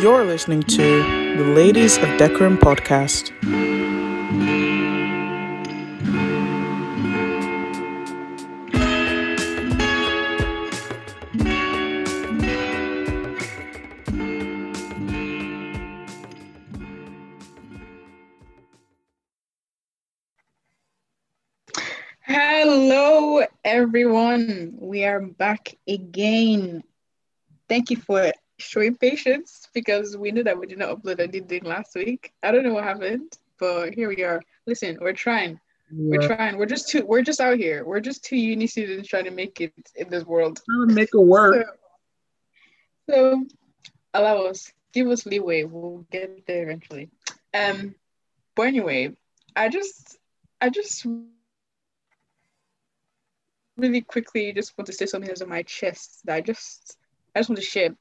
You're 0.00 0.22
listening 0.24 0.62
to 0.62 1.36
the 1.36 1.42
Ladies 1.56 1.96
of 1.96 2.04
Decorum 2.18 2.56
podcast. 2.56 3.32
Hello, 22.22 23.44
everyone. 23.64 24.74
We 24.78 25.02
are 25.02 25.20
back 25.20 25.74
again. 25.88 26.84
Thank 27.68 27.90
you 27.90 27.96
for 27.96 28.30
showing 28.58 28.96
patience 28.96 29.68
because 29.72 30.16
we 30.16 30.30
knew 30.30 30.44
that 30.44 30.58
we 30.58 30.66
did 30.66 30.78
not 30.78 30.96
upload 30.96 31.20
anything 31.20 31.64
last 31.64 31.94
week. 31.94 32.32
I 32.42 32.52
don't 32.52 32.64
know 32.64 32.74
what 32.74 32.84
happened, 32.84 33.32
but 33.58 33.94
here 33.94 34.08
we 34.08 34.22
are. 34.24 34.42
Listen, 34.66 34.98
we're 35.00 35.12
trying. 35.12 35.60
We're 35.90 36.26
trying. 36.26 36.58
We're 36.58 36.66
just 36.66 36.90
two. 36.90 37.06
We're 37.06 37.22
just 37.22 37.40
out 37.40 37.56
here. 37.56 37.84
We're 37.84 38.00
just 38.00 38.22
two 38.22 38.36
uni 38.36 38.66
students 38.66 39.08
trying 39.08 39.24
to 39.24 39.30
make 39.30 39.60
it 39.60 39.72
in 39.96 40.10
this 40.10 40.24
world. 40.24 40.60
Trying 40.68 40.88
to 40.88 40.94
make 40.94 41.08
it 41.14 41.18
work. 41.18 41.66
So, 43.08 43.14
so 43.14 43.44
allow 44.12 44.42
us. 44.42 44.70
Give 44.92 45.08
us 45.08 45.24
leeway. 45.24 45.64
We'll 45.64 46.04
get 46.10 46.46
there 46.46 46.64
eventually. 46.64 47.10
Um, 47.54 47.94
but 48.54 48.66
anyway, 48.66 49.16
I 49.56 49.70
just, 49.70 50.18
I 50.60 50.68
just 50.68 51.06
really 53.78 54.00
quickly 54.02 54.52
just 54.52 54.76
want 54.76 54.86
to 54.88 54.92
say 54.92 55.06
something 55.06 55.28
that's 55.28 55.40
on 55.40 55.48
my 55.48 55.62
chest 55.62 56.20
that 56.24 56.34
I 56.34 56.40
just 56.40 56.98
I 57.34 57.40
just 57.40 57.48
want 57.48 57.60
to 57.60 57.64
share. 57.64 57.96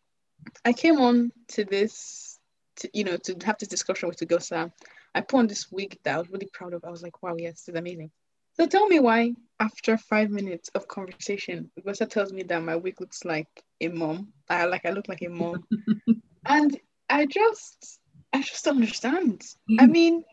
I 0.66 0.74
came 0.74 1.00
on 1.00 1.32
to 1.50 1.66
this 1.66 2.40
to 2.78 2.90
you 2.94 3.04
know 3.04 3.18
to 3.18 3.36
have 3.46 3.58
this 3.58 3.70
discussion 3.70 4.10
with 4.10 4.18
Tugosa. 4.18 4.72
I 5.16 5.22
put 5.22 5.40
on 5.40 5.48
this 5.48 5.72
wig 5.72 5.98
that 6.04 6.16
I 6.16 6.18
was 6.20 6.30
really 6.30 6.50
proud 6.54 6.74
of. 6.74 6.84
I 6.84 6.92
was 6.92 7.02
like, 7.02 7.24
wow, 7.24 7.36
yes, 7.38 7.64
this 7.64 7.70
is 7.70 7.80
amazing. 7.80 8.12
So 8.54 8.66
tell 8.68 8.88
me 8.88 9.00
why 9.00 9.34
after 9.60 9.98
five 9.98 10.30
minutes 10.30 10.70
of 10.76 10.88
conversation, 10.88 11.72
Tugosa 11.78 12.10
tells 12.10 12.32
me 12.32 12.44
that 12.44 12.64
my 12.64 12.76
wig 12.76 13.00
looks 13.00 13.26
like 13.26 13.48
a 13.82 13.88
mom. 13.88 14.30
I 14.50 14.66
like 14.66 14.86
I 14.86 14.92
look 14.92 15.08
like 15.08 15.22
a 15.22 15.30
mom. 15.30 15.66
and 16.46 16.80
I 17.10 17.26
just 17.26 18.00
I 18.34 18.42
just 18.42 18.66
don't 18.66 18.76
understand. 18.76 19.44
I 19.80 19.88
mean, 19.88 20.24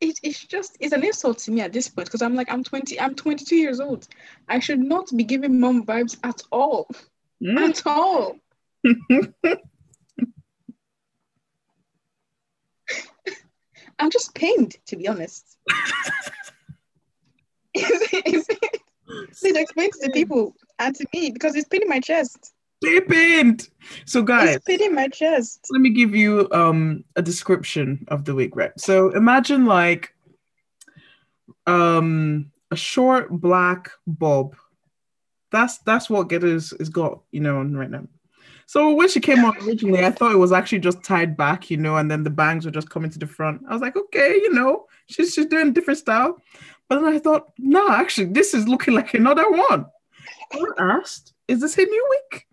it, 0.00 0.18
it's 0.22 0.44
just 0.44 0.76
it's 0.80 0.92
an 0.92 1.04
insult 1.04 1.38
to 1.38 1.50
me 1.50 1.60
at 1.60 1.72
this 1.72 1.88
point 1.88 2.06
because 2.06 2.22
I'm 2.22 2.34
like 2.34 2.50
I'm 2.50 2.64
20 2.64 3.00
I'm 3.00 3.14
22 3.14 3.56
years 3.56 3.80
old. 3.80 4.06
I 4.48 4.58
should 4.58 4.80
not 4.80 5.08
be 5.14 5.24
giving 5.24 5.60
mom 5.60 5.84
vibes 5.84 6.18
at 6.22 6.42
all. 6.50 6.88
Mm. 7.42 7.68
At 7.68 7.82
all. 7.86 8.36
I'm 13.98 14.10
just 14.10 14.34
pained 14.34 14.76
to 14.86 14.96
be 14.96 15.06
honest. 15.08 15.56
Please 17.74 18.46
explain 19.56 19.90
to 19.90 19.98
the 20.02 20.10
people 20.12 20.54
and 20.78 20.94
to 20.96 21.06
me 21.14 21.30
because 21.30 21.54
it's 21.56 21.68
paining 21.68 21.88
my 21.88 22.00
chest. 22.00 22.54
Stay 22.82 23.00
pinned. 23.00 23.68
So, 24.06 24.22
guys, 24.22 24.56
It's 24.56 24.64
paining 24.64 24.94
my 24.94 25.08
chest. 25.08 25.66
let 25.70 25.80
me 25.82 25.90
give 25.90 26.14
you 26.14 26.48
um 26.52 27.04
a 27.16 27.22
description 27.22 28.06
of 28.08 28.24
the 28.24 28.34
wig, 28.34 28.56
right? 28.56 28.72
So 28.78 29.10
imagine 29.10 29.66
like 29.66 30.14
um 31.66 32.50
a 32.70 32.76
short 32.76 33.30
black 33.30 33.90
bob. 34.06 34.56
That's 35.52 35.78
that's 35.78 36.08
what 36.08 36.28
Getters 36.28 36.72
is 36.74 36.88
got, 36.88 37.20
you 37.32 37.40
know, 37.40 37.58
on 37.58 37.76
right 37.76 37.90
now. 37.90 38.06
So 38.70 38.92
when 38.92 39.08
she 39.08 39.18
came 39.18 39.44
on 39.44 39.56
originally, 39.66 40.04
I 40.06 40.12
thought 40.12 40.30
it 40.30 40.36
was 40.36 40.52
actually 40.52 40.78
just 40.78 41.02
tied 41.02 41.36
back, 41.36 41.72
you 41.72 41.76
know, 41.76 41.96
and 41.96 42.08
then 42.08 42.22
the 42.22 42.30
bangs 42.30 42.64
were 42.64 42.70
just 42.70 42.88
coming 42.88 43.10
to 43.10 43.18
the 43.18 43.26
front. 43.26 43.62
I 43.68 43.72
was 43.72 43.82
like, 43.82 43.96
okay, 43.96 44.34
you 44.34 44.52
know, 44.52 44.86
she's 45.08 45.34
she's 45.34 45.46
doing 45.46 45.70
a 45.70 45.72
different 45.72 45.98
style. 45.98 46.40
But 46.88 47.00
then 47.00 47.12
I 47.12 47.18
thought, 47.18 47.50
no, 47.58 47.88
actually, 47.90 48.26
this 48.26 48.54
is 48.54 48.68
looking 48.68 48.94
like 48.94 49.12
another 49.14 49.50
one. 49.50 49.86
I 50.52 50.70
asked, 50.78 51.34
is 51.48 51.60
this 51.60 51.78
a 51.78 51.82
new 51.82 52.06
wig? 52.10 52.44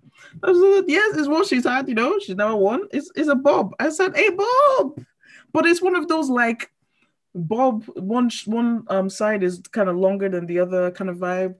I 0.42 0.54
said, 0.54 0.86
yes, 0.88 1.18
it's 1.18 1.28
what 1.28 1.46
she's 1.46 1.66
had, 1.66 1.88
you 1.88 1.94
know, 1.94 2.18
she's 2.18 2.36
never 2.36 2.56
won. 2.56 2.88
It's, 2.92 3.12
it's 3.16 3.30
a 3.30 3.36
bob. 3.36 3.76
I 3.80 3.90
said, 3.90 4.16
hey, 4.18 4.32
bob. 4.32 5.00
But 5.54 5.68
it's 5.68 5.84
one 5.84 5.96
of 5.96 6.08
those 6.08 6.32
like 6.32 6.72
bob, 7.36 7.84
one 7.94 8.32
one 8.46 8.86
um 8.88 9.12
side 9.12 9.44
is 9.44 9.62
kind 9.72 9.88
of 9.88 9.98
longer 9.98 10.30
than 10.30 10.48
the 10.48 10.62
other 10.62 10.90
kind 10.90 11.12
of 11.12 11.18
vibe. 11.18 11.54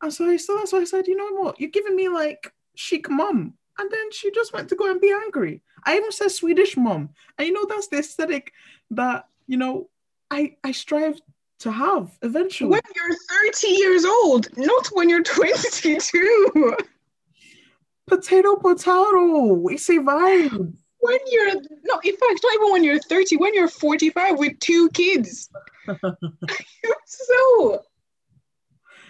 And 0.00 0.14
so 0.14 0.28
I 0.28 0.36
so 0.36 0.56
that's 0.56 0.72
why 0.72 0.82
I 0.82 0.84
said, 0.84 1.08
you 1.08 1.16
know 1.16 1.42
what, 1.42 1.60
you're 1.60 1.70
giving 1.70 1.96
me 1.96 2.08
like 2.08 2.52
chic 2.76 3.10
mom. 3.10 3.54
And 3.78 3.90
then 3.90 4.12
she 4.12 4.30
just 4.30 4.52
went 4.52 4.68
to 4.68 4.76
go 4.76 4.90
and 4.90 5.00
be 5.00 5.12
angry. 5.12 5.62
I 5.84 5.96
even 5.96 6.12
said 6.12 6.30
Swedish 6.30 6.76
mom. 6.76 7.10
And 7.38 7.48
you 7.48 7.52
know, 7.52 7.66
that's 7.68 7.88
the 7.88 7.98
aesthetic 7.98 8.52
that, 8.92 9.26
you 9.46 9.56
know, 9.56 9.88
I 10.30 10.56
I 10.62 10.72
strive 10.72 11.20
to 11.60 11.72
have 11.72 12.16
eventually. 12.22 12.70
When 12.70 12.80
you're 12.94 13.16
30 13.52 13.66
years 13.68 14.04
old, 14.04 14.48
not 14.56 14.86
when 14.92 15.08
you're 15.08 15.22
22. 15.22 16.76
Potato 18.06 18.56
potato. 18.56 19.66
It's 19.68 19.88
a 19.88 19.94
vibe. 19.94 20.74
when 20.98 21.18
you're 21.26 21.54
no, 21.84 22.00
in 22.02 22.16
fact, 22.16 22.40
not 22.42 22.54
even 22.54 22.72
when 22.72 22.84
you're 22.84 23.00
30, 23.00 23.36
when 23.36 23.54
you're 23.54 23.68
45 23.68 24.38
with 24.38 24.58
two 24.60 24.88
kids. 24.90 25.50
so 27.06 27.82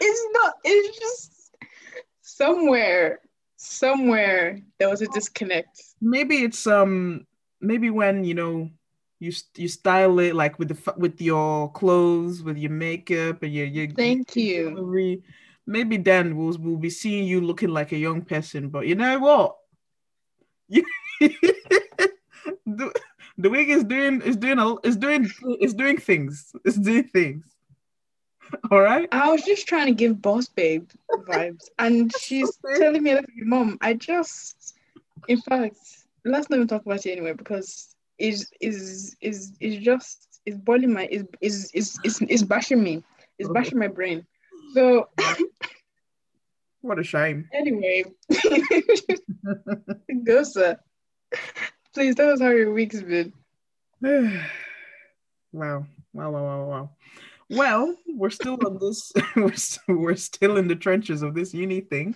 it's 0.01 0.27
not, 0.33 0.55
it's 0.65 0.99
just 0.99 1.57
somewhere, 2.23 3.21
somewhere 3.65 4.61
there 4.79 4.89
was 4.89 5.03
a 5.03 5.07
disconnect. 5.09 5.83
maybe 6.01 6.37
it's 6.45 6.67
um 6.67 7.27
maybe 7.61 7.91
when 7.91 8.25
you 8.25 8.35
know 8.35 8.69
you 9.21 9.33
you 9.57 9.69
style 9.69 10.19
it 10.19 10.35
like 10.35 10.59
with 10.59 10.69
the 10.69 10.95
with 10.97 11.21
your 11.21 11.71
clothes 11.73 12.43
with 12.43 12.59
your 12.59 12.71
makeup 12.71 13.43
and 13.43 13.53
your 13.55 13.67
your 13.67 13.87
Thank 13.89 14.37
you. 14.37 14.71
jewelry. 14.71 15.23
maybe 15.67 15.97
then 15.97 16.37
we'll 16.37 16.57
we'll 16.59 16.77
be 16.77 16.91
seeing 16.91 17.27
you 17.27 17.41
looking 17.41 17.71
like 17.71 17.93
a 17.93 17.97
young 17.99 18.21
person 18.23 18.69
but 18.69 18.87
you 18.87 18.95
know 18.95 19.19
what 19.19 19.57
You- 20.69 20.85
the, 22.67 22.93
the 23.39 23.49
wig 23.51 23.71
is 23.71 23.85
doing 23.85 24.21
is 24.23 24.37
doing 24.37 24.59
a, 24.59 24.77
is 24.87 24.97
doing 24.97 25.31
is 25.61 25.75
doing 25.75 25.97
things 25.97 26.53
it's 26.65 26.77
doing 26.79 27.05
things 27.09 27.45
all 28.71 28.81
right 28.81 29.09
I 29.13 29.31
was 29.31 29.43
just 29.43 29.67
trying 29.69 29.87
to 29.87 29.93
give 29.95 30.21
boss 30.21 30.49
babe 30.49 30.89
vibes, 31.27 31.69
and 31.79 32.13
she's 32.13 32.59
telling 32.75 33.03
me 33.03 33.19
mom. 33.39 33.79
I 33.81 33.95
just, 33.95 34.75
in 35.29 35.41
fact, 35.41 35.77
let's 36.25 36.51
not 36.51 36.57
even 36.57 36.69
talk 36.69 36.85
about 36.85 37.05
it 37.07 37.13
anyway 37.13 37.33
because 37.33 37.95
is 38.19 38.51
is 38.61 39.17
is 39.21 39.53
is 39.61 39.77
just 39.79 40.41
is 40.47 40.57
boiling 40.57 40.93
my 40.93 41.07
is 41.11 41.25
is 41.41 41.71
is 41.75 41.99
is 42.05 42.21
is 42.23 42.43
bashing 42.43 42.83
me. 42.83 43.03
It's 43.39 43.49
Okay. 43.49 43.51
bashing 43.51 43.79
my 43.79 43.89
brain. 43.89 44.25
So 44.75 45.09
what 46.83 46.99
a 46.99 47.03
shame 47.05 47.49
anyway, 47.55 48.05
go 50.25 50.43
sir. 50.43 50.77
Please 51.95 52.15
tell 52.15 52.31
us 52.31 52.41
how 52.41 52.51
your 52.51 52.73
week's 52.73 53.03
been. 53.03 53.33
wow. 55.53 55.87
Wow, 56.13 56.31
wow, 56.31 56.43
wow, 56.45 56.65
wow. 56.65 56.91
Well, 57.51 57.97
we're 58.07 58.31
still 58.31 58.59
on 58.65 58.79
this, 58.79 59.13
we're, 59.37 59.55
st- 59.55 59.99
we're 59.99 60.17
still 60.17 60.57
in 60.57 60.69
the 60.69 60.77
trenches 60.77 61.23
of 61.23 61.35
this 61.35 61.53
uni 61.55 61.81
thing. 61.81 62.15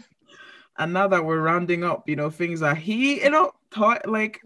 And 0.78 0.92
now 0.92 1.08
that 1.08 1.24
we're 1.24 1.40
rounding 1.40 1.84
up, 1.84 2.08
you 2.08 2.16
know, 2.16 2.30
things 2.30 2.62
are 2.62 2.74
heating 2.74 3.34
up. 3.34 3.56
Thought 3.70 4.08
like 4.08 4.40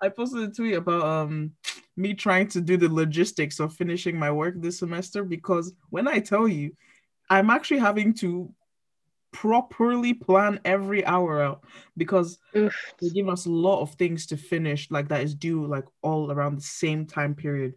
I 0.00 0.08
posted 0.10 0.48
a 0.48 0.52
tweet 0.52 0.74
about 0.74 1.02
um 1.02 1.52
me 1.96 2.12
trying 2.12 2.48
to 2.48 2.60
do 2.60 2.76
the 2.76 2.88
logistics 2.88 3.60
of 3.60 3.72
finishing 3.72 4.18
my 4.18 4.30
work 4.30 4.54
this 4.58 4.78
semester 4.78 5.24
because 5.24 5.72
when 5.90 6.06
I 6.06 6.18
tell 6.18 6.46
you, 6.46 6.76
I'm 7.30 7.50
actually 7.50 7.80
having 7.80 8.12
to 8.14 8.52
properly 9.32 10.14
plan 10.14 10.60
every 10.64 11.04
hour 11.04 11.42
out 11.42 11.64
because 11.96 12.38
Oof. 12.56 12.74
they 13.00 13.08
give 13.08 13.28
us 13.28 13.46
a 13.46 13.50
lot 13.50 13.80
of 13.80 13.94
things 13.94 14.26
to 14.26 14.36
finish 14.36 14.90
like 14.90 15.08
that 15.08 15.22
is 15.22 15.34
due 15.34 15.66
like 15.66 15.84
all 16.02 16.30
around 16.30 16.56
the 16.56 16.62
same 16.62 17.04
time 17.04 17.34
period 17.34 17.74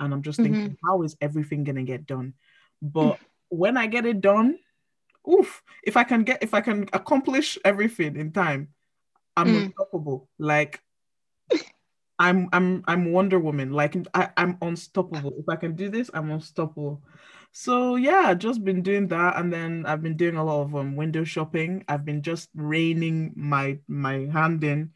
and 0.00 0.12
i'm 0.12 0.22
just 0.22 0.40
thinking 0.42 0.76
how 0.84 1.02
is 1.02 1.16
everything 1.20 1.64
gonna 1.64 1.84
get 1.84 2.06
done? 2.06 2.34
But 2.82 3.20
when 3.50 3.76
i 3.76 3.86
get 3.86 4.06
it 4.06 4.20
done 4.20 4.58
oof 5.28 5.62
if 5.84 5.96
i 5.96 6.04
can 6.04 6.22
get 6.24 6.42
if 6.42 6.54
i 6.54 6.60
can 6.60 6.88
accomplish 6.92 7.58
everything 7.64 8.16
in 8.16 8.32
time 8.32 8.68
i'm 9.36 9.52
Mm. 9.52 9.66
unstoppable. 9.66 10.28
Like 10.38 10.80
i'm 12.18 12.48
i'm 12.52 12.84
i'm 12.86 13.12
wonder 13.12 13.38
woman. 13.38 13.72
Like 13.72 13.96
I, 14.14 14.30
i'm 14.36 14.58
unstoppable. 14.62 15.32
If 15.38 15.48
i 15.48 15.56
can 15.56 15.74
do 15.76 15.88
this 15.88 16.10
i'm 16.14 16.30
unstoppable. 16.30 17.02
So 17.52 17.96
yeah 17.96 18.34
just 18.34 18.64
been 18.64 18.82
doing 18.82 19.08
that 19.08 19.36
and 19.36 19.52
then 19.52 19.84
i've 19.86 20.02
been 20.02 20.16
doing 20.16 20.36
a 20.36 20.44
lot 20.44 20.62
of 20.62 20.74
um, 20.76 20.96
window 20.96 21.24
shopping. 21.24 21.84
I've 21.88 22.04
been 22.04 22.22
just 22.22 22.48
reining 22.54 23.32
my 23.36 23.78
my 23.88 24.28
hand 24.32 24.64
in 24.64 24.92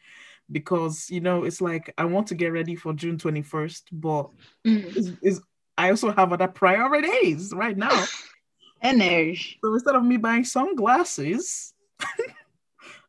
because 0.52 1.08
you 1.11 1.20
know 1.20 1.44
it's 1.44 1.61
like 1.61 1.93
i 1.99 2.05
want 2.05 2.26
to 2.26 2.35
get 2.35 2.52
ready 2.52 2.75
for 2.76 2.93
june 2.93 3.17
21st 3.19 3.82
but 3.93 4.29
Mm. 4.67 5.19
is, 5.23 5.41
i 5.76 5.91
also 5.91 6.11
have 6.12 6.32
other 6.32 6.49
priorities 6.49 7.52
right 7.55 7.76
now 7.76 8.05
Energy. 8.82 9.58
so 9.62 9.73
instead 9.75 9.94
of 9.94 10.05
me 10.05 10.17
buying 10.17 10.44
sunglasses 10.44 11.73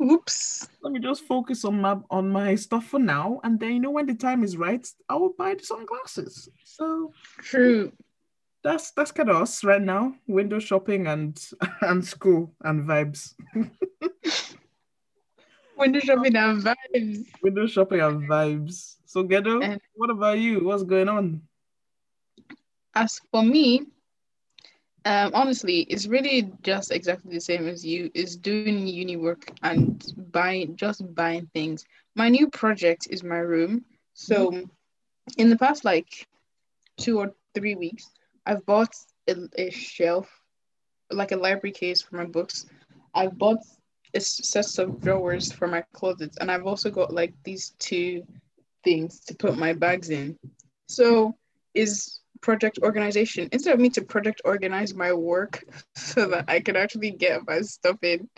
Oops. 0.01 0.67
Let 0.81 0.93
me 0.93 0.99
just 0.99 1.23
focus 1.23 1.63
on 1.63 1.79
my 1.81 1.97
on 2.11 2.29
my 2.29 2.55
stuff 2.55 2.85
for 2.87 2.99
now, 2.99 3.39
and 3.43 3.59
then 3.59 3.73
you 3.73 3.79
know 3.79 3.91
when 3.91 4.05
the 4.05 4.13
time 4.15 4.43
is 4.43 4.57
right, 4.57 4.85
I 5.07 5.15
will 5.15 5.33
buy 5.38 5.55
the 5.55 5.63
sunglasses. 5.63 6.49
So 6.65 7.13
True. 7.39 7.91
that's 8.63 8.91
that's 8.91 9.11
kind 9.11 9.29
of 9.29 9.38
us 9.38 9.63
right 9.63 9.81
now. 9.81 10.13
Window 10.27 10.59
shopping 10.59 11.07
and 11.07 11.39
and 11.81 12.05
school 12.05 12.53
and 12.61 12.88
vibes. 12.88 13.35
Window 15.77 16.00
shopping 16.00 16.36
and 16.36 16.63
vibes. 16.63 17.25
Window 17.42 17.68
shopping 17.68 18.01
and 18.01 18.27
vibes. 18.30 18.95
So 19.06 19.24
Ghetto, 19.24 19.62
And- 19.62 19.81
what 19.95 20.10
about 20.10 20.39
you? 20.39 20.63
What's 20.63 20.83
going 20.83 21.10
on? 21.10 21.42
As 22.95 23.19
for 23.31 23.44
me, 23.44 23.88
um, 25.04 25.31
honestly, 25.33 25.81
it's 25.81 26.07
really 26.07 26.51
just 26.63 26.92
exactly 26.92 27.33
the 27.33 27.42
same 27.42 27.68
as 27.68 27.86
you. 27.86 28.10
Is 28.13 28.38
doing 28.38 28.88
uni 28.88 29.18
work 29.18 29.51
and 29.63 30.04
buying, 30.31 30.75
just 30.75 31.01
buying 31.13 31.48
things. 31.54 31.86
My 32.16 32.30
new 32.30 32.50
project 32.50 33.07
is 33.10 33.24
my 33.24 33.38
room. 33.38 33.86
So, 34.13 34.63
in 35.38 35.50
the 35.50 35.57
past 35.57 35.83
like 35.83 36.27
two 36.98 37.19
or 37.19 37.33
three 37.54 37.75
weeks, 37.75 38.10
I've 38.45 38.66
bought 38.66 38.95
a, 39.27 39.36
a 39.57 39.69
shelf, 39.69 40.30
like 41.12 41.33
a 41.33 41.38
library 41.38 41.74
case 41.74 42.01
for 42.01 42.16
my 42.16 42.25
books. 42.25 42.66
I've 43.13 43.38
bought 43.38 43.60
sets 44.21 44.77
of 44.77 45.01
drawers 45.01 45.51
for 45.51 45.67
my 45.67 45.83
closets, 45.94 46.38
and 46.38 46.51
I've 46.51 46.65
also 46.65 46.89
got 46.89 47.13
like 47.13 47.33
these 47.44 47.73
two 47.79 48.23
things 48.83 49.19
to 49.21 49.35
put 49.35 49.57
my 49.57 49.73
bags 49.73 50.09
in. 50.09 50.38
So, 50.88 51.35
is 51.73 52.19
project 52.41 52.77
organization 52.83 53.50
instead 53.51 53.73
of 53.73 53.79
me 53.79 53.89
to 53.89 54.03
project 54.03 54.39
organize 54.45 54.94
my 54.94 55.12
work 55.12 55.63
so 55.95 56.27
that 56.27 56.45
I 56.47 56.59
can 56.59 56.75
actually 56.75 57.12
get 57.12 57.47
my 57.47 57.62
stuff 57.62 57.97
in. 58.03 58.29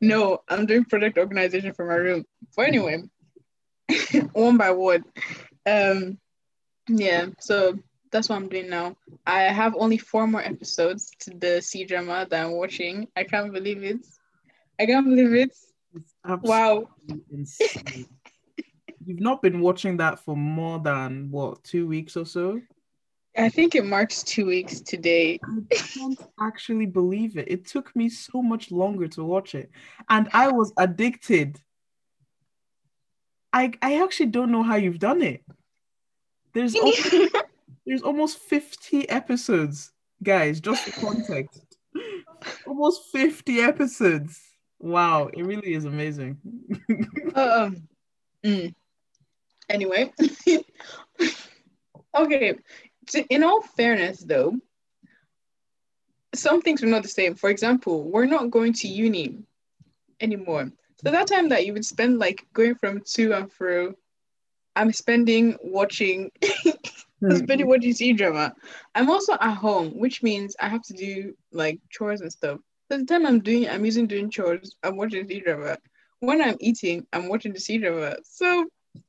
No, 0.00 0.38
I'm 0.48 0.64
doing 0.64 0.84
project 0.84 1.18
organization 1.18 1.72
for 1.74 1.84
my 1.84 1.96
room. 1.96 2.24
But 2.56 2.68
anyway, 2.68 3.02
one 4.32 4.56
by 4.56 4.70
one. 4.70 5.04
Um 5.66 6.18
yeah, 6.88 7.26
so 7.40 7.78
that's 8.10 8.28
what 8.28 8.36
I'm 8.36 8.48
doing 8.48 8.70
now. 8.70 8.96
I 9.26 9.42
have 9.42 9.74
only 9.76 9.98
four 9.98 10.26
more 10.26 10.40
episodes 10.40 11.10
to 11.20 11.30
the 11.30 11.60
C 11.60 11.84
drama 11.84 12.26
that 12.30 12.44
I'm 12.44 12.52
watching. 12.52 13.08
I 13.16 13.24
can't 13.24 13.52
believe 13.52 13.82
it. 13.82 14.06
I 14.80 14.86
can't 14.86 15.06
believe 15.06 15.34
it. 15.34 15.50
It's 15.94 16.14
Wow. 16.42 16.88
insane. 17.32 18.06
You've 19.04 19.20
not 19.20 19.42
been 19.42 19.60
watching 19.60 19.96
that 19.98 20.18
for 20.20 20.36
more 20.36 20.78
than 20.78 21.30
what 21.30 21.64
two 21.64 21.86
weeks 21.86 22.16
or 22.16 22.26
so. 22.26 22.60
I 23.36 23.48
think 23.48 23.74
it 23.74 23.86
marks 23.86 24.22
two 24.22 24.46
weeks 24.46 24.80
today. 24.80 25.38
I 25.44 25.74
can't 25.76 26.20
actually 26.40 26.86
believe 26.86 27.36
it. 27.36 27.50
It 27.50 27.66
took 27.66 27.94
me 27.94 28.08
so 28.08 28.42
much 28.42 28.70
longer 28.70 29.06
to 29.08 29.24
watch 29.24 29.54
it, 29.54 29.70
and 30.08 30.28
I 30.32 30.48
was 30.50 30.72
addicted. 30.76 31.60
I 33.52 33.72
I 33.80 34.02
actually 34.02 34.26
don't 34.26 34.50
know 34.50 34.62
how 34.62 34.74
you've 34.76 34.98
done 34.98 35.22
it. 35.22 35.44
There's 36.52 36.74
almost, 36.82 37.14
there's 37.86 38.02
almost 38.02 38.38
50 38.38 39.08
episodes, 39.08 39.92
guys, 40.22 40.60
just 40.60 40.82
for 40.84 41.00
context. 41.00 41.76
almost 42.66 43.02
50 43.12 43.60
episodes. 43.60 44.40
Wow, 44.80 45.28
it 45.32 45.42
really 45.42 45.74
is 45.74 45.84
amazing. 45.84 46.38
um, 47.34 47.88
mm. 48.44 48.74
Anyway, 49.68 50.12
okay. 52.16 52.54
In 53.28 53.42
all 53.42 53.60
fairness, 53.60 54.20
though, 54.20 54.56
some 56.34 56.62
things 56.62 56.82
are 56.82 56.86
not 56.86 57.02
the 57.02 57.08
same. 57.08 57.34
For 57.34 57.50
example, 57.50 58.10
we're 58.10 58.26
not 58.26 58.50
going 58.50 58.72
to 58.74 58.88
uni 58.88 59.38
anymore. 60.20 60.70
So 61.02 61.10
that 61.10 61.28
time 61.28 61.48
that 61.50 61.64
you 61.64 61.72
would 61.72 61.84
spend 61.84 62.18
like 62.18 62.46
going 62.52 62.74
from 62.74 63.02
to 63.14 63.32
and 63.32 63.52
fro, 63.52 63.94
I'm 64.74 64.92
spending 64.92 65.56
watching, 65.62 66.30
I'm 67.22 67.36
spending 67.36 67.66
watching 67.66 67.92
C 67.92 68.12
drama. 68.12 68.54
I'm 68.94 69.10
also 69.10 69.34
at 69.34 69.54
home, 69.54 69.98
which 69.98 70.22
means 70.22 70.56
I 70.60 70.68
have 70.68 70.82
to 70.84 70.92
do 70.94 71.34
like 71.52 71.78
chores 71.90 72.20
and 72.20 72.32
stuff. 72.32 72.60
So 72.90 72.98
the 72.98 73.04
time 73.04 73.26
I'm 73.26 73.40
doing, 73.40 73.68
I'm 73.68 73.84
using 73.84 74.06
doing 74.06 74.30
chores. 74.30 74.74
I'm 74.82 74.96
watching 74.96 75.28
C 75.28 75.40
drama. 75.40 75.76
When 76.20 76.40
I'm 76.40 76.56
eating, 76.60 77.06
I'm 77.12 77.28
watching 77.28 77.52
the 77.52 77.60
C 77.60 77.78
drama. 77.78 78.16
So 78.24 78.66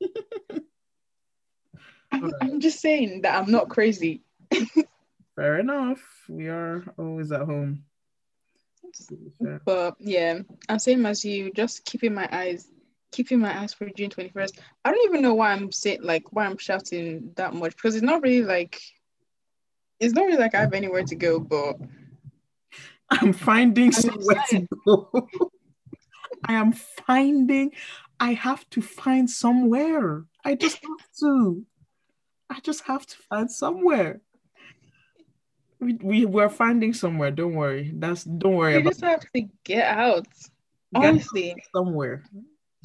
I'm, 2.12 2.24
Alright. 2.24 2.34
I'm 2.42 2.60
just 2.60 2.80
saying 2.80 3.22
that 3.22 3.40
I'm 3.40 3.50
not 3.50 3.70
crazy. 3.70 4.22
Fair 5.36 5.60
enough. 5.60 6.00
We 6.28 6.48
are 6.48 6.84
always 6.98 7.32
at 7.32 7.42
home. 7.42 7.84
To 9.08 9.16
be 9.16 9.30
fair. 9.42 9.62
But 9.64 9.94
yeah, 9.98 10.40
I'm 10.68 10.78
same 10.78 11.06
as 11.06 11.24
you, 11.24 11.50
just 11.52 11.84
keeping 11.86 12.12
my 12.12 12.28
eyes, 12.30 12.68
keeping 13.12 13.38
my 13.38 13.58
eyes 13.58 13.72
for 13.72 13.88
June 13.96 14.10
21st. 14.10 14.58
I 14.84 14.90
don't 14.90 15.08
even 15.08 15.22
know 15.22 15.34
why 15.34 15.52
I'm 15.52 15.72
saying 15.72 16.02
like 16.02 16.24
why 16.32 16.44
I'm 16.44 16.58
shouting 16.58 17.32
that 17.36 17.54
much 17.54 17.76
because 17.76 17.94
it's 17.94 18.04
not 18.04 18.22
really 18.22 18.42
like 18.42 18.80
it's 20.00 20.14
not 20.14 20.26
really 20.26 20.38
like 20.38 20.54
I 20.54 20.60
have 20.60 20.74
anywhere 20.74 21.04
to 21.04 21.14
go, 21.14 21.38
but 21.38 21.76
I'm 23.10 23.32
finding 23.32 23.92
somewhere 23.92 24.42
to 24.50 24.66
go. 24.86 25.28
I 26.44 26.54
am 26.54 26.72
finding, 26.72 27.72
I 28.18 28.32
have 28.34 28.68
to 28.70 28.82
find 28.82 29.28
somewhere. 29.28 30.24
I 30.44 30.54
just 30.54 30.76
have 30.82 31.08
to. 31.20 31.64
I 32.48 32.60
just 32.60 32.84
have 32.84 33.06
to 33.06 33.16
find 33.28 33.50
somewhere. 33.50 34.20
We, 35.80 35.94
we 36.02 36.24
we're 36.26 36.48
finding 36.48 36.92
somewhere. 36.92 37.30
Don't 37.30 37.54
worry. 37.54 37.92
That's 37.94 38.24
don't 38.24 38.56
worry 38.56 38.76
we 38.78 38.82
just 38.82 39.00
have 39.02 39.24
to 39.34 39.48
get 39.64 39.86
out. 39.86 40.26
Get 40.94 41.04
Honestly, 41.04 41.54
somewhere. 41.74 42.24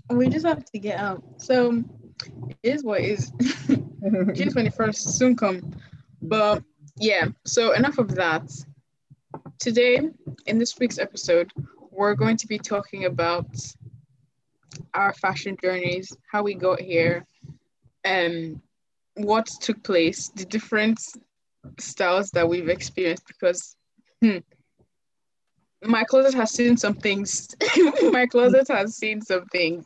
we 0.10 0.30
just 0.30 0.46
have 0.46 0.64
to 0.66 0.80
get 0.80 1.00
out. 1.00 1.24
So 1.38 1.84
it 2.48 2.58
is 2.64 2.84
what 2.84 3.02
is. 3.02 3.32
June 3.68 4.50
21st 4.50 4.96
soon 4.96 5.36
come. 5.36 5.74
But 6.22 6.64
yeah, 6.98 7.28
so 7.46 7.74
enough 7.74 7.98
of 7.98 8.16
that. 8.16 8.50
Today, 9.60 10.00
in 10.46 10.60
this 10.60 10.78
week's 10.80 11.00
episode, 11.00 11.52
we're 11.92 12.16
going 12.16 12.38
to 12.38 12.48
be 12.48 12.58
talking 12.58 13.06
about 13.06 13.48
our 14.94 15.14
fashion 15.14 15.56
journeys, 15.64 16.16
how 16.32 16.44
we 16.44 16.56
got 16.56 16.82
here, 16.82 17.26
and 18.04 18.62
what 19.16 19.48
took 19.62 19.82
place, 19.84 20.30
the 20.30 20.46
different 20.46 21.00
styles 21.80 22.32
that 22.32 22.48
we've 22.48 22.68
experienced. 22.68 23.28
Because 23.28 23.76
hmm, 24.22 24.40
my 25.84 26.04
closet 26.04 26.34
has 26.34 26.52
seen 26.52 26.76
some 26.76 26.96
things. 26.96 27.56
my 28.12 28.26
closet 28.26 28.68
has 28.68 28.98
seen 28.98 29.22
some 29.22 29.46
things. 29.46 29.86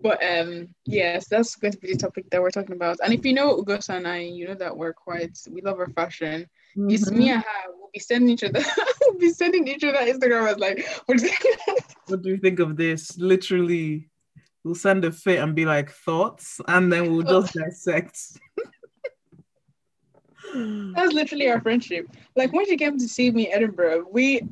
But 0.00 0.22
um, 0.22 0.68
yes, 0.84 1.28
that's 1.28 1.56
going 1.56 1.72
to 1.72 1.78
be 1.78 1.92
the 1.92 1.98
topic 1.98 2.28
that 2.30 2.40
we're 2.40 2.50
talking 2.50 2.76
about. 2.76 2.98
And 3.02 3.12
if 3.12 3.24
you 3.24 3.32
know 3.32 3.56
Ugosa 3.56 3.96
and 3.96 4.06
I, 4.06 4.20
you 4.20 4.48
know 4.48 4.54
that 4.54 4.76
we're 4.76 4.94
quite 4.94 5.38
we 5.50 5.62
love 5.62 5.78
our 5.78 5.88
fashion. 5.88 6.46
It's 6.76 7.10
Mhm. 7.10 7.16
me 7.16 7.30
and 7.30 7.42
her. 7.42 7.70
We'll 7.76 7.90
be 7.92 8.00
sending 8.00 8.30
each 8.30 8.44
other. 8.44 8.60
we'll 9.02 9.18
be 9.18 9.30
sending 9.30 9.68
each 9.68 9.84
other 9.84 9.98
Instagram 9.98 10.50
as 10.50 10.58
like, 10.58 10.86
What 11.06 12.22
do 12.22 12.30
you 12.30 12.38
think 12.38 12.58
of 12.60 12.76
this? 12.76 13.16
Literally, 13.18 14.08
we'll 14.64 14.74
send 14.74 15.04
a 15.04 15.12
fit 15.12 15.38
and 15.40 15.54
be 15.54 15.64
like 15.66 15.90
thoughts, 15.90 16.60
and 16.68 16.92
then 16.92 17.10
we'll 17.12 17.22
just 17.22 17.54
dissect. 17.54 18.18
That's 20.54 21.12
literally 21.12 21.48
our 21.48 21.60
friendship. 21.60 22.06
Like 22.36 22.52
when 22.52 22.66
she 22.66 22.76
came 22.76 22.98
to 22.98 23.08
see 23.08 23.30
me 23.30 23.46
in 23.48 23.54
Edinburgh, 23.54 24.06
we 24.10 24.42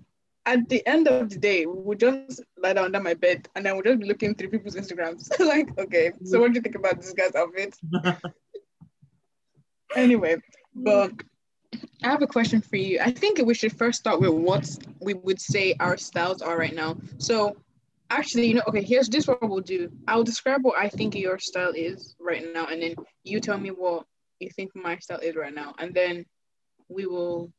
at 0.46 0.66
the 0.70 0.84
end 0.86 1.06
of 1.06 1.28
the 1.28 1.36
day, 1.38 1.66
we 1.66 1.74
would 1.82 2.00
just 2.00 2.40
lie 2.56 2.72
down 2.72 2.86
under 2.86 3.00
my 3.00 3.12
bed 3.14 3.46
and 3.54 3.64
then 3.66 3.76
we'd 3.76 3.84
just 3.84 4.00
be 4.00 4.06
looking 4.06 4.34
through 4.34 4.48
people's 4.48 4.74
Instagrams. 4.74 5.28
like, 5.38 5.68
okay, 5.78 6.12
so 6.24 6.40
what 6.40 6.52
do 6.52 6.54
you 6.56 6.62
think 6.62 6.76
about 6.76 6.96
this 7.00 7.12
guy's 7.12 7.34
outfit? 7.34 7.74
Anyway, 9.94 10.36
but 10.74 11.12
I 12.02 12.08
have 12.08 12.22
a 12.22 12.26
question 12.26 12.60
for 12.60 12.76
you. 12.76 12.98
I 13.00 13.10
think 13.10 13.40
we 13.44 13.54
should 13.54 13.76
first 13.76 14.00
start 14.00 14.20
with 14.20 14.30
what 14.30 14.68
we 15.00 15.14
would 15.14 15.40
say 15.40 15.74
our 15.80 15.96
styles 15.96 16.40
are 16.40 16.56
right 16.56 16.74
now. 16.74 16.96
So 17.18 17.56
actually, 18.08 18.46
you 18.46 18.54
know, 18.54 18.62
okay, 18.68 18.82
here's 18.82 19.08
this 19.08 19.26
what 19.26 19.46
we'll 19.46 19.60
do. 19.60 19.90
I'll 20.08 20.24
describe 20.24 20.64
what 20.64 20.78
I 20.78 20.88
think 20.88 21.14
your 21.14 21.38
style 21.38 21.72
is 21.74 22.16
right 22.18 22.44
now, 22.54 22.66
and 22.66 22.82
then 22.82 22.94
you 23.24 23.40
tell 23.40 23.58
me 23.58 23.70
what 23.70 24.06
you 24.38 24.48
think 24.50 24.74
my 24.74 24.96
style 24.98 25.18
is 25.18 25.36
right 25.36 25.54
now. 25.54 25.74
And 25.78 25.94
then 25.94 26.24
we 26.88 27.06
will 27.06 27.52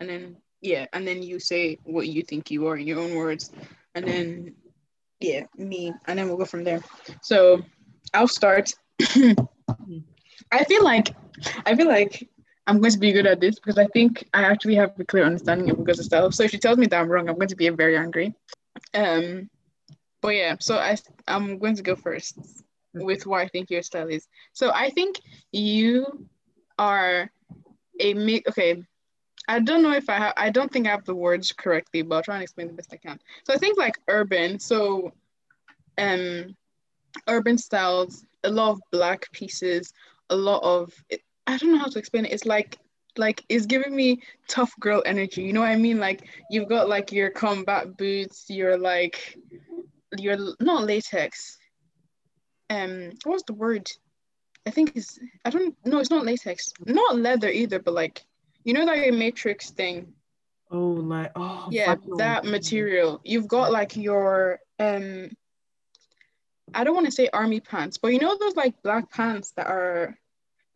and 0.00 0.08
then 0.08 0.36
yeah, 0.60 0.86
and 0.92 1.06
then 1.06 1.22
you 1.22 1.38
say 1.38 1.78
what 1.84 2.08
you 2.08 2.22
think 2.22 2.50
you 2.50 2.66
are 2.66 2.76
in 2.76 2.86
your 2.86 3.00
own 3.00 3.14
words. 3.14 3.50
And 3.94 4.06
then 4.06 4.54
yeah, 5.20 5.44
me, 5.56 5.92
and 6.06 6.18
then 6.18 6.28
we'll 6.28 6.36
go 6.36 6.44
from 6.44 6.64
there. 6.64 6.80
So 7.22 7.62
I'll 8.14 8.28
start. 8.28 8.72
I 9.00 10.64
feel 10.64 10.84
like 10.84 11.14
I 11.66 11.74
feel 11.74 11.88
like 11.88 12.28
I'm 12.68 12.80
going 12.80 12.92
to 12.92 12.98
be 12.98 13.12
good 13.12 13.26
at 13.26 13.40
this 13.40 13.54
because 13.54 13.78
I 13.78 13.86
think 13.86 14.28
I 14.34 14.42
actually 14.42 14.74
have 14.74 14.92
a 15.00 15.04
clear 15.04 15.24
understanding 15.24 15.70
of 15.70 15.78
Ugo's 15.78 16.04
style. 16.04 16.30
So 16.30 16.42
if 16.42 16.50
she 16.50 16.58
tells 16.58 16.76
me 16.76 16.86
that 16.86 17.00
I'm 17.00 17.08
wrong, 17.08 17.26
I'm 17.28 17.36
going 17.36 17.48
to 17.48 17.56
be 17.56 17.68
very 17.70 17.96
angry. 17.96 18.34
Um, 18.92 19.48
but 20.20 20.34
yeah, 20.34 20.56
so 20.60 20.76
I 20.76 20.98
I'm 21.26 21.58
going 21.58 21.76
to 21.76 21.82
go 21.82 21.96
first 21.96 22.38
with 22.92 23.26
what 23.26 23.40
I 23.40 23.48
think 23.48 23.70
your 23.70 23.82
style 23.82 24.08
is. 24.08 24.28
So 24.52 24.70
I 24.70 24.90
think 24.90 25.18
you 25.50 26.28
are 26.78 27.30
a 28.00 28.12
mix. 28.12 28.50
Okay, 28.50 28.82
I 29.48 29.60
don't 29.60 29.82
know 29.82 29.92
if 29.92 30.10
I 30.10 30.18
have. 30.18 30.34
I 30.36 30.50
don't 30.50 30.70
think 30.70 30.86
I 30.86 30.90
have 30.90 31.06
the 31.06 31.14
words 31.14 31.52
correctly, 31.52 32.02
but 32.02 32.16
I'll 32.16 32.22
try 32.22 32.34
and 32.34 32.42
explain 32.42 32.66
the 32.66 32.74
best 32.74 32.92
I 32.92 32.98
can. 32.98 33.18
So 33.44 33.54
I 33.54 33.56
think 33.56 33.78
like 33.78 33.96
urban. 34.08 34.58
So 34.58 35.12
um 35.96 36.54
urban 37.26 37.56
styles, 37.56 38.26
a 38.44 38.50
lot 38.50 38.72
of 38.72 38.80
black 38.92 39.32
pieces, 39.32 39.94
a 40.28 40.36
lot 40.36 40.62
of 40.62 40.92
I 41.48 41.56
don't 41.56 41.72
know 41.72 41.78
how 41.78 41.86
to 41.88 41.98
explain 41.98 42.26
it. 42.26 42.32
It's 42.32 42.44
like 42.44 42.78
like 43.16 43.42
it's 43.48 43.64
giving 43.64 43.96
me 43.96 44.20
tough 44.48 44.72
girl 44.78 45.02
energy. 45.06 45.42
You 45.42 45.54
know 45.54 45.60
what 45.60 45.70
I 45.70 45.76
mean? 45.76 45.98
Like 45.98 46.28
you've 46.50 46.68
got 46.68 46.88
like 46.88 47.10
your 47.10 47.30
combat 47.30 47.96
boots, 47.96 48.50
your 48.50 48.76
like 48.76 49.36
your 50.16 50.36
not 50.60 50.84
latex. 50.84 51.58
Um, 52.68 53.12
what's 53.24 53.44
the 53.44 53.54
word? 53.54 53.90
I 54.66 54.70
think 54.70 54.92
it's 54.94 55.18
I 55.46 55.48
don't 55.48 55.74
know. 55.86 55.98
It's 55.98 56.10
not 56.10 56.26
latex, 56.26 56.70
not 56.84 57.16
leather 57.16 57.48
either, 57.48 57.78
but 57.78 57.94
like 57.94 58.26
you 58.64 58.74
know 58.74 58.84
that 58.84 59.14
matrix 59.14 59.70
thing. 59.70 60.12
Oh, 60.70 60.78
like 60.78 61.32
oh 61.34 61.68
yeah, 61.70 61.96
that 62.18 62.44
material. 62.44 63.22
You've 63.24 63.48
got 63.48 63.72
like 63.72 63.96
your 63.96 64.60
um. 64.78 65.30
I 66.74 66.84
don't 66.84 66.94
want 66.94 67.06
to 67.06 67.12
say 67.12 67.30
army 67.32 67.60
pants, 67.60 67.96
but 67.96 68.12
you 68.12 68.18
know 68.18 68.36
those 68.36 68.54
like 68.54 68.82
black 68.82 69.10
pants 69.10 69.52
that 69.52 69.68
are 69.68 70.18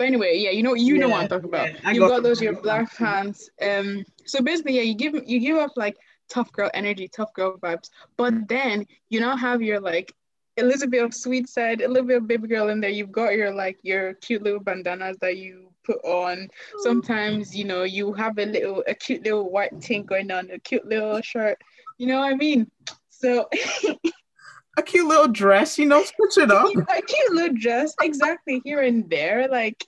but 0.03 0.09
anyway, 0.09 0.37
yeah, 0.37 0.51
you 0.51 0.65
know, 0.65 0.75
you 0.75 0.95
yeah, 0.95 1.01
know 1.03 1.09
what 1.11 1.23
I'm 1.23 1.29
talking 1.29 1.49
about. 1.49 1.69
Yeah, 1.69 1.91
You've 1.93 2.01
got, 2.01 2.09
got 2.09 2.23
those 2.25 2.43
your 2.43 2.61
black 2.61 2.93
pants. 2.97 3.49
Um, 3.65 4.05
so 4.27 4.43
basically, 4.43 4.75
yeah, 4.75 4.83
you 4.83 4.95
give 4.95 5.15
you 5.15 5.39
give 5.39 5.59
up 5.59 5.71
like 5.77 5.97
tough 6.29 6.51
girl 6.51 6.69
energy, 6.75 7.07
tough 7.07 7.33
girl 7.35 7.57
vibes, 7.59 7.89
but 8.17 8.49
then 8.49 8.85
you 9.11 9.21
now 9.21 9.37
have 9.37 9.63
your 9.63 9.79
like 9.79 10.13
a 10.59 10.65
little 10.65 10.89
bit 10.89 11.05
of 11.05 11.15
sweet 11.15 11.49
side, 11.49 11.83
a 11.83 11.87
little 11.89 12.09
bit 12.09 12.17
of 12.17 12.27
baby 12.27 12.49
girl 12.49 12.69
in 12.69 12.81
there. 12.81 12.91
You've 12.91 13.13
got 13.13 13.35
your 13.35 13.55
like 13.55 13.79
your 13.83 14.15
cute 14.15 14.43
little 14.43 14.59
bandanas 14.59 15.19
that 15.21 15.37
you 15.37 15.71
put 15.85 16.05
on. 16.05 16.49
Sometimes, 16.79 17.55
you 17.55 17.65
know, 17.65 17.85
you 17.85 18.13
have 18.13 18.37
a 18.41 18.47
little 18.47 18.83
a 18.89 18.95
cute 18.95 19.23
little 19.23 19.53
white 19.53 19.81
thing 19.85 20.03
going 20.03 20.33
on, 20.33 20.51
a 20.51 20.59
cute 20.59 20.85
little 20.85 21.21
shirt. 21.21 21.59
You 21.99 22.09
know 22.09 22.19
what 22.19 22.33
I 22.33 22.35
mean? 22.35 22.69
So 23.09 23.49
a 24.77 24.83
cute 24.83 25.07
little 25.07 25.29
dress, 25.29 25.79
you 25.79 25.87
know, 25.87 26.03
switch 26.03 26.39
it 26.39 26.51
up. 26.51 26.67
a 26.89 27.03
cute 27.03 27.33
little 27.33 27.57
dress, 27.57 27.95
exactly 28.01 28.61
here 28.65 28.81
and 28.81 29.09
there. 29.11 29.49
Like 29.49 29.85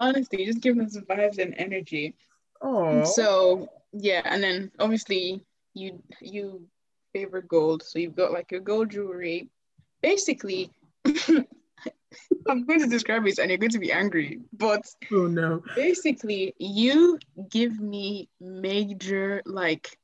honestly, 0.00 0.44
just 0.44 0.60
give 0.60 0.76
them 0.76 0.88
some 0.88 1.04
vibes 1.04 1.38
and 1.38 1.54
energy. 1.58 2.14
Oh. 2.62 3.04
So 3.04 3.68
yeah, 3.92 4.22
and 4.24 4.42
then 4.42 4.70
obviously 4.78 5.42
you 5.74 6.02
you 6.20 6.66
favor 7.12 7.42
gold, 7.42 7.82
so 7.82 7.98
you've 7.98 8.16
got 8.16 8.32
like 8.32 8.50
your 8.50 8.60
gold 8.60 8.90
jewelry. 8.90 9.48
Basically, 10.02 10.70
I'm 12.48 12.66
going 12.66 12.80
to 12.80 12.86
describe 12.86 13.24
this 13.24 13.38
and 13.38 13.50
you're 13.50 13.58
going 13.58 13.70
to 13.70 13.78
be 13.78 13.92
angry, 13.92 14.40
but 14.52 14.82
oh 15.12 15.26
no. 15.26 15.62
Basically, 15.74 16.54
you 16.58 17.18
give 17.50 17.80
me 17.80 18.28
major 18.40 19.42
like 19.46 19.98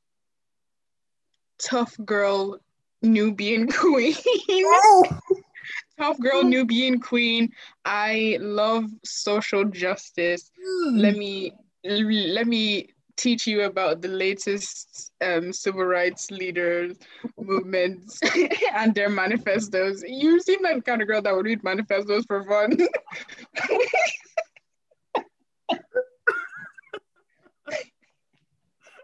tough 1.59 1.95
girl 2.03 2.59
Nubian 3.01 3.67
queen. 3.67 4.15
Oh. 4.49 5.19
Tough 5.99 6.19
girl 6.19 6.43
Nubian 6.43 6.99
queen. 6.99 7.51
I 7.85 8.37
love 8.41 8.85
social 9.03 9.65
justice. 9.65 10.49
Mm. 10.59 10.99
Let 10.99 11.15
me 11.15 11.53
let 11.83 12.47
me 12.47 12.89
teach 13.17 13.45
you 13.45 13.63
about 13.63 14.01
the 14.01 14.07
latest 14.07 15.11
um, 15.21 15.53
civil 15.53 15.85
rights 15.85 16.31
leaders 16.31 16.97
movements 17.37 18.19
and 18.73 18.95
their 18.95 19.09
manifestos. 19.09 20.03
You 20.07 20.39
seem 20.39 20.63
like 20.63 20.77
the 20.77 20.81
kind 20.81 21.01
of 21.01 21.07
girl 21.07 21.21
that 21.21 21.35
would 21.35 21.45
read 21.45 21.63
manifestos 21.63 22.25
for 22.25 22.43
fun. 22.45 22.77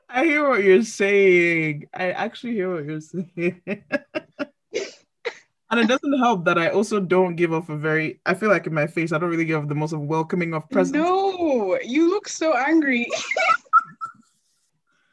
I 0.09 0.25
hear 0.25 0.47
what 0.47 0.63
you're 0.63 0.83
saying. 0.83 1.87
I 1.93 2.11
actually 2.11 2.53
hear 2.53 2.73
what 2.73 2.85
you're 2.85 3.01
saying. 3.01 3.61
and 5.69 5.79
it 5.79 5.87
doesn't 5.87 6.19
help 6.19 6.45
that 6.45 6.57
I 6.57 6.69
also 6.69 6.99
don't 6.99 7.35
give 7.35 7.51
off 7.53 7.69
a 7.69 7.75
very 7.77 8.19
I 8.25 8.33
feel 8.33 8.49
like 8.49 8.65
in 8.67 8.73
my 8.73 8.87
face 8.87 9.11
I 9.11 9.17
don't 9.17 9.29
really 9.29 9.45
give 9.45 9.61
off 9.61 9.67
the 9.67 9.75
most 9.75 9.93
welcoming 9.93 10.53
of 10.53 10.69
presence. 10.69 10.95
No, 10.95 11.77
you 11.83 12.09
look 12.09 12.29
so 12.29 12.55
angry. 12.55 13.07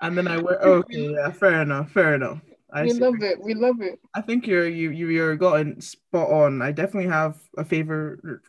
and 0.00 0.18
then 0.18 0.26
I 0.26 0.38
wear 0.38 0.60
okay, 0.60 1.12
yeah, 1.12 1.30
fair 1.30 1.62
enough, 1.62 1.92
fair 1.92 2.14
enough. 2.14 2.40
I 2.72 2.84
we 2.84 2.94
love 2.94 3.22
it. 3.22 3.40
We 3.40 3.54
love 3.54 3.82
it. 3.82 4.00
I 4.14 4.22
think 4.22 4.46
you're 4.46 4.66
you 4.66 4.90
you 4.90 5.08
you're 5.08 5.36
gotten 5.36 5.80
spot 5.80 6.30
on. 6.30 6.62
I 6.62 6.72
definitely 6.72 7.10
have 7.10 7.38
a 7.56 7.64
favor 7.64 8.42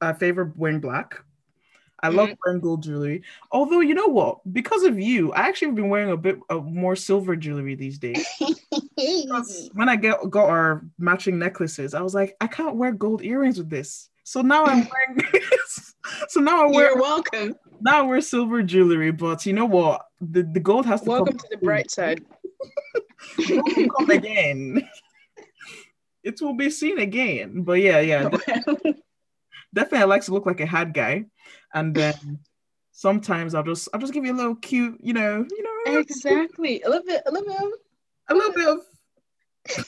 a 0.00 0.14
favor 0.14 0.52
wearing 0.56 0.80
black. 0.80 1.22
I 2.04 2.08
love 2.08 2.28
mm-hmm. 2.28 2.38
wearing 2.44 2.60
gold 2.60 2.82
jewelry. 2.82 3.22
Although 3.50 3.80
you 3.80 3.94
know 3.94 4.08
what, 4.08 4.40
because 4.52 4.82
of 4.82 5.00
you, 5.00 5.32
I 5.32 5.48
actually 5.48 5.68
have 5.68 5.76
been 5.76 5.88
wearing 5.88 6.10
a 6.10 6.18
bit 6.18 6.38
of 6.50 6.66
more 6.66 6.94
silver 6.96 7.34
jewelry 7.34 7.76
these 7.76 7.98
days. 7.98 8.26
when 9.72 9.88
I 9.88 9.96
get 9.96 10.18
got 10.28 10.50
our 10.50 10.84
matching 10.98 11.38
necklaces, 11.38 11.94
I 11.94 12.02
was 12.02 12.14
like, 12.14 12.36
I 12.42 12.46
can't 12.46 12.76
wear 12.76 12.92
gold 12.92 13.24
earrings 13.24 13.56
with 13.56 13.70
this. 13.70 14.10
So 14.22 14.42
now 14.42 14.66
I'm 14.66 14.86
wearing. 15.16 15.44
so 16.28 16.40
now 16.40 16.66
I 16.66 16.70
wear. 16.70 16.90
You're 16.90 17.00
welcome. 17.00 17.54
Now 17.80 18.00
I 18.00 18.02
wear 18.02 18.20
silver 18.20 18.62
jewelry, 18.62 19.10
but 19.10 19.46
you 19.46 19.54
know 19.54 19.64
what? 19.64 20.04
The 20.20 20.42
the 20.42 20.60
gold 20.60 20.84
has 20.84 21.00
to. 21.00 21.08
Welcome 21.08 21.38
to 21.38 21.48
the 21.50 21.56
bright 21.56 21.90
side. 21.90 22.22
come 23.38 24.10
again. 24.10 24.86
it 26.22 26.38
will 26.42 26.52
be 26.52 26.68
seen 26.68 26.98
again. 26.98 27.62
But 27.62 27.80
yeah, 27.80 28.00
yeah. 28.00 28.28
Definitely, 29.74 29.98
I 29.98 30.04
like 30.04 30.22
to 30.22 30.32
look 30.32 30.46
like 30.46 30.60
a 30.60 30.66
hat 30.66 30.94
guy 30.94 31.26
and 31.74 31.94
then 31.94 32.38
sometimes 32.94 33.54
I'll 33.54 33.64
just 33.64 33.88
I'll 33.92 34.00
just 34.00 34.14
give 34.14 34.24
you 34.24 34.32
a 34.32 34.36
little 34.36 34.54
cute, 34.54 34.98
you 35.02 35.12
know, 35.12 35.44
you 35.50 35.62
know. 35.62 35.98
Exactly. 35.98 36.80
A 36.82 36.88
little 36.88 37.04
bit, 37.04 37.22
a 37.26 37.30
little 37.30 37.46
bit, 37.46 37.62
of, 37.62 37.72
a 38.28 38.34
little 38.34 38.52
bit 38.52 38.68
of. 38.68 39.84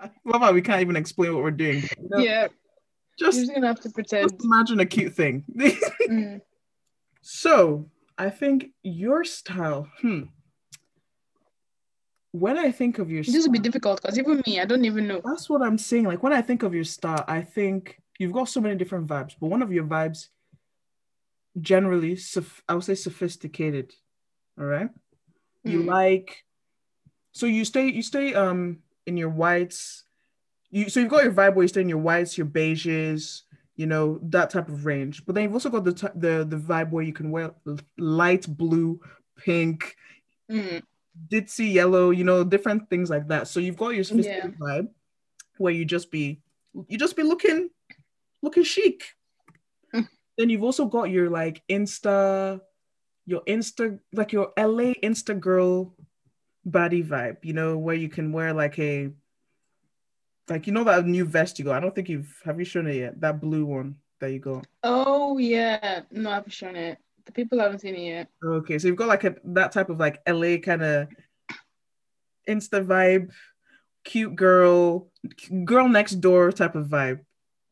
I 0.00 0.10
love 0.24 0.40
how 0.40 0.52
we 0.52 0.62
can't 0.62 0.80
even 0.80 0.96
explain 0.96 1.34
what 1.34 1.44
we're 1.44 1.50
doing. 1.52 1.82
You 1.82 2.08
know? 2.08 2.18
Yeah. 2.18 2.48
Just, 3.18 3.38
just 3.38 3.54
gonna 3.54 3.68
have 3.68 3.80
to 3.80 3.90
pretend. 3.90 4.32
Imagine 4.42 4.80
a 4.80 4.86
cute 4.86 5.14
thing. 5.14 5.44
mm. 6.08 6.40
So 7.22 7.90
I 8.18 8.30
think 8.30 8.70
your 8.82 9.24
style. 9.24 9.88
Hmm. 10.00 10.22
When 12.32 12.58
I 12.58 12.70
think 12.70 12.98
of 12.98 13.10
your, 13.10 13.22
this 13.22 13.46
will 13.46 13.52
be 13.52 13.58
difficult 13.58 14.02
because 14.02 14.18
even 14.18 14.42
me, 14.46 14.60
I 14.60 14.66
don't 14.66 14.84
even 14.84 15.06
know. 15.06 15.22
That's 15.24 15.48
what 15.48 15.62
I'm 15.62 15.78
saying. 15.78 16.04
Like 16.04 16.22
when 16.22 16.34
I 16.34 16.42
think 16.42 16.62
of 16.62 16.74
your 16.74 16.84
style, 16.84 17.24
I 17.26 17.40
think 17.40 17.98
you've 18.18 18.32
got 18.32 18.48
so 18.48 18.60
many 18.60 18.76
different 18.76 19.06
vibes, 19.06 19.34
but 19.40 19.48
one 19.48 19.62
of 19.62 19.72
your 19.72 19.84
vibes 19.84 20.28
generally 21.60 22.18
I 22.68 22.74
would 22.74 22.84
say 22.84 22.94
sophisticated. 22.94 23.94
All 24.58 24.64
right. 24.64 24.90
Mm. 25.66 25.72
You 25.72 25.82
like 25.82 26.44
so 27.32 27.46
you 27.46 27.64
stay 27.64 27.88
you 27.88 28.02
stay 28.02 28.34
um 28.34 28.78
in 29.06 29.16
your 29.16 29.30
whites. 29.30 30.04
You 30.70 30.88
so 30.88 31.00
you've 31.00 31.10
got 31.10 31.24
your 31.24 31.32
vibe 31.32 31.54
where 31.54 31.64
you 31.64 31.68
stay 31.68 31.80
in 31.82 31.88
your 31.88 31.98
whites, 31.98 32.36
your 32.36 32.46
beiges, 32.46 33.42
you 33.76 33.86
know, 33.86 34.18
that 34.22 34.50
type 34.50 34.68
of 34.68 34.86
range. 34.86 35.24
But 35.24 35.34
then 35.34 35.44
you've 35.44 35.54
also 35.54 35.70
got 35.70 35.84
the 35.84 35.92
t- 35.92 36.08
the 36.14 36.46
the 36.48 36.56
vibe 36.56 36.90
where 36.90 37.04
you 37.04 37.12
can 37.12 37.30
wear 37.30 37.54
light 37.98 38.46
blue, 38.48 39.00
pink, 39.38 39.96
mm. 40.50 40.82
ditzy 41.28 41.72
yellow, 41.72 42.10
you 42.10 42.24
know, 42.24 42.44
different 42.44 42.88
things 42.90 43.10
like 43.10 43.28
that. 43.28 43.48
So 43.48 43.60
you've 43.60 43.76
got 43.76 43.94
your 43.94 44.04
sophisticated 44.04 44.56
yeah. 44.60 44.66
vibe 44.66 44.88
where 45.58 45.72
you 45.72 45.84
just 45.84 46.10
be 46.10 46.42
you 46.88 46.98
just 46.98 47.16
be 47.16 47.22
looking 47.22 47.70
looking 48.42 48.64
chic 48.64 49.04
mm. 49.94 50.08
then 50.38 50.50
you've 50.50 50.64
also 50.64 50.86
got 50.86 51.10
your 51.10 51.30
like 51.30 51.62
Insta, 51.68 52.60
your 53.26 53.42
Insta, 53.42 53.98
like 54.12 54.32
your 54.32 54.52
LA 54.58 54.94
Insta 55.02 55.38
girl 55.38 55.94
body 56.66 57.02
vibe, 57.02 57.38
you 57.42 57.52
know, 57.52 57.78
where 57.78 57.94
you 57.94 58.08
can 58.08 58.32
wear 58.32 58.52
like 58.52 58.78
a, 58.78 59.10
like, 60.48 60.66
you 60.66 60.72
know, 60.72 60.84
that 60.84 61.06
new 61.06 61.24
vest 61.24 61.58
you 61.58 61.64
got. 61.64 61.76
I 61.76 61.80
don't 61.80 61.94
think 61.94 62.08
you've, 62.08 62.40
have 62.44 62.58
you 62.58 62.64
shown 62.64 62.86
it 62.86 62.96
yet? 62.96 63.20
That 63.20 63.40
blue 63.40 63.64
one 63.64 63.96
that 64.20 64.32
you 64.32 64.40
got. 64.40 64.66
Oh, 64.82 65.38
yeah. 65.38 66.02
No, 66.10 66.30
I've 66.30 66.52
shown 66.52 66.76
it. 66.76 66.98
The 67.24 67.32
people 67.32 67.58
haven't 67.58 67.80
seen 67.80 67.94
it 67.94 68.06
yet. 68.06 68.28
Okay. 68.44 68.78
So 68.78 68.88
you've 68.88 68.96
got 68.96 69.08
like 69.08 69.24
a, 69.24 69.36
that 69.44 69.72
type 69.72 69.90
of 69.90 69.98
like 69.98 70.20
LA 70.28 70.58
kind 70.58 70.82
of 70.82 71.08
Insta 72.48 72.84
vibe, 72.84 73.30
cute 74.04 74.36
girl, 74.36 75.10
girl 75.64 75.88
next 75.88 76.16
door 76.16 76.52
type 76.52 76.76
of 76.76 76.86
vibe. 76.86 77.20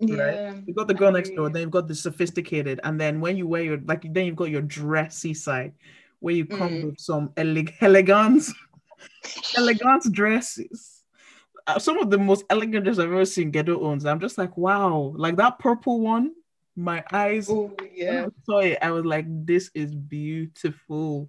Yeah. 0.08 0.23
Right? 0.23 0.62
You've 0.66 0.76
got 0.76 0.88
the 0.88 0.94
girl 0.94 1.12
next 1.12 1.30
door, 1.30 1.49
then 1.49 1.62
you've 1.62 1.70
got 1.70 1.88
the 1.88 1.94
sophisticated, 1.94 2.80
and 2.84 3.00
then 3.00 3.20
when 3.20 3.37
you 3.37 3.46
wear 3.46 3.62
your 3.62 3.78
like 3.84 4.02
then 4.12 4.26
you've 4.26 4.37
got 4.37 4.50
your 4.50 4.62
dressy 4.62 5.34
side 5.34 5.73
where 6.20 6.34
you 6.34 6.46
come 6.46 6.70
mm. 6.70 6.84
with 6.87 7.00
some 7.00 7.28
eleg- 7.37 7.75
elegance, 7.80 8.52
elegance 9.56 10.08
dresses. 10.08 11.02
Uh, 11.66 11.78
some 11.78 11.99
of 11.99 12.11
the 12.11 12.18
most 12.18 12.44
elegant 12.50 12.84
dresses 12.84 12.99
I've 12.99 13.12
ever 13.12 13.25
seen 13.25 13.50
Ghetto 13.50 13.80
owns. 13.82 14.06
I'm 14.06 14.20
just 14.20 14.38
like, 14.38 14.56
wow, 14.56 15.12
like 15.16 15.37
that 15.37 15.58
purple 15.58 16.00
one. 16.00 16.32
My 16.76 17.04
eyes, 17.12 17.49
oh, 17.49 17.73
yeah. 17.94 18.26
I 18.26 18.30
saw 18.44 18.58
it, 18.58 18.78
I 18.82 18.90
was 18.90 19.04
like, 19.04 19.26
this 19.28 19.70
is 19.75 19.94
beautiful. 19.94 21.28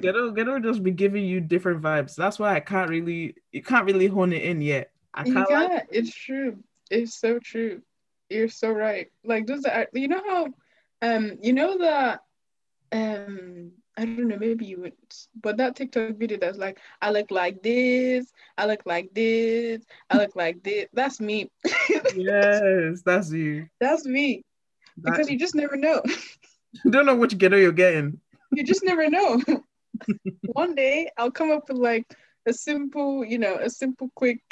Ghetto, 0.00 0.30
Ghetto 0.30 0.58
just 0.60 0.82
be 0.82 0.90
giving 0.90 1.24
you 1.24 1.40
different 1.40 1.82
vibes. 1.82 2.14
That's 2.14 2.38
why 2.38 2.54
I 2.54 2.60
can't 2.60 2.88
really, 2.88 3.34
you 3.50 3.62
can't 3.62 3.86
really 3.86 4.06
hone 4.06 4.32
it 4.32 4.42
in 4.42 4.60
yet. 4.60 4.92
I 5.14 5.24
can't. 5.24 5.46
Yeah, 5.50 5.58
like 5.58 5.88
it's 5.90 6.14
true. 6.14 6.58
It's 6.92 7.18
so 7.18 7.38
true. 7.38 7.82
You're 8.28 8.48
so 8.48 8.70
right. 8.70 9.08
Like, 9.24 9.46
does 9.46 9.62
that, 9.62 9.88
you 9.94 10.08
know 10.08 10.22
how, 10.28 10.46
um, 11.02 11.38
you 11.42 11.54
know 11.54 11.78
that, 11.78 12.20
um, 12.92 13.72
I 13.96 14.04
don't 14.04 14.28
know, 14.28 14.38
maybe 14.38 14.66
you 14.66 14.80
would, 14.82 14.92
but 15.42 15.56
that 15.58 15.76
TikTok 15.76 16.16
video 16.18 16.38
that's 16.38 16.58
like, 16.58 16.78
I 17.00 17.10
look 17.10 17.30
like 17.30 17.62
this, 17.62 18.30
I 18.58 18.66
look 18.66 18.82
like 18.86 19.12
this, 19.14 19.82
I 20.10 20.18
look 20.18 20.36
like 20.36 20.62
this. 20.62 20.86
That's 20.92 21.20
me. 21.20 21.50
yes, 22.14 23.02
that's 23.04 23.32
you. 23.32 23.68
That's 23.80 24.04
me. 24.06 24.42
That, 24.98 25.12
because 25.12 25.30
you 25.30 25.38
just 25.38 25.54
never 25.54 25.76
know. 25.76 26.02
You 26.84 26.90
don't 26.90 27.06
know 27.06 27.16
which 27.16 27.36
ghetto 27.38 27.56
you're 27.56 27.72
getting. 27.72 28.20
You 28.52 28.64
just 28.64 28.84
never 28.84 29.08
know. 29.08 29.42
One 30.46 30.74
day 30.74 31.10
I'll 31.16 31.30
come 31.30 31.50
up 31.50 31.68
with 31.68 31.78
like 31.78 32.06
a 32.46 32.52
simple, 32.52 33.24
you 33.24 33.38
know, 33.38 33.56
a 33.56 33.70
simple, 33.70 34.10
quick 34.14 34.42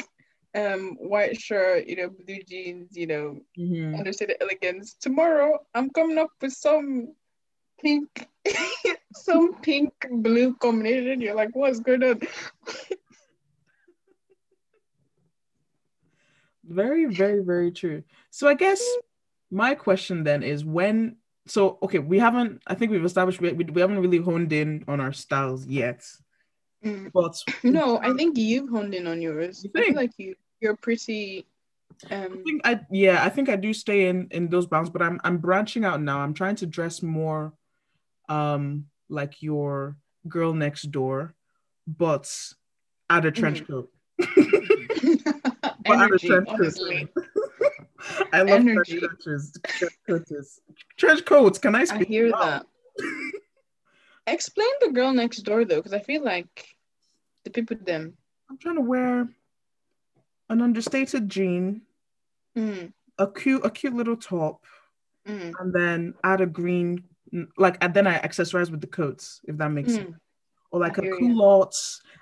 um 0.54 0.96
white 0.98 1.40
shirt, 1.40 1.86
you 1.86 1.96
know, 1.96 2.10
blue 2.10 2.42
jeans, 2.42 2.96
you 2.96 3.06
know, 3.06 3.40
mm-hmm. 3.58 3.94
understated 3.94 4.36
elegance. 4.40 4.94
Tomorrow 5.00 5.58
I'm 5.74 5.90
coming 5.90 6.18
up 6.18 6.30
with 6.40 6.52
some 6.52 7.14
pink, 7.80 8.28
some 9.14 9.54
pink 9.60 9.92
blue 10.10 10.54
combination. 10.54 11.20
You're 11.20 11.34
like, 11.34 11.50
what's 11.54 11.80
going 11.80 12.02
on? 12.02 12.20
very, 16.64 17.06
very, 17.06 17.42
very 17.42 17.70
true. 17.70 18.02
So 18.30 18.48
I 18.48 18.54
guess 18.54 18.82
my 19.50 19.74
question 19.74 20.24
then 20.24 20.42
is 20.42 20.64
when 20.64 21.16
so 21.46 21.78
okay, 21.82 21.98
we 21.98 22.18
haven't 22.18 22.62
I 22.66 22.74
think 22.74 22.92
we've 22.92 23.04
established 23.04 23.40
we, 23.40 23.52
we 23.52 23.80
haven't 23.80 23.98
really 23.98 24.18
honed 24.18 24.52
in 24.52 24.84
on 24.86 25.00
our 25.00 25.12
styles 25.12 25.66
yet. 25.66 26.04
Mm. 26.84 27.10
But 27.12 27.42
no, 27.64 27.98
I 27.98 28.12
think 28.14 28.36
you've 28.38 28.70
honed 28.70 28.94
in 28.94 29.06
on 29.06 29.20
yours. 29.20 29.64
You 29.64 29.70
I 29.74 29.86
feel 29.86 29.94
like 29.94 30.12
you 30.18 30.34
you're 30.60 30.76
pretty 30.76 31.46
um 32.10 32.32
I 32.32 32.42
think 32.42 32.60
I 32.64 32.80
yeah, 32.90 33.24
I 33.24 33.28
think 33.28 33.48
I 33.48 33.56
do 33.56 33.72
stay 33.72 34.08
in 34.08 34.28
in 34.30 34.48
those 34.48 34.66
bounds, 34.66 34.90
but 34.90 35.02
I'm 35.02 35.20
I'm 35.24 35.38
branching 35.38 35.84
out 35.84 36.00
now. 36.00 36.18
I'm 36.18 36.34
trying 36.34 36.56
to 36.56 36.66
dress 36.66 37.02
more 37.02 37.52
um 38.28 38.86
like 39.08 39.42
your 39.42 39.96
girl 40.28 40.52
next 40.52 40.90
door, 40.90 41.34
but 41.86 42.32
add 43.08 43.26
a 43.26 43.30
trench 43.30 43.64
mm. 43.64 43.66
coat. 43.66 43.90
Energy, 45.86 46.28
trench 46.28 46.48
honestly. 46.48 47.08
I 48.32 48.42
love 48.42 48.60
Energy. 48.60 48.98
trench 48.98 49.18
coats. 49.24 49.58
Trench 49.66 49.94
coats. 50.06 50.60
Trench 50.96 51.24
coats. 51.24 51.58
Can 51.58 51.74
I 51.74 51.84
speak? 51.84 52.08
I 52.08 52.12
hear 52.12 52.30
that. 52.30 52.66
Explain 54.32 54.68
the 54.80 54.92
girl 54.92 55.12
next 55.12 55.38
door 55.38 55.64
though, 55.64 55.76
because 55.76 55.92
I 55.92 56.00
feel 56.00 56.22
like 56.22 56.76
the 57.44 57.50
people 57.50 57.76
them. 57.84 58.14
I'm 58.48 58.58
trying 58.58 58.76
to 58.76 58.80
wear 58.82 59.28
an 60.48 60.60
understated 60.60 61.28
jean, 61.28 61.82
mm. 62.56 62.92
a 63.18 63.26
cute, 63.28 63.64
a 63.64 63.70
cute 63.70 63.94
little 63.94 64.16
top, 64.16 64.64
mm. 65.26 65.52
and 65.58 65.72
then 65.72 66.14
add 66.24 66.40
a 66.40 66.46
green, 66.46 67.04
like, 67.56 67.78
and 67.80 67.94
then 67.94 68.06
I 68.06 68.18
accessorize 68.18 68.70
with 68.70 68.80
the 68.80 68.86
coats, 68.86 69.40
if 69.44 69.56
that 69.58 69.70
makes 69.70 69.92
mm. 69.92 69.96
sense, 69.96 70.16
or 70.70 70.80
like 70.80 70.98
I 70.98 71.06
a 71.06 71.16
culotte 71.16 71.76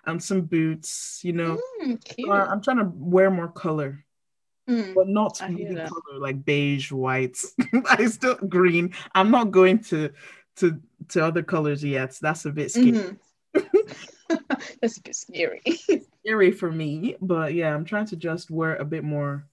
and 0.07 0.23
some 0.23 0.43
boots. 0.43 1.21
You 1.23 1.33
know, 1.33 1.59
mm, 1.83 1.99
I'm 2.31 2.63
trying 2.63 2.79
to 2.79 2.93
wear 2.95 3.31
more 3.31 3.49
color. 3.49 4.05
Mm, 4.69 4.95
but 4.95 5.09
not 5.09 5.41
really 5.49 5.75
color 5.75 6.19
like 6.21 6.45
beige, 6.45 6.93
white. 6.93 7.39
I 7.89 8.05
still 8.05 8.35
green. 8.35 8.93
I'm 9.15 9.31
not 9.31 9.51
going 9.51 9.79
to 9.85 10.11
to 10.59 10.81
to 11.09 11.25
other 11.25 11.43
colors 11.43 11.83
yet. 11.83 12.17
That's 12.21 12.45
a 12.45 12.51
bit 12.53 12.71
scary. 12.71 13.17
Mm-hmm. 13.55 14.37
That's 14.81 14.99
a 14.99 15.03
bit 15.03 15.17
scary. 15.17 15.63
scary 16.25 16.51
for 16.51 16.71
me, 16.71 17.17
but 17.21 17.55
yeah, 17.55 17.75
I'm 17.75 17.85
trying 17.85 18.07
to 18.07 18.17
just 18.17 18.51
wear 18.51 18.77
a 18.77 18.85
bit 18.85 19.05
more 19.05 19.47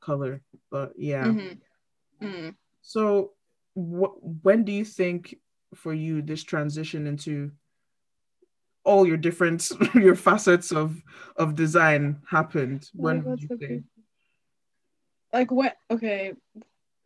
color. 0.00 0.42
But 0.70 0.92
yeah. 0.96 1.24
Mm-hmm. 1.24 2.26
Mm. 2.26 2.54
So, 2.82 3.32
wh- 3.74 4.44
when 4.44 4.64
do 4.64 4.72
you 4.72 4.84
think 4.84 5.36
for 5.74 5.94
you 5.94 6.22
this 6.22 6.42
transition 6.42 7.06
into 7.06 7.52
all 8.84 9.06
your 9.06 9.18
different 9.18 9.70
your 9.94 10.16
facets 10.16 10.72
of 10.72 11.00
of 11.36 11.54
design 11.54 12.20
happened? 12.28 12.90
When 12.94 13.24
oh, 13.26 13.36
you 13.38 13.56
think? 13.56 13.84
like 15.32 15.50
what 15.50 15.76
okay 15.90 16.32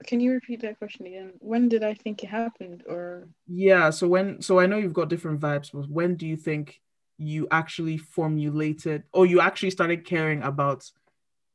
can 0.06 0.20
you 0.20 0.32
repeat 0.32 0.60
that 0.62 0.78
question 0.78 1.06
again? 1.06 1.32
When 1.38 1.68
did 1.68 1.82
i 1.82 1.94
think 1.94 2.22
it 2.22 2.28
happened 2.28 2.82
or? 2.88 3.28
Yeah 3.46 3.90
so 3.90 4.08
when 4.08 4.42
so 4.42 4.58
i 4.58 4.66
know 4.66 4.78
you've 4.78 4.92
got 4.92 5.08
different 5.08 5.40
vibes 5.40 5.70
but 5.72 5.88
when 5.88 6.16
do 6.16 6.26
you 6.26 6.36
think 6.36 6.80
you 7.18 7.46
actually 7.50 7.98
formulated 7.98 9.04
or 9.12 9.26
you 9.26 9.40
actually 9.40 9.70
started 9.70 10.04
caring 10.04 10.42
about 10.42 10.90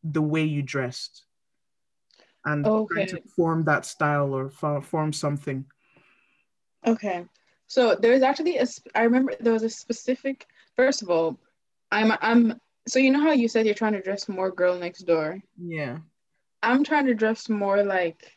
the 0.03 0.21
way 0.21 0.43
you 0.43 0.61
dressed? 0.61 1.23
And 2.45 2.65
okay. 2.65 3.05
trying 3.05 3.07
to 3.07 3.29
form 3.35 3.65
that 3.65 3.85
style 3.85 4.33
or 4.33 4.49
form 4.49 5.11
something. 5.11 5.65
Okay. 6.85 7.25
So 7.67 7.95
there's 7.95 8.21
actually 8.21 8.57
a 8.57 8.67
i 8.95 9.03
remember 9.03 9.35
there 9.39 9.51
was 9.53 9.63
a 9.63 9.69
specific 9.69 10.45
first 10.77 11.01
of 11.01 11.09
all 11.09 11.37
i'm 11.91 12.13
i'm 12.21 12.61
so 12.87 12.99
you 12.99 13.11
know 13.11 13.21
how 13.21 13.31
you 13.31 13.49
said 13.49 13.65
you're 13.65 13.75
trying 13.75 13.93
to 13.93 14.01
dress 14.01 14.29
more 14.29 14.49
girl 14.49 14.77
next 14.77 15.03
door? 15.03 15.41
Yeah. 15.61 15.97
I'm 16.63 16.83
trying 16.83 17.05
to 17.07 17.13
dress 17.13 17.49
more 17.49 17.83
like 17.83 18.36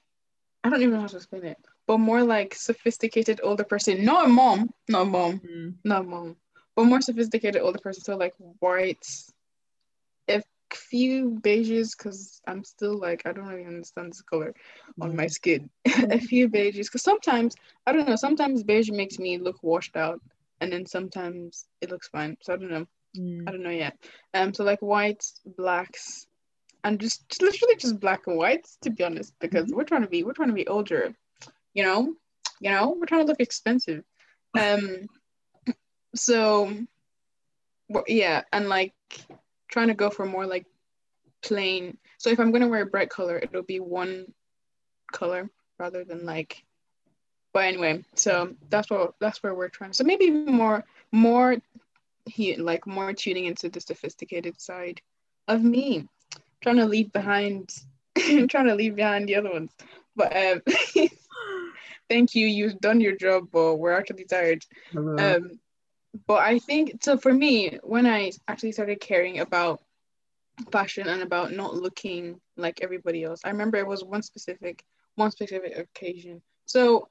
I 0.62 0.70
don't 0.70 0.82
even 0.82 0.94
know 0.94 1.00
how 1.00 1.06
to 1.06 1.16
explain 1.16 1.44
it, 1.44 1.58
but 1.86 1.98
more 1.98 2.22
like 2.22 2.54
sophisticated 2.54 3.40
older 3.42 3.64
person. 3.64 4.04
Not 4.04 4.30
mom, 4.30 4.70
not 4.88 5.02
a 5.02 5.04
mom, 5.06 5.40
mm. 5.40 5.74
not 5.84 6.02
a 6.02 6.04
mom, 6.04 6.36
but 6.76 6.84
more 6.84 7.00
sophisticated 7.00 7.62
older 7.62 7.78
person. 7.78 8.04
So 8.04 8.16
like 8.16 8.34
whites, 8.60 9.32
a 10.28 10.42
few 10.74 11.40
beiges, 11.42 11.96
because 11.96 12.40
I'm 12.46 12.62
still 12.64 12.98
like 12.98 13.22
I 13.24 13.32
don't 13.32 13.46
really 13.46 13.64
understand 13.64 14.12
this 14.12 14.22
color 14.22 14.54
mm. 14.98 15.04
on 15.04 15.16
my 15.16 15.26
mm. 15.26 15.30
skin. 15.30 15.70
a 15.86 16.18
few 16.18 16.48
beiges, 16.48 16.86
because 16.86 17.02
sometimes 17.02 17.54
I 17.86 17.92
don't 17.92 18.08
know. 18.08 18.16
Sometimes 18.16 18.62
beige 18.62 18.90
makes 18.90 19.18
me 19.18 19.38
look 19.38 19.62
washed 19.62 19.96
out, 19.96 20.20
and 20.60 20.70
then 20.70 20.84
sometimes 20.84 21.66
it 21.80 21.90
looks 21.90 22.08
fine. 22.08 22.36
So 22.42 22.52
I 22.52 22.56
don't 22.56 22.70
know. 22.70 22.86
Mm. 23.16 23.48
I 23.48 23.50
don't 23.50 23.62
know 23.62 23.70
yet. 23.70 23.96
Um, 24.34 24.52
so 24.52 24.62
like 24.62 24.80
whites, 24.80 25.40
blacks, 25.56 26.26
and 26.84 26.98
just, 26.98 27.28
just 27.28 27.42
literally 27.42 27.76
just 27.76 28.00
black 28.00 28.26
and 28.26 28.36
whites 28.36 28.78
to 28.82 28.90
be 28.90 29.04
honest 29.04 29.34
because 29.40 29.66
mm-hmm. 29.66 29.76
we're 29.76 29.84
trying 29.84 30.02
to 30.02 30.08
be 30.08 30.22
we're 30.22 30.32
trying 30.32 30.48
to 30.48 30.54
be 30.54 30.66
older 30.66 31.14
you 31.74 31.84
know? 31.84 32.14
You 32.60 32.70
know? 32.70 32.96
We're 32.98 33.06
trying 33.06 33.22
to 33.22 33.26
look 33.26 33.40
expensive. 33.40 34.04
Um 34.58 35.06
so 36.14 36.76
yeah 38.08 38.42
and 38.52 38.68
like 38.68 38.94
trying 39.68 39.88
to 39.88 39.94
go 39.94 40.10
for 40.10 40.26
more 40.26 40.46
like 40.46 40.66
plain. 41.42 41.96
So 42.18 42.30
if 42.30 42.40
i'm 42.40 42.50
going 42.50 42.62
to 42.62 42.68
wear 42.68 42.82
a 42.82 42.86
bright 42.86 43.10
color 43.10 43.38
it'll 43.38 43.62
be 43.62 43.80
one 43.80 44.26
color 45.12 45.48
rather 45.78 46.04
than 46.04 46.26
like 46.26 46.64
but 47.52 47.64
anyway 47.64 48.04
so 48.14 48.54
that's 48.68 48.90
what 48.90 49.14
that's 49.20 49.42
where 49.42 49.54
we're 49.54 49.68
trying. 49.68 49.92
So 49.92 50.04
maybe 50.04 50.30
more 50.30 50.84
more 51.12 51.56
he 52.26 52.56
like 52.56 52.86
more 52.86 53.12
tuning 53.12 53.44
into 53.44 53.68
the 53.68 53.80
sophisticated 53.80 54.60
side 54.60 55.00
of 55.48 55.62
me 55.62 56.08
trying 56.62 56.76
to 56.76 56.86
leave 56.86 57.12
behind 57.12 57.70
trying 58.48 58.66
to 58.66 58.74
leave 58.74 58.96
behind 58.96 59.28
the 59.28 59.36
other 59.36 59.50
ones. 59.50 59.72
But 60.16 60.36
um 60.36 60.62
thank 62.08 62.34
you, 62.34 62.46
you've 62.46 62.80
done 62.80 63.00
your 63.00 63.16
job, 63.16 63.48
but 63.52 63.76
we're 63.76 63.92
actually 63.98 64.24
tired. 64.24 64.64
Hello. 64.92 65.16
Um 65.16 65.60
but 66.26 66.40
I 66.40 66.58
think 66.58 67.02
so 67.02 67.16
for 67.16 67.32
me, 67.32 67.78
when 67.82 68.06
I 68.06 68.32
actually 68.48 68.72
started 68.72 69.00
caring 69.00 69.38
about 69.38 69.80
fashion 70.72 71.08
and 71.08 71.22
about 71.22 71.52
not 71.52 71.74
looking 71.74 72.40
like 72.56 72.80
everybody 72.82 73.24
else, 73.24 73.40
I 73.44 73.50
remember 73.50 73.78
it 73.78 73.86
was 73.86 74.04
one 74.04 74.22
specific 74.22 74.84
one 75.14 75.30
specific 75.30 75.76
occasion. 75.78 76.42
So 76.66 77.08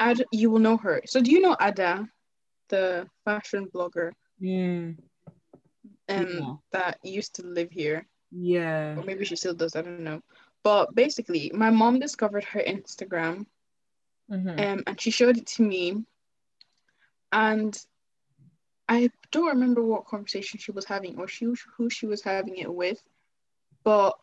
Ad, 0.00 0.24
you 0.32 0.50
will 0.50 0.58
know 0.58 0.76
her. 0.76 1.02
So 1.06 1.20
do 1.20 1.30
you 1.30 1.40
know 1.40 1.56
Ada, 1.60 2.08
the 2.68 3.08
fashion 3.24 3.68
blogger? 3.72 4.12
Mm. 4.42 4.98
Um, 6.08 6.28
yeah. 6.28 6.54
that 6.72 6.98
used 7.02 7.36
to 7.36 7.46
live 7.46 7.70
here. 7.70 8.06
Yeah. 8.36 8.96
Or 8.96 9.04
maybe 9.04 9.24
she 9.24 9.36
still 9.36 9.54
does. 9.54 9.76
I 9.76 9.82
don't 9.82 10.00
know. 10.00 10.22
But 10.62 10.94
basically, 10.94 11.50
my 11.54 11.70
mom 11.70 12.00
discovered 12.00 12.44
her 12.44 12.60
Instagram, 12.60 13.46
mm-hmm. 14.30 14.48
um, 14.48 14.82
and 14.86 15.00
she 15.00 15.10
showed 15.10 15.36
it 15.36 15.46
to 15.48 15.62
me, 15.62 16.04
and 17.30 17.78
I 18.88 19.10
don't 19.30 19.48
remember 19.48 19.82
what 19.82 20.06
conversation 20.06 20.58
she 20.58 20.72
was 20.72 20.86
having 20.86 21.18
or 21.18 21.28
she 21.28 21.46
who 21.76 21.90
she 21.90 22.06
was 22.06 22.22
having 22.22 22.56
it 22.56 22.72
with, 22.72 23.02
but 23.82 24.18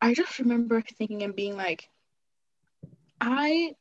I 0.00 0.12
just 0.12 0.38
remember 0.38 0.82
thinking 0.82 1.22
and 1.22 1.34
being 1.34 1.56
like, 1.56 1.88
I 3.20 3.74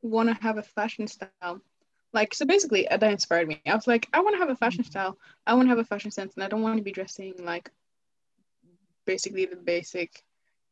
want 0.00 0.30
to 0.30 0.42
have 0.42 0.56
a 0.56 0.62
fashion 0.62 1.06
style. 1.06 1.60
Like, 2.14 2.34
so 2.34 2.46
basically, 2.46 2.88
that 2.90 3.02
inspired 3.02 3.48
me. 3.48 3.60
I 3.66 3.74
was 3.74 3.86
like, 3.86 4.08
I 4.12 4.20
want 4.20 4.34
to 4.34 4.40
have 4.40 4.50
a 4.50 4.56
fashion 4.56 4.84
style. 4.84 5.18
I 5.46 5.54
want 5.54 5.66
to 5.66 5.70
have 5.70 5.78
a 5.78 5.84
fashion 5.84 6.10
sense, 6.10 6.34
and 6.34 6.44
I 6.44 6.48
don't 6.48 6.62
want 6.62 6.78
to 6.78 6.82
be 6.82 6.92
dressing 6.92 7.34
like 7.38 7.70
basically 9.06 9.46
the 9.46 9.56
basic 9.56 10.22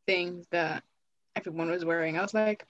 things 0.05 0.45
that 0.51 0.83
everyone 1.35 1.69
was 1.69 1.85
wearing. 1.85 2.17
I 2.17 2.21
was 2.21 2.33
like, 2.33 2.65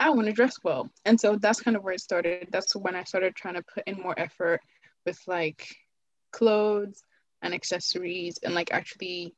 I 0.00 0.10
want 0.10 0.26
to 0.26 0.32
dress 0.32 0.56
well. 0.64 0.90
And 1.04 1.20
so 1.20 1.36
that's 1.36 1.60
kind 1.60 1.76
of 1.76 1.84
where 1.84 1.94
it 1.94 2.00
started. 2.00 2.48
That's 2.50 2.74
when 2.74 2.96
I 2.96 3.04
started 3.04 3.36
trying 3.36 3.54
to 3.54 3.62
put 3.62 3.84
in 3.86 4.00
more 4.00 4.18
effort 4.18 4.60
with 5.06 5.20
like 5.26 5.76
clothes 6.32 7.02
and 7.40 7.54
accessories 7.54 8.38
and 8.42 8.54
like 8.54 8.72
actually 8.72 9.34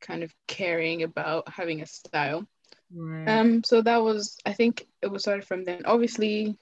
kind 0.00 0.22
of 0.22 0.34
caring 0.46 1.02
about 1.02 1.48
having 1.48 1.82
a 1.82 1.86
style. 1.86 2.46
Right. 2.94 3.28
Um 3.28 3.64
so 3.64 3.82
that 3.82 4.02
was 4.02 4.36
I 4.44 4.52
think 4.52 4.86
it 5.02 5.10
was 5.10 5.22
started 5.22 5.46
from 5.46 5.64
then. 5.64 5.82
Obviously 5.86 6.56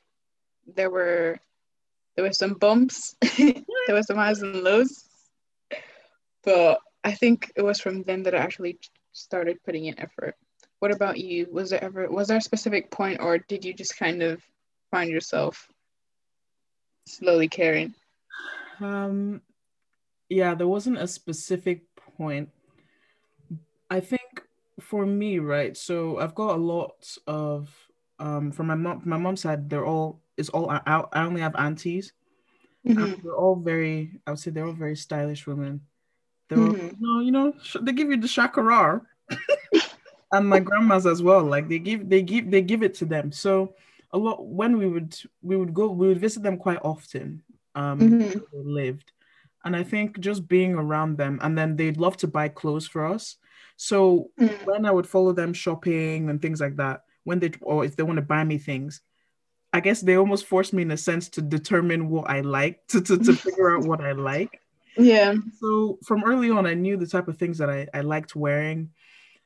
there 0.74 0.90
were 0.90 1.38
there 2.16 2.24
were 2.24 2.32
some 2.32 2.54
bumps, 2.54 3.16
there 3.38 3.64
were 3.88 4.02
some 4.02 4.16
highs 4.16 4.42
and 4.42 4.62
lows. 4.62 5.04
But 6.44 6.78
I 7.04 7.12
think 7.12 7.52
it 7.54 7.62
was 7.62 7.80
from 7.80 8.02
then 8.02 8.22
that 8.22 8.34
I 8.34 8.38
actually 8.38 8.78
started 9.12 9.62
putting 9.64 9.84
in 9.84 10.00
effort. 10.00 10.36
What 10.78 10.90
about 10.90 11.18
you? 11.18 11.46
Was 11.52 11.70
there 11.70 11.84
ever 11.84 12.10
was 12.10 12.28
there 12.28 12.38
a 12.38 12.42
specific 12.42 12.90
point 12.90 13.20
or 13.20 13.38
did 13.38 13.64
you 13.64 13.74
just 13.74 13.98
kind 13.98 14.22
of 14.22 14.42
find 14.90 15.10
yourself 15.10 15.68
slowly 17.06 17.48
caring? 17.48 17.94
Um 18.80 19.42
yeah, 20.28 20.54
there 20.54 20.66
wasn't 20.66 20.98
a 20.98 21.06
specific 21.06 21.82
point. 22.16 22.48
I 23.90 24.00
think 24.00 24.42
for 24.80 25.06
me, 25.06 25.38
right? 25.38 25.76
So 25.76 26.18
I've 26.18 26.34
got 26.34 26.56
a 26.56 26.60
lot 26.60 27.16
of 27.26 27.70
um 28.18 28.50
from 28.50 28.66
my 28.66 28.74
mom 28.74 29.02
my 29.04 29.18
mom's 29.18 29.42
side, 29.42 29.68
they're 29.68 29.86
all 29.86 30.22
is 30.36 30.48
all 30.48 30.70
I, 30.70 30.80
I 30.86 31.24
only 31.24 31.42
have 31.42 31.54
aunties. 31.56 32.12
Mm-hmm. 32.86 33.22
they're 33.22 33.36
all 33.36 33.56
very 33.56 34.20
I 34.26 34.30
would 34.30 34.40
say 34.40 34.50
they're 34.50 34.66
all 34.66 34.72
very 34.72 34.96
stylish 34.96 35.46
women. 35.46 35.82
They're 36.48 36.58
mm-hmm. 36.58 37.04
all, 37.04 37.22
you 37.22 37.32
know, 37.32 37.54
they 37.80 37.92
give 37.92 38.10
you 38.10 38.16
the 38.16 38.26
shakara. 38.26 39.02
and 40.32 40.48
my 40.48 40.60
grandmas 40.60 41.06
as 41.06 41.22
well. 41.22 41.42
Like 41.42 41.68
they 41.68 41.78
give 41.78 42.08
they 42.08 42.22
give 42.22 42.50
they 42.50 42.62
give 42.62 42.82
it 42.82 42.94
to 42.94 43.04
them. 43.04 43.32
So 43.32 43.74
a 44.12 44.18
lot 44.18 44.46
when 44.46 44.78
we 44.78 44.86
would 44.86 45.16
we 45.42 45.56
would 45.56 45.72
go 45.74 45.88
we 45.88 46.08
would 46.08 46.20
visit 46.20 46.42
them 46.42 46.56
quite 46.56 46.80
often. 46.82 47.42
Um 47.74 48.00
mm-hmm. 48.00 48.38
they 48.38 48.38
lived. 48.52 49.12
And 49.64 49.74
I 49.74 49.82
think 49.82 50.20
just 50.20 50.46
being 50.46 50.74
around 50.74 51.16
them 51.16 51.38
and 51.42 51.56
then 51.56 51.76
they'd 51.76 51.96
love 51.96 52.16
to 52.18 52.26
buy 52.26 52.48
clothes 52.48 52.86
for 52.86 53.06
us. 53.06 53.36
So 53.76 54.30
mm. 54.38 54.66
when 54.66 54.84
I 54.84 54.90
would 54.90 55.06
follow 55.06 55.32
them 55.32 55.52
shopping 55.52 56.28
and 56.28 56.40
things 56.40 56.60
like 56.60 56.76
that, 56.76 57.02
when 57.24 57.38
they 57.40 57.52
or 57.62 57.84
if 57.84 57.96
they 57.96 58.02
want 58.02 58.18
to 58.18 58.22
buy 58.22 58.44
me 58.44 58.58
things, 58.58 59.00
I 59.72 59.80
guess 59.80 60.00
they 60.00 60.16
almost 60.16 60.46
forced 60.46 60.72
me 60.72 60.82
in 60.82 60.90
a 60.90 60.96
sense 60.96 61.28
to 61.30 61.42
determine 61.42 62.08
what 62.08 62.30
I 62.30 62.42
like, 62.42 62.86
to, 62.88 63.00
to, 63.00 63.18
to 63.18 63.32
figure 63.32 63.76
out 63.76 63.84
what 63.84 64.00
I 64.00 64.12
like. 64.12 64.60
Yeah. 64.96 65.34
So 65.58 65.98
from 66.04 66.24
early 66.24 66.50
on, 66.50 66.66
I 66.66 66.74
knew 66.74 66.96
the 66.96 67.06
type 67.06 67.28
of 67.28 67.38
things 67.38 67.58
that 67.58 67.70
I, 67.70 67.86
I 67.92 68.00
liked 68.00 68.36
wearing. 68.36 68.90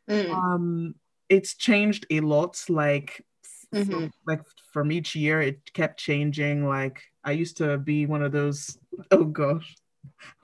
Mm. 0.08 0.30
Um, 0.30 0.94
it's 1.28 1.54
changed 1.54 2.06
a 2.10 2.20
lot. 2.20 2.62
Like, 2.68 3.24
mm-hmm. 3.74 3.90
from, 3.90 4.12
like 4.26 4.42
from 4.72 4.92
each 4.92 5.14
year, 5.14 5.40
it 5.40 5.72
kept 5.72 5.98
changing. 5.98 6.66
Like 6.66 7.02
I 7.24 7.32
used 7.32 7.58
to 7.58 7.78
be 7.78 8.06
one 8.06 8.22
of 8.22 8.32
those. 8.32 8.78
Oh 9.12 9.22
gosh, 9.22 9.76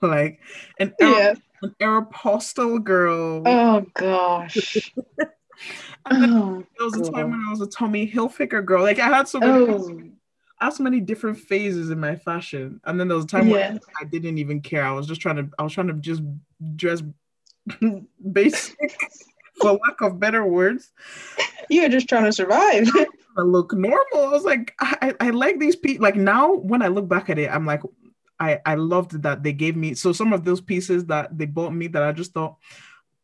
like 0.01 0.39
an 0.79 0.93
yeah. 0.97 1.33
an 1.61 1.75
Aeropostale 1.81 2.81
girl. 2.81 3.43
Oh 3.45 3.85
gosh. 3.93 4.93
oh, 6.09 6.63
there 6.77 6.85
was 6.85 6.95
a 6.95 7.11
time 7.11 7.31
when 7.31 7.43
I 7.45 7.49
was 7.49 7.59
a 7.59 7.67
Tommy 7.67 8.09
Hilfiger 8.09 8.63
girl. 8.63 8.83
Like 8.83 8.99
I 8.99 9.07
had 9.07 9.27
so 9.27 9.39
many, 9.39 9.51
oh. 9.51 10.01
I 10.59 10.69
so 10.69 10.83
many 10.83 10.99
different 10.99 11.37
phases 11.37 11.89
in 11.89 11.99
my 11.99 12.15
fashion, 12.15 12.79
and 12.85 12.99
then 12.99 13.07
there 13.07 13.15
was 13.15 13.25
a 13.25 13.27
time 13.27 13.47
yeah. 13.47 13.71
when 13.71 13.79
I 13.99 14.05
didn't 14.05 14.37
even 14.37 14.61
care. 14.61 14.85
I 14.85 14.91
was 14.91 15.07
just 15.07 15.21
trying 15.21 15.35
to, 15.37 15.49
I 15.59 15.63
was 15.63 15.73
trying 15.73 15.87
to 15.87 15.93
just 15.93 16.21
dress 16.75 17.03
basic, 18.31 18.77
for 19.61 19.71
lack 19.71 20.01
of 20.01 20.19
better 20.19 20.45
words. 20.45 20.91
You 21.69 21.81
were 21.81 21.89
just 21.89 22.07
trying 22.07 22.25
to 22.25 22.33
survive. 22.33 22.87
I 23.37 23.41
look 23.41 23.73
normal. 23.73 24.27
I 24.27 24.27
was 24.29 24.43
like, 24.43 24.73
I, 24.79 25.13
I 25.19 25.29
like 25.31 25.59
these 25.59 25.75
people. 25.75 26.03
Like 26.03 26.15
now, 26.15 26.53
when 26.53 26.81
I 26.81 26.87
look 26.87 27.07
back 27.07 27.29
at 27.29 27.37
it, 27.37 27.49
I'm 27.51 27.65
like, 27.65 27.81
I 28.39 28.59
I 28.65 28.75
loved 28.75 29.21
that 29.23 29.43
they 29.43 29.53
gave 29.53 29.75
me. 29.75 29.93
So 29.93 30.13
some 30.13 30.33
of 30.33 30.43
those 30.45 30.61
pieces 30.61 31.05
that 31.05 31.37
they 31.37 31.45
bought 31.45 31.73
me 31.73 31.87
that 31.87 32.03
I 32.03 32.11
just 32.11 32.33
thought 32.33 32.57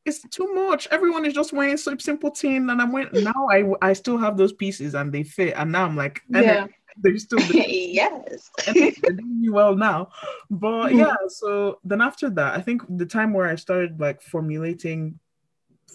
it's 0.06 0.22
too 0.30 0.52
much. 0.54 0.88
Everyone 0.90 1.26
is 1.26 1.34
just 1.34 1.54
wearing 1.54 1.78
so 1.78 1.96
simple 1.98 2.32
team, 2.32 2.70
and 2.70 2.82
I'm 2.82 2.92
wearing 2.92 3.24
now. 3.24 3.48
I 3.52 3.64
I 3.82 3.94
still 3.94 4.18
have 4.18 4.38
those 4.38 4.54
pieces 4.54 4.96
and 4.96 5.14
they 5.14 5.24
fit, 5.24 5.54
and 5.56 5.72
now 5.72 5.86
I'm 5.86 5.96
like, 5.96 6.22
yeah, 6.30 6.68
they're 6.98 7.18
still 7.18 7.40
yes, 7.54 8.50
they're 8.66 9.12
doing 9.14 9.52
well 9.52 9.76
now. 9.76 10.10
But 10.50 10.90
mm-hmm. 10.90 11.00
yeah, 11.00 11.16
so 11.28 11.80
then 11.84 12.02
after 12.02 12.30
that, 12.32 12.56
I 12.56 12.62
think 12.62 12.84
the 12.90 13.06
time 13.06 13.34
where 13.34 13.48
I 13.48 13.56
started 13.56 14.00
like 14.00 14.22
formulating, 14.22 15.20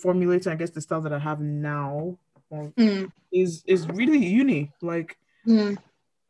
formulating, 0.01 0.53
I 0.53 0.57
guess 0.57 0.71
the 0.71 0.81
style 0.81 1.01
that 1.03 1.13
I 1.13 1.19
have 1.19 1.41
now 1.41 2.19
mm. 2.53 3.11
is 3.33 3.63
is 3.67 3.89
really 3.89 4.25
uni. 4.25 4.73
Like, 4.81 5.17
mm. 5.47 5.77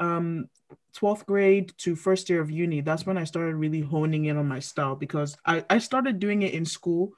um, 0.00 0.48
12th 0.96 1.26
grade 1.26 1.72
to 1.78 1.94
first 1.94 2.28
year 2.30 2.40
of 2.40 2.50
uni, 2.50 2.80
that's 2.80 3.06
when 3.06 3.18
I 3.18 3.24
started 3.24 3.56
really 3.56 3.80
honing 3.80 4.26
in 4.26 4.36
on 4.36 4.48
my 4.48 4.60
style 4.60 4.96
because 4.96 5.36
I, 5.44 5.64
I 5.68 5.78
started 5.78 6.18
doing 6.18 6.42
it 6.42 6.54
in 6.54 6.64
school, 6.64 7.12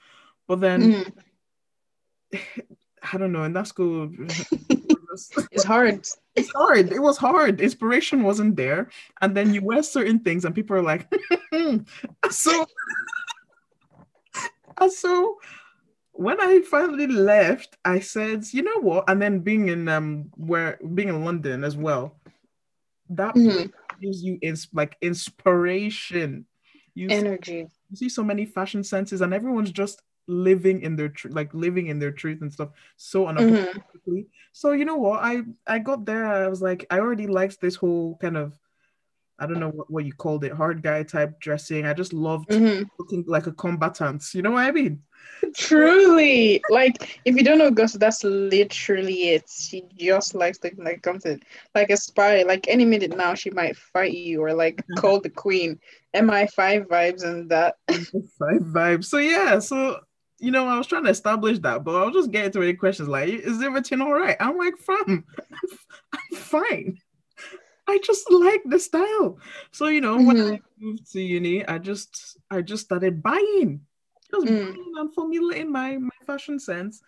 but 0.47 0.61
then 0.61 0.83
mm. 0.93 1.13
I 3.13 3.19
don't 3.19 3.33
know, 3.33 3.45
in 3.45 3.53
that 3.53 3.69
school 3.69 4.11
it's 5.11 5.65
hard. 5.65 6.07
It's 6.37 6.53
hard. 6.53 6.93
It 6.93 7.01
was 7.01 7.17
hard. 7.17 7.61
Inspiration 7.61 8.23
wasn't 8.23 8.57
there. 8.57 8.91
And 9.21 9.37
then 9.37 9.55
you 9.55 9.63
wear 9.63 9.83
certain 9.83 10.21
things 10.21 10.45
and 10.45 10.55
people 10.55 10.77
are 10.77 10.83
like, 10.83 11.11
so 12.31 12.67
so 14.91 15.39
when 16.13 16.41
I 16.41 16.61
finally 16.63 17.07
left, 17.07 17.77
I 17.85 18.01
said, 18.01 18.45
you 18.53 18.63
know 18.63 18.81
what? 18.81 19.05
And 19.09 19.23
then 19.23 19.41
being 19.41 19.69
in 19.69 19.89
um 19.89 20.31
where 20.37 20.79
being 20.95 21.09
in 21.09 21.25
London 21.25 21.65
as 21.65 21.77
well, 21.77 22.17
that 23.11 23.35
mm-hmm. 23.35 23.67
gives 24.01 24.23
you 24.23 24.39
ins- 24.43 24.69
like 24.73 24.97
inspiration. 25.01 26.47
You 26.95 27.09
energy. 27.11 27.67
See, 27.67 27.69
you 27.91 27.97
see 27.97 28.09
so 28.09 28.25
many 28.25 28.45
fashion 28.45 28.83
senses, 28.83 29.21
and 29.21 29.33
everyone's 29.33 29.71
just 29.71 30.03
living 30.29 30.83
in 30.83 30.95
their 30.95 31.09
truth, 31.09 31.35
like 31.35 31.53
living 31.55 31.89
in 31.89 31.99
their 31.99 32.13
truth 32.13 32.43
and 32.43 32.53
stuff 32.53 32.71
so 32.97 33.27
unapologetically. 33.27 33.75
Mm-hmm. 34.07 34.21
So 34.53 34.73
you 34.73 34.85
know 34.85 34.97
what? 34.97 35.21
I 35.23 35.43
I 35.67 35.79
got 35.79 36.05
there. 36.05 36.27
I 36.27 36.49
was 36.49 36.63
like, 36.63 36.87
I 36.91 37.01
already 37.01 37.27
liked 37.27 37.61
this 37.61 37.75
whole 37.75 38.17
kind 38.21 38.37
of 38.37 38.59
I 39.39 39.47
don't 39.47 39.61
know 39.61 39.71
what, 39.71 39.91
what 39.91 40.05
you 40.05 40.13
called 40.13 40.45
it, 40.45 40.53
hard 40.53 40.83
guy 40.83 41.05
type 41.05 41.41
dressing. 41.41 41.87
I 41.87 41.95
just 41.95 42.13
loved 42.13 42.51
mm-hmm. 42.51 42.85
looking 42.99 43.25
like 43.27 43.47
a 43.47 43.53
combatant. 43.53 44.35
You 44.35 44.43
know 44.43 44.53
what 44.53 44.65
I 44.65 44.73
mean? 44.73 45.03
Truly, 45.55 46.61
like 46.71 47.21
if 47.25 47.37
you 47.37 47.45
don't 47.45 47.59
know 47.59 47.71
Gus, 47.71 47.93
that's 47.93 48.25
literally 48.25 49.31
it. 49.31 49.49
She 49.49 49.85
just 49.97 50.35
likes 50.35 50.59
looking 50.65 50.85
like 50.85 51.05
something, 51.05 51.41
like 51.75 51.91
a 51.91 51.97
spy. 51.97 52.43
Like 52.43 52.67
any 52.69 52.85
minute 52.85 53.17
now, 53.17 53.35
she 53.35 53.51
might 53.51 53.77
fight 53.77 54.13
you 54.13 54.43
or 54.43 54.53
like 54.53 54.83
call 54.97 55.21
the 55.21 55.31
queen. 55.31 55.79
MI5 56.17 56.89
vibes 56.89 57.23
and 57.23 57.51
that. 57.51 57.77
Five 57.89 58.63
vibes. 58.63 59.05
So 59.05 59.19
yeah, 59.19 59.61
so 59.61 60.01
you 60.39 60.51
know, 60.51 60.67
I 60.67 60.79
was 60.79 60.87
trying 60.87 61.05
to 61.05 61.11
establish 61.11 61.59
that, 61.61 61.85
but 61.85 61.97
I 61.97 62.05
was 62.05 62.15
just 62.15 62.31
getting 62.31 62.53
to 62.53 62.63
any 62.63 62.75
questions 62.75 63.09
like, 63.09 63.29
is 63.29 63.63
everything 63.63 64.01
all 64.01 64.13
right? 64.13 64.37
I'm 64.39 64.57
like, 64.57 64.77
fam, 64.79 65.25
I'm 66.13 66.37
fine. 66.37 66.99
I 67.89 67.99
just 68.05 68.31
like 68.31 68.63
the 68.67 68.79
style. 68.79 69.39
So 69.73 69.87
you 69.89 70.01
know, 70.01 70.17
mm-hmm. 70.17 70.27
when 70.27 70.37
I 70.37 70.41
mm-hmm. 70.41 70.87
moved 70.87 71.13
to 71.13 71.21
uni, 71.21 71.67
I 71.67 71.79
just 71.79 72.39
I 72.51 72.61
just 72.61 72.85
started 72.85 73.23
buying, 73.23 73.81
just 74.31 74.47
mm. 74.47 74.65
buying 74.67 74.93
and 74.97 75.15
formulating 75.15 75.73
my 75.73 75.97
my 75.97 76.11
fashion 76.27 76.61
sense, 76.61 77.01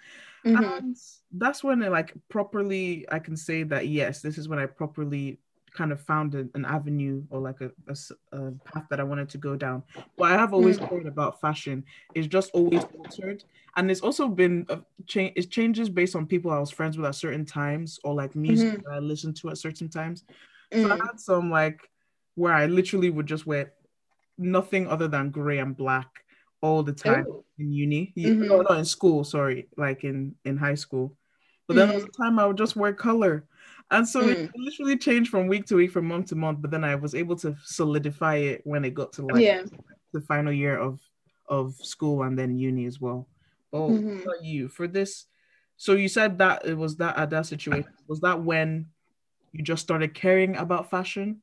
mm-hmm. 0.45 0.65
and 0.65 0.97
that's 1.33 1.63
when 1.63 1.83
I 1.83 1.89
like 1.89 2.15
properly 2.31 3.07
I 3.13 3.19
can 3.19 3.37
say 3.37 3.63
that 3.65 3.89
yes, 3.89 4.23
this 4.23 4.39
is 4.39 4.49
when 4.49 4.59
I 4.59 4.67
properly 4.67 5.39
kind 5.73 5.93
of 5.93 6.01
found 6.01 6.35
an, 6.35 6.51
an 6.55 6.65
avenue 6.65 7.23
or 7.31 7.41
like 7.41 7.61
a, 7.61 7.71
a, 7.89 8.37
a, 8.37 8.51
path 8.65 8.85
that 8.91 9.01
I 9.01 9.05
wanted 9.05 9.29
to 9.31 9.39
go 9.39 9.57
down. 9.57 9.83
But 10.17 10.33
I 10.33 10.33
have 10.33 10.53
always 10.53 10.79
mm. 10.79 10.89
cared 10.89 11.07
about 11.07 11.41
fashion. 11.41 11.85
It's 12.15 12.27
just 12.27 12.51
always 12.53 12.85
altered, 12.99 13.45
and 13.77 13.91
it's 13.91 14.01
also 14.01 14.29
been 14.29 14.67
a 14.69 14.81
change. 15.07 15.33
It 15.37 15.51
changes 15.51 15.89
based 15.89 16.17
on 16.17 16.27
people 16.27 16.51
I 16.51 16.59
was 16.59 16.71
friends 16.71 16.97
with 16.97 17.07
at 17.07 17.15
certain 17.15 17.45
times 17.45 17.99
or 18.05 18.15
like 18.15 18.35
music 18.35 18.75
mm-hmm. 18.75 18.89
that 18.89 18.97
I 18.97 18.99
listened 18.99 19.37
to 19.37 19.51
at 19.51 19.59
certain 19.59 19.89
times. 19.89 20.25
Mm. 20.73 20.83
So 20.83 20.93
I 20.93 20.97
mm. 20.97 21.07
had 21.07 21.21
some 21.21 21.51
like 21.51 21.89
where 22.35 22.53
I 22.53 22.67
literally 22.67 23.11
would 23.11 23.27
just 23.27 23.47
wear 23.47 23.73
nothing 24.39 24.89
other 24.89 25.09
than 25.09 25.31
gray 25.31 25.59
and 25.59 25.77
black 25.77 26.09
all 26.63 26.83
the 26.83 26.93
time 26.93 27.27
Ooh. 27.29 27.45
in 27.59 27.73
uni. 27.73 28.13
Mm-hmm. 28.17 28.47
No, 28.47 28.63
not 28.63 28.79
in 28.79 28.85
school, 28.85 29.25
sorry, 29.25 29.69
like 29.77 30.05
in 30.05 30.35
in 30.45 30.57
high 30.57 30.75
school. 30.75 31.17
But 31.67 31.77
then 31.77 31.87
mm. 31.87 31.91
there 31.91 31.97
was 31.97 32.05
mm-hmm. 32.05 32.23
a 32.23 32.25
time 32.25 32.39
I 32.39 32.47
would 32.47 32.59
just 32.59 32.77
wear 32.77 32.93
color. 32.93 33.45
And 33.91 34.09
so 34.09 34.23
mm. 34.23 34.31
it 34.31 34.51
literally 34.57 34.97
changed 34.97 35.31
from 35.31 35.49
week 35.49 35.67
to 35.67 35.77
week, 35.77 35.91
from 35.91 36.07
month 36.07 36.27
to 36.27 36.37
month. 36.37 36.61
But 36.61 36.71
then 36.71 36.85
I 36.85 36.95
was 36.95 37.15
able 37.15 37.37
to 37.37 37.57
solidify 37.65 38.37
it 38.37 38.63
when 38.65 38.85
it 38.85 38.95
got 38.95 39.13
to 39.15 39.27
like 39.27 39.43
yeah. 39.43 39.63
the 40.13 40.21
final 40.21 40.53
year 40.53 40.79
of 40.79 41.01
of 41.49 41.75
school 41.75 42.23
and 42.23 42.39
then 42.39 42.57
uni 42.57 42.87
as 42.87 43.01
well. 43.01 43.29
Oh, 43.73 43.91
mm-hmm. 43.91 44.21
you 44.43 44.69
for 44.69 44.87
this? 44.87 45.27
So 45.77 45.95
you 45.95 46.09
said 46.09 46.39
that 46.39 46.67
it 46.67 46.77
was 46.77 46.97
that 46.97 47.17
at 47.17 47.31
that 47.31 47.47
situation. 47.47 47.87
Was 48.07 48.21
that 48.21 48.43
when 48.43 48.87
you 49.53 49.65
just 49.65 49.83
started 49.83 50.15
caring 50.15 50.57
about 50.57 50.91
fashion? 50.91 51.43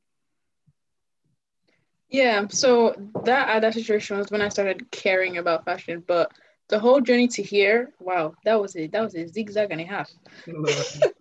Yeah, 2.08 2.46
so 2.48 2.94
that 3.24 3.48
at 3.48 3.60
that 3.60 3.74
situation 3.74 4.16
was 4.16 4.30
when 4.30 4.40
I 4.40 4.48
started 4.48 4.90
caring 4.90 5.36
about 5.36 5.66
fashion, 5.66 6.02
but 6.06 6.32
the 6.68 6.78
whole 6.78 7.00
journey 7.00 7.28
to 7.28 7.42
here, 7.42 7.92
wow, 7.98 8.34
that 8.44 8.60
was 8.60 8.76
it. 8.76 8.92
That 8.92 9.02
was 9.02 9.14
a 9.14 9.26
zigzag 9.26 9.72
and 9.72 9.80
a 9.80 9.84
half. 9.84 10.10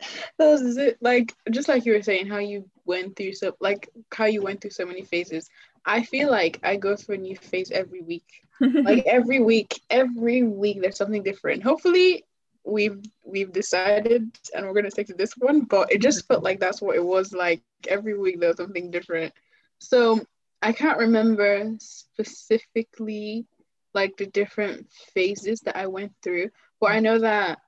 that 0.38 0.46
was 0.46 0.76
it. 0.76 0.98
Like 1.00 1.34
just 1.50 1.68
like 1.68 1.84
you 1.86 1.92
were 1.92 2.02
saying, 2.02 2.26
how 2.26 2.38
you 2.38 2.68
went 2.84 3.16
through 3.16 3.34
so 3.34 3.54
like 3.60 3.88
how 4.12 4.24
you 4.26 4.42
went 4.42 4.60
through 4.60 4.70
so 4.70 4.86
many 4.86 5.02
phases. 5.02 5.48
I 5.84 6.02
feel 6.02 6.30
like 6.30 6.60
I 6.62 6.76
go 6.76 6.96
through 6.96 7.16
a 7.16 7.18
new 7.18 7.36
phase 7.36 7.70
every 7.70 8.02
week. 8.02 8.26
like 8.60 9.04
every 9.06 9.40
week, 9.40 9.80
every 9.88 10.42
week 10.42 10.80
there's 10.82 10.96
something 10.96 11.22
different. 11.22 11.62
Hopefully 11.62 12.24
we've 12.64 13.00
we've 13.24 13.52
decided 13.52 14.30
and 14.54 14.66
we're 14.66 14.74
gonna 14.74 14.90
stick 14.90 15.06
to 15.08 15.14
this 15.14 15.32
one, 15.36 15.62
but 15.62 15.92
it 15.92 16.02
just 16.02 16.26
felt 16.26 16.42
like 16.42 16.60
that's 16.60 16.82
what 16.82 16.96
it 16.96 17.04
was 17.04 17.32
like 17.32 17.62
every 17.86 18.18
week 18.18 18.40
there 18.40 18.48
was 18.48 18.56
something 18.56 18.90
different. 18.90 19.32
So 19.78 20.20
I 20.60 20.72
can't 20.72 20.98
remember 20.98 21.76
specifically 21.78 23.46
like 23.94 24.16
the 24.16 24.26
different 24.26 24.90
phases 25.14 25.60
that 25.60 25.76
I 25.76 25.86
went 25.86 26.12
through, 26.22 26.50
but 26.80 26.92
I 26.92 27.00
know 27.00 27.20
that 27.20 27.58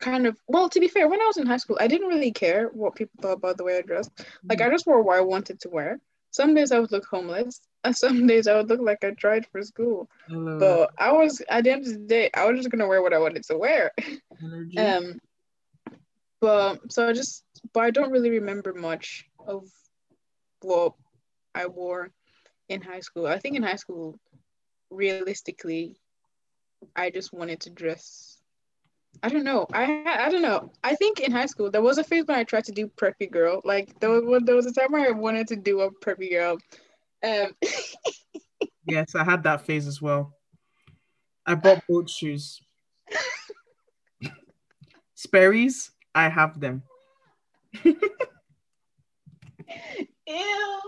kind 0.00 0.26
of 0.26 0.36
well 0.48 0.68
to 0.68 0.80
be 0.80 0.88
fair 0.88 1.08
when 1.08 1.20
i 1.20 1.26
was 1.26 1.36
in 1.36 1.46
high 1.46 1.58
school 1.58 1.76
i 1.80 1.86
didn't 1.86 2.08
really 2.08 2.32
care 2.32 2.68
what 2.72 2.94
people 2.94 3.20
thought 3.20 3.34
about 3.38 3.56
the 3.56 3.64
way 3.64 3.78
i 3.78 3.82
dressed. 3.82 4.10
Like 4.48 4.60
i 4.60 4.70
just 4.70 4.86
wore 4.86 5.02
what 5.02 5.18
i 5.18 5.20
wanted 5.20 5.60
to 5.60 5.68
wear. 5.68 6.00
Some 6.32 6.54
days 6.54 6.72
i 6.72 6.78
would 6.78 6.92
look 6.92 7.06
homeless 7.06 7.60
and 7.84 7.96
some 7.96 8.26
days 8.26 8.46
i 8.46 8.56
would 8.56 8.68
look 8.68 8.80
like 8.80 9.04
i 9.04 9.10
tried 9.10 9.46
for 9.46 9.62
school. 9.62 10.08
Hello. 10.28 10.58
but 10.58 10.90
i 10.98 11.12
was 11.12 11.42
at 11.48 11.64
the 11.64 11.70
end 11.72 11.86
of 11.86 11.92
the 11.92 11.98
day 12.06 12.30
i 12.34 12.46
was 12.46 12.58
just 12.58 12.70
gonna 12.70 12.86
wear 12.88 13.02
what 13.02 13.12
i 13.14 13.18
wanted 13.18 13.44
to 13.44 13.58
wear. 13.58 13.92
Energy. 14.42 14.78
um 14.78 15.20
but 16.40 16.90
so 16.90 17.08
i 17.08 17.12
just 17.12 17.44
but 17.74 17.80
i 17.80 17.90
don't 17.90 18.10
really 18.10 18.30
remember 18.30 18.72
much 18.72 19.26
of 19.46 19.68
what 20.62 20.94
i 21.54 21.66
wore 21.66 22.10
in 22.68 22.80
high 22.80 23.00
school. 23.00 23.26
I 23.26 23.38
think 23.38 23.56
in 23.56 23.62
high 23.62 23.76
school 23.76 24.18
realistically 24.90 25.96
i 26.96 27.10
just 27.10 27.32
wanted 27.32 27.60
to 27.60 27.70
dress 27.70 28.29
I 29.22 29.28
don't 29.28 29.44
know. 29.44 29.66
I 29.72 30.04
I 30.06 30.30
don't 30.30 30.42
know. 30.42 30.72
I 30.82 30.94
think 30.94 31.20
in 31.20 31.30
high 31.32 31.46
school 31.46 31.70
there 31.70 31.82
was 31.82 31.98
a 31.98 32.04
phase 32.04 32.24
when 32.26 32.38
I 32.38 32.44
tried 32.44 32.64
to 32.64 32.72
do 32.72 32.88
preppy 32.88 33.30
girl. 33.30 33.60
Like 33.64 33.98
there 34.00 34.10
was 34.10 34.42
there 34.44 34.56
was 34.56 34.66
a 34.66 34.72
time 34.72 34.92
where 34.92 35.06
I 35.06 35.10
wanted 35.10 35.46
to 35.48 35.56
do 35.56 35.80
a 35.80 35.90
preppy 35.92 36.30
girl. 36.30 36.58
Um. 37.22 37.54
yes, 38.86 39.14
I 39.14 39.24
had 39.24 39.42
that 39.42 39.66
phase 39.66 39.86
as 39.86 40.00
well. 40.00 40.32
I 41.46 41.54
bought 41.54 41.86
boat 41.88 42.08
shoes. 42.08 42.60
Sperry's, 45.14 45.90
I 46.14 46.28
have 46.28 46.58
them. 46.58 46.82
Ew. 50.26 50.80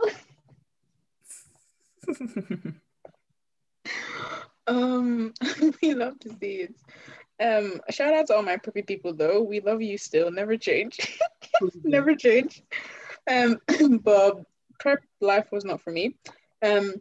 um, 4.66 5.34
we 5.82 5.94
love 5.94 6.18
to 6.20 6.30
see 6.40 6.62
it. 6.62 6.74
Um, 7.42 7.80
shout 7.90 8.14
out 8.14 8.28
to 8.28 8.36
all 8.36 8.42
my 8.42 8.56
preppy 8.56 8.86
people 8.86 9.14
though. 9.14 9.42
We 9.42 9.60
love 9.60 9.82
you 9.82 9.98
still. 9.98 10.30
Never 10.30 10.56
change. 10.56 11.18
Never 11.84 12.14
change. 12.14 12.62
Um, 13.30 13.58
but 14.02 14.44
prep 14.78 15.02
life 15.20 15.50
was 15.50 15.64
not 15.64 15.80
for 15.80 15.90
me. 15.90 16.14
Um, 16.62 16.94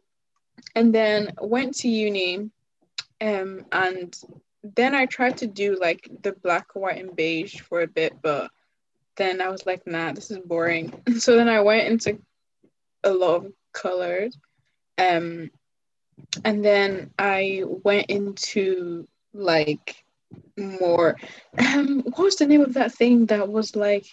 and 0.76 0.94
then 0.94 1.34
went 1.42 1.76
to 1.78 1.90
uni. 1.90 2.50
Um, 3.20 3.66
and 3.72 4.16
then 4.64 4.96
I 4.96 5.06
tried 5.06 5.38
to 5.38 5.48
do 5.48 5.78
like 5.80 6.10
the 6.24 6.34
black, 6.34 6.76
white, 6.76 7.00
and 7.00 7.16
beige 7.16 7.60
for 7.62 7.82
a 7.82 7.88
bit, 7.88 8.14
but 8.22 8.52
then 9.18 9.42
I 9.42 9.50
was 9.50 9.66
like, 9.66 9.86
nah, 9.86 10.14
this 10.14 10.32
is 10.32 10.40
boring. 10.40 11.02
So 11.20 11.36
then 11.36 11.50
I 11.50 11.62
went 11.62 11.88
into 11.88 12.20
a 13.04 13.12
lot 13.12 13.46
of 13.46 13.54
colors. 13.74 14.38
Um, 14.98 15.52
and 16.46 16.64
then 16.64 17.12
I 17.18 17.64
went 17.66 18.10
into 18.10 19.08
like 19.34 20.04
more. 20.58 21.18
Um, 21.58 22.02
what 22.02 22.20
was 22.20 22.36
the 22.36 22.48
name 22.48 22.62
of 22.62 22.74
that 22.76 22.94
thing 22.94 23.28
that 23.28 23.50
was 23.50 23.76
like 23.76 24.06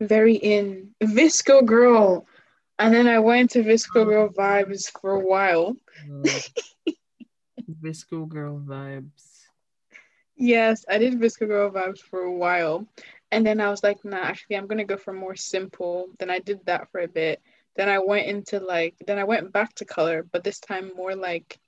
very 0.00 0.34
in 0.34 0.94
VSCO 1.02 1.64
Girl? 1.64 2.26
And 2.78 2.94
then 2.94 3.06
I 3.06 3.20
went 3.20 3.50
to 3.50 3.62
VSCO 3.62 4.04
Girl 4.04 4.28
vibes 4.28 4.90
for 5.00 5.12
a 5.12 5.20
while. 5.20 5.76
VSCO 7.82 8.28
Girl 8.28 8.60
vibes. 8.64 9.42
Yes, 10.36 10.84
I 10.88 10.98
did 10.98 11.20
VSCO 11.20 11.46
Girl 11.46 11.70
vibes 11.70 12.00
for 12.00 12.20
a 12.20 12.32
while. 12.32 12.86
And 13.30 13.46
then 13.46 13.60
I 13.60 13.70
was 13.70 13.82
like, 13.82 14.04
nah, 14.04 14.18
actually, 14.18 14.56
I'm 14.56 14.66
gonna 14.66 14.84
go 14.84 14.96
for 14.96 15.12
more 15.12 15.36
simple. 15.36 16.08
Then 16.18 16.30
I 16.30 16.38
did 16.38 16.66
that 16.66 16.90
for 16.90 17.00
a 17.00 17.08
bit. 17.08 17.40
Then 17.76 17.88
I 17.88 18.00
went 18.00 18.26
into 18.26 18.60
like, 18.60 18.94
then 19.06 19.18
I 19.18 19.24
went 19.24 19.52
back 19.52 19.74
to 19.76 19.86
color, 19.86 20.26
but 20.30 20.44
this 20.44 20.60
time 20.60 20.92
more 20.94 21.14
like 21.14 21.58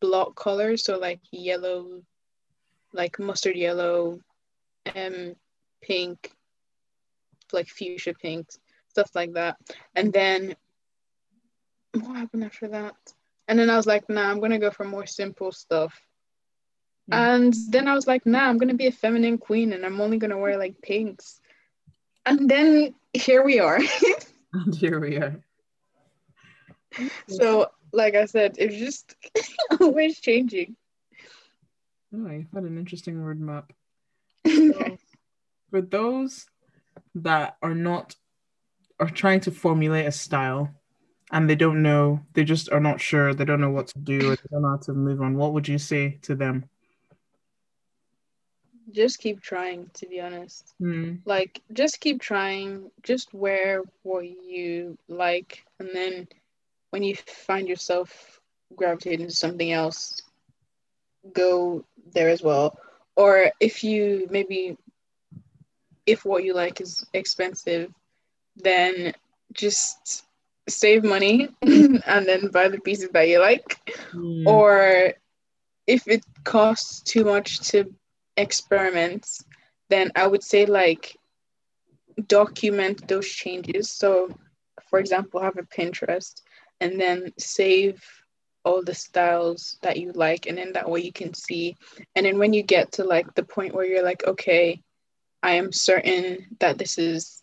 block 0.00 0.34
colors, 0.34 0.84
so 0.84 0.98
like 0.98 1.20
yellow, 1.30 2.02
like 2.92 3.18
mustard 3.18 3.56
yellow, 3.56 4.20
um, 4.94 5.34
pink, 5.82 6.32
like 7.52 7.68
fuchsia 7.68 8.14
pinks, 8.14 8.58
stuff 8.88 9.10
like 9.14 9.34
that. 9.34 9.56
And 9.94 10.12
then 10.12 10.56
what 11.94 12.16
happened 12.16 12.44
after 12.44 12.68
that? 12.68 12.94
And 13.48 13.58
then 13.58 13.70
I 13.70 13.76
was 13.76 13.86
like, 13.86 14.08
nah, 14.08 14.30
I'm 14.30 14.40
gonna 14.40 14.58
go 14.58 14.70
for 14.70 14.84
more 14.84 15.06
simple 15.06 15.52
stuff. 15.52 16.00
Mm. 17.10 17.36
And 17.36 17.54
then 17.70 17.88
I 17.88 17.94
was 17.94 18.06
like, 18.06 18.26
nah, 18.26 18.48
I'm 18.48 18.58
gonna 18.58 18.74
be 18.74 18.86
a 18.86 18.92
feminine 18.92 19.38
queen 19.38 19.72
and 19.72 19.84
I'm 19.84 20.00
only 20.00 20.18
gonna 20.18 20.38
wear 20.38 20.56
like 20.56 20.80
pinks. 20.82 21.40
And 22.26 22.48
then 22.48 22.94
here 23.12 23.42
we 23.42 23.58
are. 23.58 23.80
and 24.52 24.74
here 24.74 25.00
we 25.00 25.16
are. 25.16 25.42
So, 27.28 27.70
like 27.92 28.14
I 28.14 28.26
said, 28.26 28.56
it's 28.58 28.76
just 28.76 29.14
always 29.80 30.20
changing. 30.20 30.76
Oh, 32.14 32.30
you've 32.30 32.50
had 32.52 32.64
an 32.64 32.78
interesting 32.78 33.16
roadmap. 33.16 33.70
So, 34.46 34.98
for 35.70 35.80
those 35.80 36.46
that 37.14 37.56
are 37.62 37.74
not 37.74 38.16
are 38.98 39.08
trying 39.08 39.40
to 39.40 39.50
formulate 39.50 40.06
a 40.06 40.12
style 40.12 40.74
and 41.32 41.48
they 41.48 41.54
don't 41.54 41.82
know, 41.82 42.20
they 42.34 42.44
just 42.44 42.70
are 42.70 42.80
not 42.80 43.00
sure, 43.00 43.32
they 43.32 43.44
don't 43.44 43.60
know 43.60 43.70
what 43.70 43.86
to 43.88 43.98
do, 43.98 44.32
or 44.32 44.36
they 44.36 44.42
don't 44.50 44.62
know 44.62 44.70
how 44.70 44.76
to 44.76 44.92
move 44.92 45.22
on, 45.22 45.36
what 45.36 45.52
would 45.52 45.68
you 45.68 45.78
say 45.78 46.18
to 46.22 46.34
them? 46.34 46.68
Just 48.90 49.20
keep 49.20 49.40
trying, 49.40 49.88
to 49.94 50.06
be 50.06 50.20
honest. 50.20 50.74
Mm. 50.82 51.20
Like, 51.24 51.62
just 51.72 52.00
keep 52.00 52.20
trying, 52.20 52.90
just 53.04 53.32
wear 53.32 53.82
what 54.02 54.24
you 54.28 54.98
like, 55.08 55.64
and 55.78 55.90
then 55.94 56.26
when 56.90 57.04
you 57.04 57.14
find 57.14 57.68
yourself 57.68 58.40
gravitating 58.74 59.28
to 59.28 59.34
something 59.34 59.70
else, 59.70 60.20
go 61.32 61.84
there 62.12 62.28
as 62.28 62.42
well. 62.42 62.78
Or 63.16 63.50
if 63.60 63.84
you 63.84 64.26
maybe, 64.30 64.76
if 66.06 66.24
what 66.24 66.44
you 66.44 66.54
like 66.54 66.80
is 66.80 67.04
expensive, 67.12 67.92
then 68.56 69.12
just 69.52 70.24
save 70.68 71.04
money 71.04 71.48
and 71.62 72.26
then 72.26 72.48
buy 72.48 72.68
the 72.68 72.80
pieces 72.80 73.10
that 73.12 73.28
you 73.28 73.40
like. 73.40 73.78
Mm. 74.12 74.46
Or 74.46 75.12
if 75.86 76.06
it 76.06 76.24
costs 76.44 77.00
too 77.00 77.24
much 77.24 77.60
to 77.70 77.92
experiment, 78.36 79.26
then 79.88 80.12
I 80.14 80.26
would 80.26 80.42
say 80.42 80.66
like 80.66 81.16
document 82.26 83.06
those 83.08 83.28
changes. 83.28 83.90
So, 83.90 84.30
for 84.88 84.98
example, 84.98 85.40
have 85.40 85.58
a 85.58 85.62
Pinterest 85.62 86.40
and 86.80 86.98
then 86.98 87.32
save 87.38 88.02
all 88.64 88.82
the 88.82 88.94
styles 88.94 89.78
that 89.82 89.96
you 89.96 90.12
like 90.12 90.46
and 90.46 90.58
in 90.58 90.72
that 90.72 90.88
way 90.88 91.00
you 91.00 91.12
can 91.12 91.34
see. 91.34 91.76
And 92.14 92.26
then 92.26 92.38
when 92.38 92.52
you 92.52 92.62
get 92.62 92.92
to 92.92 93.04
like 93.04 93.34
the 93.34 93.42
point 93.42 93.74
where 93.74 93.86
you're 93.86 94.04
like 94.04 94.26
okay 94.26 94.82
i 95.42 95.52
am 95.52 95.72
certain 95.72 96.46
that 96.58 96.76
this 96.76 96.98
is 96.98 97.42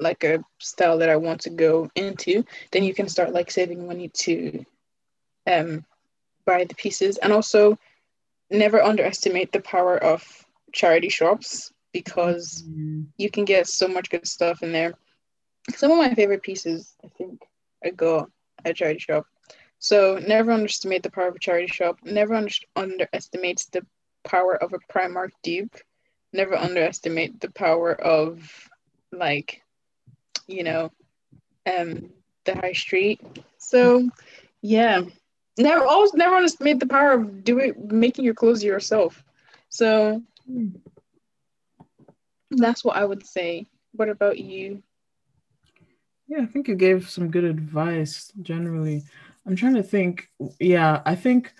like 0.00 0.24
a 0.24 0.42
style 0.58 0.98
that 0.98 1.08
i 1.08 1.14
want 1.14 1.42
to 1.42 1.50
go 1.50 1.88
into 1.94 2.44
then 2.72 2.82
you 2.82 2.92
can 2.92 3.08
start 3.08 3.32
like 3.32 3.52
saving 3.52 3.86
money 3.86 4.08
to 4.08 4.64
um 5.46 5.84
buy 6.44 6.64
the 6.64 6.74
pieces. 6.74 7.16
And 7.18 7.32
also 7.32 7.78
never 8.50 8.82
underestimate 8.82 9.52
the 9.52 9.60
power 9.60 9.96
of 9.96 10.24
charity 10.72 11.08
shops 11.08 11.72
because 11.92 12.64
mm-hmm. 12.66 13.02
you 13.16 13.30
can 13.30 13.44
get 13.44 13.66
so 13.66 13.88
much 13.88 14.10
good 14.10 14.26
stuff 14.26 14.62
in 14.62 14.72
there. 14.72 14.94
Some 15.74 15.90
of 15.90 15.98
my 15.98 16.14
favorite 16.14 16.42
pieces 16.42 16.94
i 17.02 17.08
think 17.16 17.40
i 17.82 17.88
got 17.88 18.30
at 18.66 18.76
charity 18.76 18.98
shop 18.98 19.26
so 19.84 20.18
never 20.26 20.50
underestimate 20.50 21.02
the 21.02 21.10
power 21.10 21.28
of 21.28 21.36
a 21.36 21.38
charity 21.38 21.66
shop. 21.66 21.98
Never 22.02 22.32
under- 22.34 22.54
underestimate 22.74 23.66
the 23.70 23.84
power 24.26 24.56
of 24.56 24.72
a 24.72 24.78
Primark 24.90 25.28
dupe. 25.42 25.76
Never 26.32 26.56
underestimate 26.56 27.38
the 27.38 27.50
power 27.50 27.92
of 27.92 28.50
like, 29.12 29.60
you 30.46 30.62
know, 30.62 30.90
um, 31.66 32.08
the 32.46 32.54
high 32.54 32.72
street. 32.72 33.20
So 33.58 34.08
yeah, 34.62 35.02
never 35.58 35.84
always 35.84 36.14
never 36.14 36.36
underestimate 36.36 36.80
the 36.80 36.86
power 36.86 37.12
of 37.12 37.44
doing 37.44 37.74
making 37.90 38.24
your 38.24 38.32
clothes 38.32 38.64
yourself. 38.64 39.22
So 39.68 40.22
that's 42.52 42.82
what 42.82 42.96
I 42.96 43.04
would 43.04 43.26
say. 43.26 43.66
What 43.92 44.08
about 44.08 44.38
you? 44.38 44.82
Yeah, 46.26 46.40
I 46.40 46.46
think 46.46 46.68
you 46.68 46.74
gave 46.74 47.10
some 47.10 47.30
good 47.30 47.44
advice 47.44 48.32
generally. 48.40 49.02
I'm 49.46 49.56
trying 49.56 49.74
to 49.74 49.82
think. 49.82 50.28
Yeah, 50.58 51.02
I 51.04 51.14
think 51.14 51.52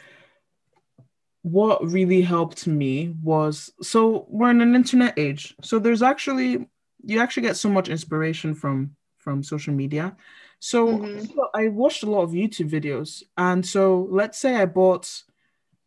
what 1.43 1.85
really 1.87 2.23
helped 2.23 2.67
me 2.67 3.15
was 3.23 3.71
so 3.83 4.27
we're 4.29 4.51
in 4.51 4.63
an 4.63 4.75
internet 4.75 5.19
age. 5.19 5.55
So 5.63 5.79
there's 5.79 6.03
actually 6.03 6.69
you 7.05 7.21
actually 7.21 7.43
get 7.43 7.57
so 7.57 7.69
much 7.69 7.89
inspiration 7.89 8.55
from 8.55 8.97
from 9.19 9.43
social 9.43 9.75
media. 9.75 10.17
So, 10.61 10.99
mm-hmm. 10.99 11.41
I 11.55 11.69
watched 11.69 12.05
a 12.05 12.11
lot 12.11 12.23
of 12.23 12.31
YouTube 12.31 12.71
videos. 12.71 13.23
And 13.37 13.65
so 13.67 14.09
let's 14.11 14.39
say 14.39 14.57
I 14.57 14.65
bought 14.65 15.23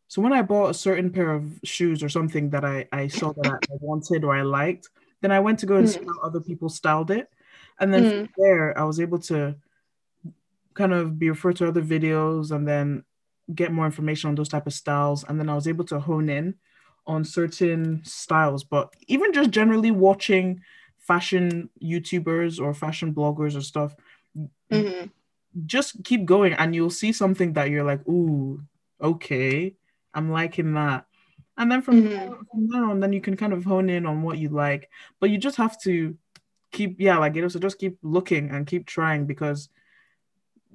so 0.08 0.22
when 0.22 0.34
I 0.34 0.42
bought 0.42 0.70
a 0.70 0.74
certain 0.74 1.10
pair 1.10 1.32
of 1.34 1.60
shoes 1.64 2.04
or 2.04 2.10
something 2.10 2.52
that 2.52 2.64
I, 2.64 2.88
I 2.92 3.08
saw 3.08 3.34
that 3.34 3.60
I 3.70 3.76
wanted 3.82 4.24
or 4.24 4.36
I 4.36 4.44
liked, 4.44 4.90
then 5.22 5.32
I 5.32 5.40
went 5.40 5.60
to 5.60 5.66
go 5.66 5.76
and 5.78 5.90
see 5.90 6.00
Mm. 6.00 6.08
how 6.08 6.28
other 6.28 6.40
people 6.40 6.70
styled 6.70 7.12
it. 7.12 7.30
And 7.80 7.94
then 7.94 8.10
from 8.10 8.34
there, 8.38 8.78
I 8.78 8.84
was 8.84 9.00
able 9.00 9.20
to 9.20 9.56
kind 10.78 10.94
of 10.94 11.18
be 11.20 11.30
referred 11.30 11.58
to 11.58 11.68
other 11.68 11.82
videos 11.82 12.52
and 12.52 12.68
then 12.68 13.04
get 13.54 13.72
more 13.72 13.86
information 13.86 14.30
on 14.30 14.36
those 14.36 14.50
type 14.50 14.68
of 14.68 14.74
styles. 14.74 15.24
And 15.28 15.40
then 15.40 15.50
I 15.50 15.56
was 15.56 15.68
able 15.68 15.86
to 15.86 16.00
hone 16.00 16.30
in 16.30 16.56
on 17.06 17.24
certain 17.26 18.02
styles. 18.06 18.64
But 18.64 18.94
even 19.08 19.34
just 19.34 19.52
generally 19.52 19.92
watching 19.92 20.62
fashion 20.98 21.70
YouTubers 21.82 22.60
or 22.62 22.74
fashion 22.74 23.14
bloggers 23.14 23.56
or 23.56 23.62
stuff, 23.62 23.96
Mhm. 24.72 25.10
just 25.66 26.04
keep 26.04 26.26
going 26.26 26.54
and 26.54 26.76
you'll 26.76 26.90
see 26.90 27.12
something 27.12 27.54
that 27.54 27.70
you're 27.70 27.86
like, 27.86 28.06
ooh, 28.08 28.62
okay, 29.02 29.76
I'm 30.14 30.30
liking 30.32 30.74
that. 30.74 31.06
And 31.58 31.72
then 31.72 31.82
from, 31.82 32.04
Mhm. 32.04 32.10
there, 32.10 32.30
from 32.52 32.68
there 32.68 32.86
on, 32.86 33.00
then 33.00 33.14
you 33.14 33.22
can 33.22 33.36
kind 33.38 33.54
of 33.54 33.64
hone 33.64 33.90
in 33.90 34.06
on 34.06 34.22
what 34.22 34.38
you 34.38 34.50
like. 34.50 34.90
But 35.20 35.30
you 35.32 35.38
just 35.38 35.58
have 35.58 35.80
to 35.84 36.16
keep, 36.72 37.00
yeah, 37.00 37.18
like 37.18 37.36
it 37.36 37.50
so 37.52 37.60
just 37.60 37.80
keep 37.80 37.98
looking 38.04 38.50
and 38.52 38.68
keep 38.68 38.86
trying 38.86 39.26
because 39.26 39.70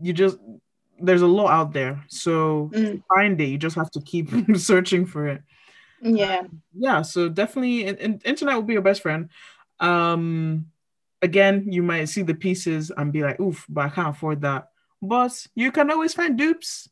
you 0.01 0.13
just 0.13 0.39
there's 1.01 1.23
a 1.23 1.27
lot 1.27 1.51
out 1.51 1.73
there. 1.73 2.03
So 2.09 2.71
Mm. 2.73 3.03
find 3.13 3.41
it, 3.41 3.47
you 3.47 3.59
just 3.59 3.77
have 3.77 3.91
to 3.93 4.01
keep 4.01 4.29
searching 4.57 5.05
for 5.07 5.27
it. 5.27 5.43
Yeah. 6.01 6.43
Yeah, 6.77 7.03
so 7.03 7.29
definitely 7.29 7.87
in, 7.87 7.97
in- 7.97 8.21
internet 8.25 8.55
will 8.55 8.63
be 8.63 8.75
your 8.75 8.83
best 8.83 9.03
friend. 9.03 9.29
Um 9.81 10.67
again, 11.23 11.67
you 11.71 11.83
might 11.83 12.07
see 12.07 12.23
the 12.23 12.35
pieces 12.35 12.91
and 12.97 13.13
be 13.13 13.23
like, 13.23 13.39
oof, 13.41 13.65
but 13.69 13.85
I 13.87 13.89
can't 13.89 14.09
afford 14.17 14.41
that. 14.43 14.69
But 15.01 15.47
you 15.55 15.71
can 15.73 15.91
always 15.91 16.15
find 16.15 16.37
dupes. 16.39 16.89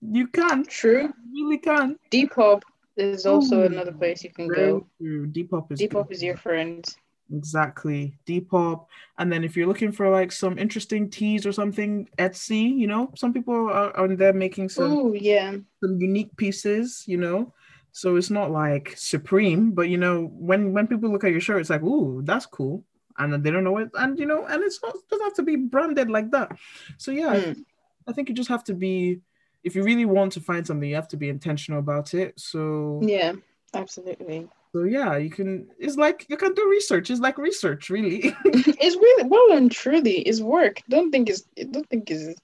You 0.00 0.26
can, 0.26 0.64
True. 0.66 1.12
you 1.32 1.44
really 1.46 1.58
can. 1.58 1.96
Depop 2.10 2.62
is 2.96 3.24
also 3.26 3.60
Ooh, 3.62 3.66
another 3.66 3.92
place 3.92 4.22
you 4.24 4.30
can 4.30 4.48
go. 4.48 4.86
true. 5.00 5.26
Depop 5.28 5.70
is 5.72 5.80
Depop 5.80 6.08
good. 6.08 6.12
is 6.16 6.22
your 6.22 6.36
friend. 6.36 6.84
Exactly. 7.32 8.18
Depop. 8.26 8.86
And 9.18 9.32
then 9.32 9.44
if 9.44 9.56
you're 9.56 9.66
looking 9.66 9.92
for 9.92 10.08
like 10.10 10.32
some 10.32 10.58
interesting 10.58 11.08
teas 11.10 11.46
or 11.46 11.52
something, 11.52 12.08
Etsy, 12.18 12.76
you 12.76 12.86
know, 12.86 13.10
some 13.16 13.32
people 13.32 13.70
are 13.70 13.96
on 13.96 14.16
there 14.16 14.32
making 14.32 14.68
some 14.68 14.92
Oh 14.92 15.12
yeah. 15.14 15.56
some 15.82 16.00
unique 16.00 16.36
pieces, 16.36 17.04
you 17.06 17.16
know. 17.16 17.52
So 17.92 18.16
it's 18.16 18.30
not 18.30 18.50
like 18.50 18.94
supreme, 18.96 19.72
but 19.72 19.88
you 19.88 19.98
know, 19.98 20.30
when 20.32 20.72
when 20.72 20.86
people 20.86 21.10
look 21.10 21.24
at 21.24 21.32
your 21.32 21.40
shirt, 21.40 21.60
it's 21.60 21.70
like, 21.70 21.82
ooh, 21.82 22.22
that's 22.24 22.46
cool. 22.46 22.84
And 23.18 23.32
then 23.32 23.42
they 23.42 23.50
don't 23.50 23.64
know 23.64 23.76
it, 23.78 23.90
and 23.94 24.18
you 24.18 24.26
know, 24.26 24.46
and 24.46 24.62
it's 24.62 24.82
not 24.82 24.94
it 24.94 25.08
doesn't 25.10 25.24
have 25.24 25.34
to 25.34 25.42
be 25.42 25.56
branded 25.56 26.10
like 26.10 26.30
that. 26.30 26.52
So 26.98 27.10
yeah, 27.10 27.34
Mm. 27.34 27.64
I 28.08 28.12
think 28.12 28.28
you 28.28 28.34
just 28.34 28.48
have 28.48 28.64
to 28.64 28.74
be 28.74 29.20
if 29.62 29.76
you 29.76 29.84
really 29.84 30.06
want 30.06 30.32
to 30.32 30.40
find 30.40 30.66
something, 30.66 30.88
you 30.88 30.96
have 30.96 31.08
to 31.08 31.16
be 31.16 31.28
intentional 31.28 31.78
about 31.78 32.14
it. 32.14 32.38
So 32.40 33.00
Yeah. 33.02 33.34
Absolutely. 33.74 34.48
So 34.74 34.84
yeah, 34.84 35.16
you 35.16 35.30
can 35.30 35.68
it's 35.78 35.96
like 35.96 36.26
you 36.28 36.36
can 36.36 36.54
do 36.54 36.68
research. 36.68 37.10
It's 37.10 37.20
like 37.20 37.38
research, 37.38 37.90
really. 37.90 38.34
it's 38.44 38.96
really 38.96 39.28
well 39.28 39.56
and 39.56 39.70
truly 39.70 40.20
it's 40.20 40.40
work. 40.40 40.82
Don't 40.88 41.10
think 41.10 41.28
it's. 41.30 41.42
don't 41.70 41.88
think 41.88 42.10
it's. 42.10 42.38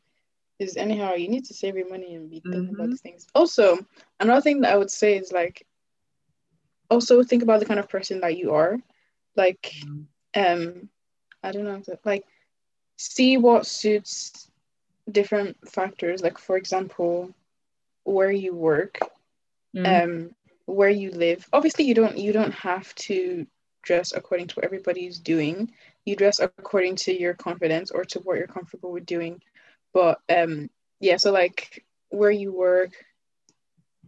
is 0.59 0.77
anyhow. 0.77 1.15
You 1.15 1.29
need 1.29 1.45
to 1.47 1.55
save 1.55 1.77
your 1.77 1.89
money 1.89 2.15
and 2.15 2.31
be 2.31 2.41
thinking 2.41 2.75
about 2.75 2.89
Mhm. 2.89 2.91
these 2.91 3.01
things. 3.01 3.27
Also, 3.35 3.79
another 4.21 4.41
thing 4.43 4.61
that 4.63 4.73
I 4.73 4.77
would 4.77 4.91
say 4.91 5.17
is 5.17 5.33
like 5.33 5.67
also 6.91 7.23
think 7.23 7.43
about 7.43 7.61
the 7.61 7.67
kind 7.67 7.81
of 7.81 7.89
person 7.89 8.21
that 8.21 8.37
you 8.37 8.53
are. 8.55 8.79
Like 9.37 9.75
um 10.35 10.89
I 11.43 11.53
don't 11.53 11.65
know 11.65 11.83
like 12.05 12.25
see 12.97 13.37
what 13.37 13.67
suits 13.67 14.51
different 15.11 15.57
factors. 15.69 16.23
Like 16.23 16.39
for 16.39 16.57
example, 16.57 17.33
where 18.05 18.31
you 18.33 18.55
work, 18.55 18.99
Mm. 19.77 19.87
um 19.87 20.35
where 20.69 20.91
you 20.91 21.11
live 21.11 21.49
obviously 21.53 21.85
you 21.87 21.95
don't 21.95 22.19
you 22.19 22.33
don't 22.33 22.53
have 22.53 22.95
to 22.95 23.47
dress 23.83 24.13
according 24.13 24.47
to 24.49 24.55
what 24.55 24.65
everybody's 24.67 25.19
doing. 25.19 25.73
You 26.05 26.15
dress 26.17 26.41
according 26.41 26.97
to 26.97 27.19
your 27.19 27.35
confidence 27.35 27.91
or 27.91 28.05
to 28.05 28.19
what 28.21 28.37
you're 28.39 28.47
comfortable 28.47 28.93
with 28.93 29.07
doing. 29.07 29.41
But 29.95 30.19
um 30.29 30.69
yeah 31.01 31.17
so 31.17 31.33
like 31.33 31.85
where 32.11 32.31
you 32.31 32.53
work 32.53 32.93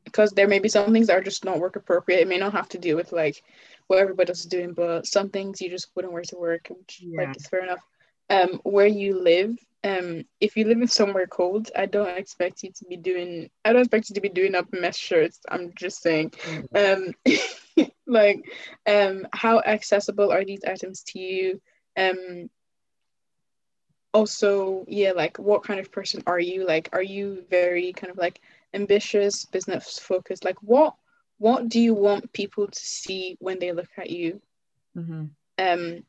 because 0.04 0.32
there 0.32 0.48
may 0.48 0.58
be 0.58 0.68
some 0.68 0.92
things 0.92 1.06
that 1.06 1.16
are 1.18 1.22
just 1.22 1.44
not 1.44 1.60
work 1.60 1.76
appropriate. 1.76 2.20
It 2.20 2.28
may 2.28 2.38
not 2.38 2.52
have 2.52 2.68
to 2.70 2.78
do 2.78 2.96
with 2.96 3.12
like 3.12 3.42
what 3.86 3.98
everybody 3.98 4.30
else 4.30 4.40
is 4.40 4.46
doing 4.46 4.72
but 4.74 5.06
some 5.06 5.30
things 5.30 5.60
you 5.60 5.70
just 5.70 5.88
wouldn't 5.94 6.12
wear 6.12 6.22
to 6.22 6.36
work 6.36 6.68
which 6.70 7.00
Yeah. 7.02 7.26
like 7.26 7.36
is 7.36 7.46
fair 7.46 7.62
enough 7.62 7.82
um 8.30 8.60
where 8.64 8.86
you 8.86 9.22
live 9.22 9.56
um 9.84 10.24
if 10.40 10.56
you 10.56 10.64
live 10.66 10.80
in 10.80 10.88
somewhere 10.88 11.26
cold 11.26 11.70
i 11.76 11.86
don't 11.86 12.10
expect 12.10 12.62
you 12.62 12.70
to 12.70 12.84
be 12.84 12.96
doing 12.96 13.48
i 13.64 13.72
don't 13.72 13.82
expect 13.82 14.08
you 14.10 14.14
to 14.14 14.20
be 14.20 14.28
doing 14.28 14.54
up 14.54 14.66
mesh 14.72 14.96
shirts 14.96 15.40
i'm 15.48 15.72
just 15.74 16.02
saying. 16.02 16.32
Um 16.74 17.12
like 18.06 18.42
um 18.86 19.26
how 19.32 19.60
accessible 19.60 20.32
are 20.32 20.44
these 20.44 20.64
items 20.66 21.02
to 21.08 21.18
you? 21.18 21.60
Um 21.96 22.50
also 24.12 24.84
yeah 24.88 25.12
like 25.12 25.38
what 25.38 25.62
kind 25.64 25.80
of 25.80 25.92
person 25.92 26.22
are 26.26 26.40
you? 26.40 26.66
Like 26.66 26.88
are 26.92 27.02
you 27.02 27.44
very 27.50 27.92
kind 27.92 28.10
of 28.10 28.18
like 28.18 28.40
ambitious 28.74 29.44
business 29.46 29.98
focused? 29.98 30.44
Like 30.44 30.62
what 30.62 30.94
what 31.38 31.68
do 31.68 31.80
you 31.80 31.94
want 31.94 32.32
people 32.32 32.66
to 32.66 32.80
see 32.80 33.36
when 33.40 33.58
they 33.58 33.72
look 33.72 33.90
at 33.96 34.10
you? 34.10 34.40
Mhm. 34.96 35.30
um 35.58 36.04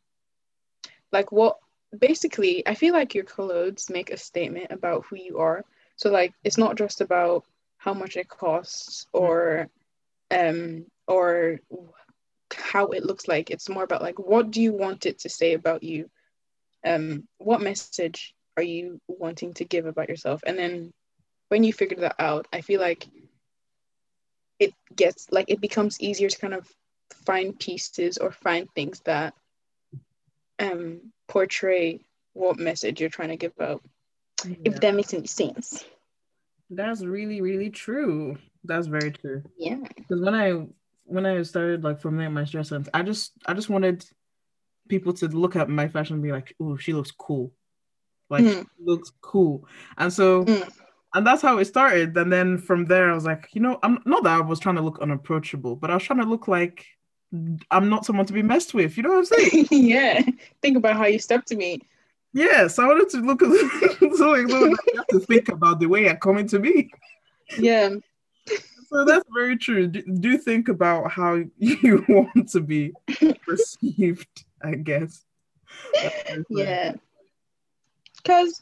like 1.12 1.32
what 1.32 1.58
basically 1.98 2.66
i 2.68 2.74
feel 2.76 2.94
like 2.94 3.14
your 3.16 3.24
clothes 3.24 3.90
make 3.90 4.12
a 4.12 4.18
statement 4.18 4.72
about 4.72 5.06
who 5.06 5.16
you 5.18 5.40
are. 5.40 5.64
So 5.98 6.10
like 6.10 6.34
it's 6.44 6.58
not 6.58 6.78
just 6.78 7.02
about 7.02 7.44
how 7.78 7.94
much 7.94 8.18
it 8.18 8.28
costs 8.28 9.08
or 9.14 9.70
um 10.32 10.86
or 11.08 11.60
how 12.54 12.88
it 12.88 13.04
looks 13.04 13.28
like. 13.28 13.50
It's 13.52 13.70
more 13.70 13.84
about 13.84 14.02
like 14.02 14.20
what 14.20 14.52
do 14.52 14.62
you 14.62 14.74
want 14.74 15.06
it 15.06 15.20
to 15.20 15.30
say 15.30 15.54
about 15.54 15.84
you? 15.84 16.10
Um 16.86 17.28
what 17.38 17.62
message 17.62 18.34
are 18.58 18.64
you 18.64 19.00
wanting 19.08 19.54
to 19.56 19.66
give 19.66 19.86
about 19.86 20.10
yourself? 20.10 20.42
And 20.46 20.58
then 20.58 20.94
when 21.52 21.64
you 21.66 21.74
figure 21.74 21.98
that 21.98 22.16
out 22.18 22.48
i 22.54 22.62
feel 22.62 22.80
like 22.80 23.08
it 24.58 24.74
gets 24.96 25.28
like 25.32 25.50
it 25.50 25.60
becomes 25.60 26.00
easier 26.00 26.30
to 26.30 26.40
kind 26.40 26.54
of 26.54 26.66
find 27.26 27.60
pieces 27.60 28.18
or 28.18 28.32
find 28.32 28.70
things 28.74 29.02
that 29.02 29.34
um 30.60 31.12
portray 31.32 32.00
what 32.34 32.60
message 32.60 33.00
you're 33.00 33.10
trying 33.10 33.30
to 33.30 33.38
give 33.38 33.54
out 33.62 33.82
Yeah. 34.46 34.56
if 34.66 34.82
that 34.82 34.94
makes 34.96 35.14
any 35.14 35.28
sense 35.28 35.86
That's 36.70 37.04
really, 37.04 37.42
really 37.42 37.70
true. 37.70 38.38
That's 38.64 38.88
very 38.88 39.12
true. 39.12 39.44
yeah 39.58 39.80
Because 39.96 40.22
when 40.22 40.36
I 40.36 40.68
when 41.06 41.26
I 41.26 41.44
started 41.44 41.84
like 41.84 42.00
formulating 42.02 42.34
my 42.34 42.44
dress 42.46 42.70
sense, 42.70 42.88
I 42.94 43.02
just 43.04 43.32
I 43.46 43.54
just 43.54 43.70
wanted 43.70 44.06
people 44.88 45.14
to 45.20 45.28
look 45.28 45.56
at 45.56 45.70
my 45.70 45.88
fashion 45.88 46.16
and 46.16 46.24
be 46.24 46.32
like, 46.32 46.56
"Oh, 46.60 46.78
she 46.78 46.94
looks 46.94 47.12
cool." 47.12 47.52
Like 48.30 48.46
Mm. 48.46 48.64
she 48.64 48.84
looks 48.92 49.12
cool. 49.22 49.68
And 49.98 50.12
so 50.14 50.46
Mm. 50.46 50.68
and 51.14 51.28
that's 51.28 51.42
how 51.42 51.58
it 51.60 51.66
started. 51.66 52.16
And 52.18 52.32
then 52.32 52.58
from 52.58 52.86
there 52.86 53.12
I 53.12 53.16
was 53.16 53.26
like, 53.26 53.50
you 53.56 53.62
know, 53.62 53.80
I'm 53.84 54.00
not 54.06 54.24
that 54.24 54.38
I 54.40 54.42
was 54.42 54.60
trying 54.60 54.80
to 54.80 54.82
look 54.88 55.00
unapproachable, 55.02 55.76
but 55.76 55.92
I 55.92 55.96
was 55.96 56.04
trying 56.04 56.24
to 56.24 56.30
look 56.34 56.48
like 56.48 56.86
I'm 57.70 57.90
not 57.90 58.06
someone 58.06 58.26
to 58.26 58.34
be 58.34 58.44
messed 58.44 58.74
with. 58.74 58.98
You 58.98 59.04
know 59.04 59.10
what 59.10 59.18
I'm 59.20 59.26
saying? 59.26 59.68
yeah 59.72 60.22
think 60.62 60.78
about 60.78 60.98
how 60.98 61.06
you 61.06 61.20
step 61.20 61.46
to 61.46 61.56
me 61.56 61.82
yes, 62.34 62.80
I 62.80 62.88
wanted 62.88 63.10
to 63.10 63.18
look 63.18 63.42
at 63.44 63.50
so 64.16 64.32
like, 64.32 64.50
so 64.50 64.66
you 64.66 64.78
have 64.96 65.08
to 65.08 65.20
think 65.20 65.50
about 65.50 65.80
the 65.80 65.88
way 65.88 66.04
you're 66.04 66.16
coming 66.16 66.48
to 66.48 66.60
me. 66.60 66.90
yeah 67.58 67.90
So 68.88 69.06
that's 69.06 69.26
very 69.34 69.58
true. 69.58 69.88
Do, 69.88 70.02
do 70.02 70.38
think 70.38 70.68
about 70.68 71.12
how 71.12 71.42
you 71.58 72.06
want 72.10 72.50
to 72.50 72.60
be 72.60 72.94
perceived, 73.46 74.46
I 74.62 74.76
guess. 74.76 75.24
That's 76.02 76.24
very 76.24 76.46
fair. 76.54 76.66
yeah 76.66 76.94
because 78.18 78.62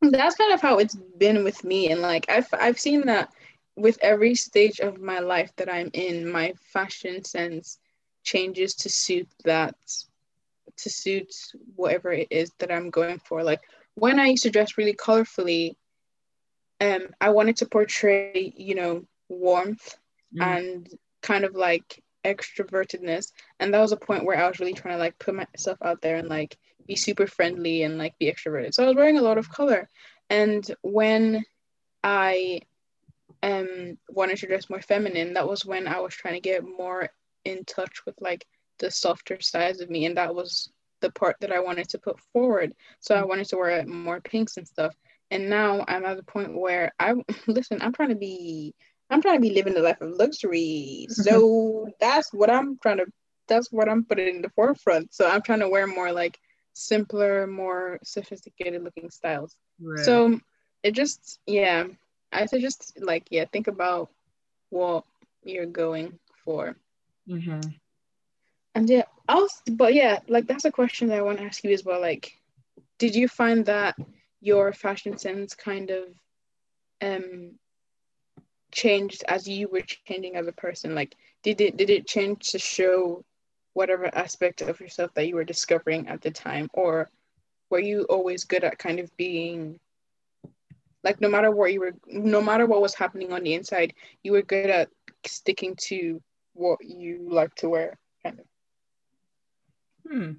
that's 0.00 0.36
kind 0.36 0.52
of 0.54 0.60
how 0.60 0.78
it's 0.78 0.94
been 1.18 1.44
with 1.44 1.64
me 1.64 1.90
and 1.90 2.00
like 2.00 2.26
I've, 2.28 2.48
I've 2.52 2.78
seen 2.78 3.06
that 3.06 3.30
with 3.76 3.98
every 4.00 4.34
stage 4.34 4.80
of 4.80 5.00
my 5.00 5.18
life 5.18 5.52
that 5.56 5.70
i'm 5.70 5.90
in 5.92 6.30
my 6.30 6.54
fashion 6.72 7.24
sense 7.24 7.78
changes 8.26 8.74
to 8.74 8.88
suit 8.90 9.28
that 9.44 9.76
to 10.82 10.90
suit 10.90 11.32
whatever 11.76 12.12
it 12.12 12.28
is 12.30 12.50
that 12.58 12.72
i'm 12.72 12.90
going 12.90 13.18
for. 13.26 13.42
Like 13.42 13.62
when 13.94 14.18
i 14.20 14.26
used 14.26 14.42
to 14.44 14.50
dress 14.50 14.76
really 14.78 14.94
colorfully 14.94 15.76
um 16.80 17.02
i 17.20 17.30
wanted 17.30 17.56
to 17.58 17.66
portray 17.66 18.52
you 18.56 18.74
know 18.74 19.04
warmth 19.28 19.96
Mm. 20.34 20.42
and 20.42 20.88
kind 21.22 21.44
of 21.44 21.54
like 21.54 22.02
extrovertedness. 22.24 23.32
And 23.60 23.72
that 23.72 23.80
was 23.80 23.92
a 23.92 23.96
point 24.08 24.24
where 24.24 24.36
i 24.42 24.48
was 24.48 24.58
really 24.58 24.74
trying 24.74 24.94
to 24.94 24.98
like 24.98 25.16
put 25.18 25.34
myself 25.34 25.78
out 25.82 26.00
there 26.02 26.16
and 26.16 26.28
like 26.28 26.58
be 26.86 26.96
super 26.96 27.26
friendly 27.26 27.84
and 27.84 27.96
like 27.96 28.18
be 28.18 28.26
extroverted. 28.32 28.74
So 28.74 28.82
i 28.82 28.86
was 28.88 28.96
wearing 28.96 29.18
a 29.18 29.22
lot 29.22 29.38
of 29.38 29.48
color. 29.48 29.88
And 30.28 30.64
when 30.82 31.44
i 32.02 32.60
um 33.42 33.98
wanted 34.08 34.38
to 34.38 34.46
dress 34.46 34.68
more 34.68 34.82
feminine 34.82 35.34
that 35.34 35.48
was 35.48 35.64
when 35.64 35.86
i 35.86 36.00
was 36.00 36.14
trying 36.14 36.34
to 36.34 36.40
get 36.40 36.64
more 36.64 37.08
in 37.46 37.64
touch 37.64 38.04
with 38.04 38.14
like 38.20 38.46
the 38.78 38.90
softer 38.90 39.40
sides 39.40 39.80
of 39.80 39.88
me 39.88 40.04
and 40.06 40.16
that 40.16 40.34
was 40.34 40.70
the 41.00 41.10
part 41.12 41.36
that 41.40 41.52
i 41.52 41.60
wanted 41.60 41.88
to 41.88 41.98
put 41.98 42.18
forward 42.32 42.72
so 43.00 43.14
i 43.14 43.24
wanted 43.24 43.46
to 43.46 43.56
wear 43.56 43.84
more 43.86 44.20
pinks 44.20 44.56
and 44.56 44.66
stuff 44.66 44.94
and 45.30 45.48
now 45.48 45.84
i'm 45.88 46.04
at 46.04 46.16
the 46.16 46.22
point 46.22 46.56
where 46.56 46.92
i 46.98 47.14
listen 47.46 47.80
i'm 47.80 47.92
trying 47.92 48.10
to 48.10 48.14
be 48.16 48.74
I'm 49.10 49.22
trying 49.22 49.36
to 49.36 49.48
be 49.48 49.54
living 49.54 49.74
the 49.74 49.80
life 49.80 50.00
of 50.00 50.10
luxury. 50.10 51.06
So 51.10 51.88
that's 52.00 52.32
what 52.32 52.50
I'm 52.50 52.78
trying 52.78 52.98
to 52.98 53.06
that's 53.48 53.70
what 53.70 53.88
I'm 53.88 54.04
putting 54.04 54.36
in 54.36 54.42
the 54.42 54.50
forefront. 54.50 55.14
So 55.14 55.28
I'm 55.28 55.42
trying 55.42 55.60
to 55.60 55.68
wear 55.68 55.86
more 55.86 56.10
like 56.12 56.38
simpler, 56.72 57.46
more 57.46 58.00
sophisticated 58.02 58.82
looking 58.82 59.10
styles. 59.10 59.54
Right. 59.80 60.04
So 60.04 60.40
it 60.82 60.92
just 60.92 61.38
yeah, 61.46 61.86
I 62.32 62.46
just 62.46 62.98
like 63.00 63.28
yeah, 63.30 63.44
think 63.52 63.68
about 63.68 64.10
what 64.70 65.04
you're 65.44 65.66
going 65.66 66.18
for. 66.44 66.76
Mm-hmm. 67.28 67.60
And 68.74 68.90
yeah, 68.90 69.04
also, 69.28 69.56
but 69.70 69.94
yeah, 69.94 70.20
like 70.28 70.46
that's 70.46 70.64
a 70.64 70.70
question 70.70 71.08
that 71.08 71.18
I 71.18 71.22
want 71.22 71.38
to 71.38 71.44
ask 71.44 71.64
you 71.64 71.70
as 71.72 71.84
well. 71.84 72.00
Like, 72.00 72.38
did 72.98 73.14
you 73.14 73.28
find 73.28 73.64
that 73.66 73.96
your 74.40 74.72
fashion 74.72 75.18
sense 75.18 75.54
kind 75.54 75.90
of 75.90 76.04
um 77.02 77.52
changed 78.70 79.24
as 79.28 79.48
you 79.48 79.68
were 79.68 79.80
changing 79.80 80.36
as 80.36 80.46
a 80.46 80.52
person? 80.52 80.94
Like, 80.94 81.16
did 81.42 81.60
it 81.60 81.76
did 81.76 81.90
it 81.90 82.06
change 82.06 82.50
to 82.50 82.58
show 82.58 83.24
whatever 83.72 84.14
aspect 84.14 84.62
of 84.62 84.80
yourself 84.80 85.12
that 85.14 85.26
you 85.26 85.34
were 85.34 85.44
discovering 85.44 86.08
at 86.08 86.20
the 86.20 86.30
time, 86.30 86.68
or 86.74 87.10
were 87.70 87.80
you 87.80 88.02
always 88.04 88.44
good 88.44 88.64
at 88.64 88.78
kind 88.78 89.00
of 89.00 89.14
being 89.16 89.80
like 91.02 91.20
no 91.20 91.28
matter 91.28 91.50
what 91.50 91.72
you 91.72 91.80
were 91.80 91.94
no 92.06 92.40
matter 92.40 92.66
what 92.66 92.82
was 92.82 92.94
happening 92.94 93.32
on 93.32 93.42
the 93.42 93.54
inside 93.54 93.94
you 94.22 94.32
were 94.32 94.42
good 94.42 94.70
at 94.70 94.88
sticking 95.24 95.74
to 95.76 96.20
what 96.56 96.78
you 96.82 97.28
like 97.30 97.54
to 97.54 97.68
wear 97.68 97.98
kind 98.22 98.40
of 98.40 98.46
hmm 100.10 100.32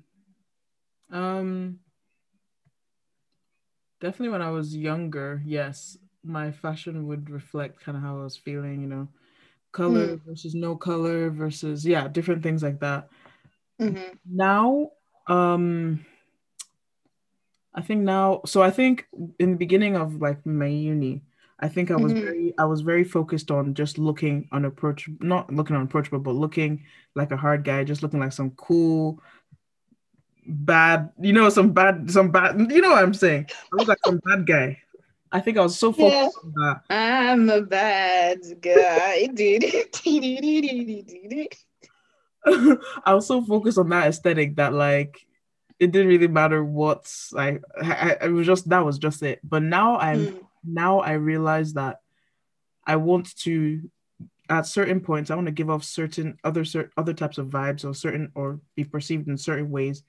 um 1.11 1.79
definitely 4.01 4.29
when 4.29 4.41
i 4.41 4.49
was 4.49 4.75
younger 4.75 5.41
yes 5.45 5.97
my 6.23 6.51
fashion 6.51 7.07
would 7.07 7.29
reflect 7.29 7.79
kind 7.79 7.97
of 7.97 8.03
how 8.03 8.19
i 8.19 8.23
was 8.23 8.35
feeling 8.35 8.81
you 8.81 8.87
know 8.87 9.07
color 9.71 10.17
mm. 10.17 10.21
versus 10.25 10.55
no 10.55 10.75
color 10.75 11.29
versus 11.29 11.85
yeah 11.85 12.07
different 12.07 12.43
things 12.43 12.63
like 12.63 12.79
that 12.79 13.07
mm-hmm. 13.79 14.13
now 14.25 14.89
um 15.27 16.05
I 17.77 17.81
think 17.81 18.01
now, 18.01 18.41
so 18.43 18.63
I 18.63 18.71
think 18.71 19.05
in 19.37 19.51
the 19.51 19.57
beginning 19.57 19.95
of 19.95 20.19
like 20.19 20.43
my 20.47 20.65
uni, 20.65 21.21
I 21.59 21.67
think 21.67 21.89
I 21.89 21.95
was 21.95 22.13
mm-hmm. 22.13 22.23
very, 22.23 22.53
I 22.57 22.65
was 22.65 22.81
very 22.81 23.03
focused 23.03 23.49
on 23.49 23.73
just 23.73 23.97
looking 23.97 24.47
unapproachable, 24.51 25.25
not 25.25 25.51
looking 25.51 25.75
unapproachable, 25.75 26.19
but 26.19 26.35
looking 26.35 26.83
like 27.15 27.31
a 27.31 27.37
hard 27.37 27.63
guy, 27.63 27.83
just 27.83 28.03
looking 28.03 28.19
like 28.19 28.33
some 28.33 28.51
cool, 28.51 29.21
bad, 30.45 31.09
you 31.19 31.33
know, 31.33 31.49
some 31.49 31.73
bad, 31.73 32.11
some 32.11 32.29
bad, 32.29 32.71
you 32.71 32.81
know 32.81 32.91
what 32.91 33.03
I'm 33.03 33.13
saying? 33.13 33.47
I 33.51 33.75
look 33.75 33.87
like 33.87 33.97
some 34.05 34.19
bad 34.23 34.45
guy. 34.45 34.79
I 35.31 35.39
think 35.39 35.57
I 35.57 35.61
was 35.61 35.77
so 35.77 35.91
focused 35.91 36.37
yeah. 36.43 36.43
on 36.43 36.53
that. 36.55 36.81
I'm 36.89 37.49
a 37.49 37.61
bad 37.61 38.39
guy. 38.61 39.27
I 43.05 43.13
was 43.13 43.27
so 43.27 43.43
focused 43.43 43.77
on 43.77 43.89
that 43.89 44.07
aesthetic 44.07 44.55
that 44.55 44.73
like 44.73 45.27
it 45.79 45.91
didn't 45.91 46.07
really 46.07 46.27
matter 46.27 46.63
what 46.63 47.11
like 47.33 47.61
I, 47.81 47.93
I, 48.21 48.25
it 48.25 48.29
was 48.29 48.47
just 48.47 48.69
that 48.69 48.85
was 48.85 48.97
just 48.97 49.21
it 49.21 49.39
but 49.43 49.61
now 49.61 49.97
i'm 49.97 50.27
mm. 50.27 50.46
Now 50.67 50.99
i 50.99 51.13
realize 51.13 51.73
that 51.73 52.01
i 52.85 52.95
want 52.95 53.35
to 53.37 53.81
at 54.49 54.65
certain 54.65 54.99
points 54.99 55.29
i 55.29 55.35
want 55.35 55.47
to 55.47 55.51
give 55.51 55.69
off 55.69 55.83
certain 55.83 56.37
other 56.43 56.63
certain 56.63 56.91
other 56.97 57.13
types 57.13 57.37
of 57.37 57.47
vibes 57.47 57.85
or 57.85 57.93
certain 57.93 58.31
or 58.35 58.59
be 58.75 58.83
perceived 58.83 59.27
in 59.27 59.37
certain 59.37 59.69
ways 59.69 60.03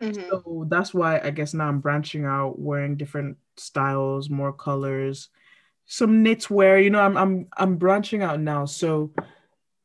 mm-hmm. 0.00 0.28
so 0.28 0.66
that's 0.68 0.92
why 0.92 1.20
i 1.20 1.30
guess 1.30 1.54
now 1.54 1.68
i'm 1.68 1.80
branching 1.80 2.24
out 2.24 2.58
wearing 2.58 2.96
different 2.96 3.36
styles 3.56 4.28
more 4.28 4.52
colors 4.52 5.28
some 5.86 6.24
knitwear 6.24 6.82
you 6.82 6.90
know 6.90 7.00
i'm 7.00 7.16
i'm 7.16 7.46
i'm 7.56 7.76
branching 7.76 8.22
out 8.22 8.40
now 8.40 8.64
so 8.64 9.12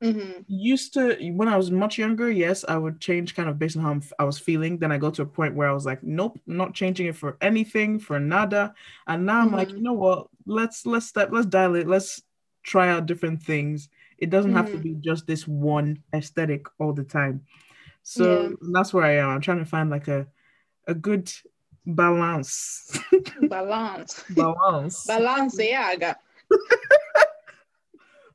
Mm-hmm. 0.01 0.41
Used 0.47 0.93
to 0.95 1.15
when 1.33 1.47
I 1.47 1.57
was 1.57 1.69
much 1.69 1.97
younger, 1.97 2.31
yes, 2.31 2.65
I 2.67 2.77
would 2.77 2.99
change 2.99 3.35
kind 3.35 3.47
of 3.47 3.59
based 3.59 3.77
on 3.77 3.83
how 3.83 3.91
I'm, 3.91 4.03
i 4.17 4.23
was 4.23 4.39
feeling. 4.39 4.77
Then 4.77 4.91
I 4.91 4.97
go 4.97 5.11
to 5.11 5.21
a 5.21 5.25
point 5.25 5.55
where 5.55 5.69
I 5.69 5.73
was 5.73 5.85
like, 5.85 6.01
nope, 6.01 6.39
not 6.47 6.73
changing 6.73 7.07
it 7.07 7.15
for 7.15 7.37
anything, 7.41 7.99
for 7.99 8.19
nada. 8.19 8.73
And 9.07 9.25
now 9.25 9.43
mm-hmm. 9.43 9.49
I'm 9.49 9.55
like, 9.55 9.67
mm-hmm. 9.67 9.77
you 9.77 9.83
know 9.83 9.93
what? 9.93 10.27
Let's 10.45 10.85
let's 10.85 11.05
step, 11.05 11.29
let's 11.31 11.45
dial 11.45 11.75
it. 11.75 11.87
Let's 11.87 12.21
try 12.63 12.89
out 12.89 13.05
different 13.05 13.43
things. 13.43 13.89
It 14.17 14.29
doesn't 14.29 14.51
mm-hmm. 14.51 14.57
have 14.57 14.67
to 14.67 14.73
mm-hmm. 14.73 14.81
be 14.81 14.95
just 14.95 15.27
this 15.27 15.47
one 15.47 16.01
aesthetic 16.13 16.65
all 16.79 16.93
the 16.93 17.03
time. 17.03 17.45
So 18.03 18.41
yeah. 18.41 18.69
that's 18.71 18.93
where 18.93 19.05
I 19.05 19.17
am. 19.17 19.29
I'm 19.29 19.41
trying 19.41 19.59
to 19.59 19.65
find 19.65 19.89
like 19.89 20.07
a 20.07 20.27
a 20.87 20.93
good 20.93 21.31
balance. 21.85 22.97
balance. 23.41 24.23
balance. 24.29 25.05
balance. 25.05 25.57
Yeah, 25.59 26.13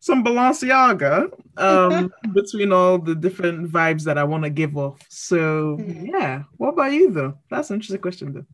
some 0.00 0.24
Balenciaga 0.24 1.30
um, 1.56 2.12
between 2.32 2.72
all 2.72 2.98
the 2.98 3.14
different 3.14 3.70
vibes 3.70 4.04
that 4.04 4.18
I 4.18 4.24
want 4.24 4.44
to 4.44 4.50
give 4.50 4.76
off. 4.76 4.98
So 5.08 5.76
mm. 5.78 6.08
yeah, 6.08 6.44
what 6.56 6.70
about 6.70 6.92
you 6.92 7.10
though? 7.10 7.38
That's 7.50 7.70
an 7.70 7.76
interesting 7.76 8.00
question 8.00 8.32
though. 8.32 8.46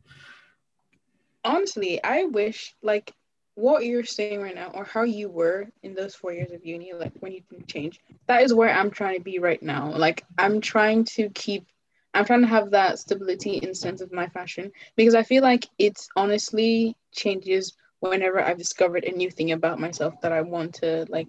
Honestly, 1.43 2.03
I 2.03 2.25
wish 2.25 2.75
like 2.81 3.13
what 3.55 3.85
you're 3.85 4.03
saying 4.03 4.41
right 4.41 4.55
now 4.55 4.71
or 4.73 4.83
how 4.83 5.03
you 5.03 5.29
were 5.29 5.67
in 5.83 5.93
those 5.93 6.15
four 6.15 6.33
years 6.33 6.51
of 6.51 6.65
uni, 6.65 6.93
like 6.93 7.13
when 7.19 7.33
you 7.33 7.41
didn't 7.49 7.67
change, 7.67 7.99
that 8.27 8.41
is 8.41 8.53
where 8.53 8.73
I'm 8.73 8.89
trying 8.89 9.17
to 9.17 9.23
be 9.23 9.39
right 9.39 9.61
now. 9.61 9.91
Like 9.91 10.23
I'm 10.37 10.61
trying 10.61 11.03
to 11.05 11.29
keep 11.29 11.67
I'm 12.15 12.25
trying 12.25 12.41
to 12.41 12.47
have 12.47 12.71
that 12.71 12.99
stability 12.99 13.57
in 13.57 13.73
sense 13.73 13.99
of 13.99 14.11
my 14.11 14.27
fashion 14.27 14.71
because 14.95 15.15
I 15.15 15.23
feel 15.23 15.41
like 15.41 15.67
it's 15.79 16.09
honestly 16.15 16.95
changes 17.11 17.75
whenever 18.09 18.41
I've 18.41 18.57
discovered 18.57 19.05
a 19.05 19.11
new 19.11 19.31
thing 19.31 19.51
about 19.51 19.79
myself 19.79 20.19
that 20.21 20.31
I 20.31 20.41
want 20.41 20.75
to 20.75 21.05
like 21.09 21.27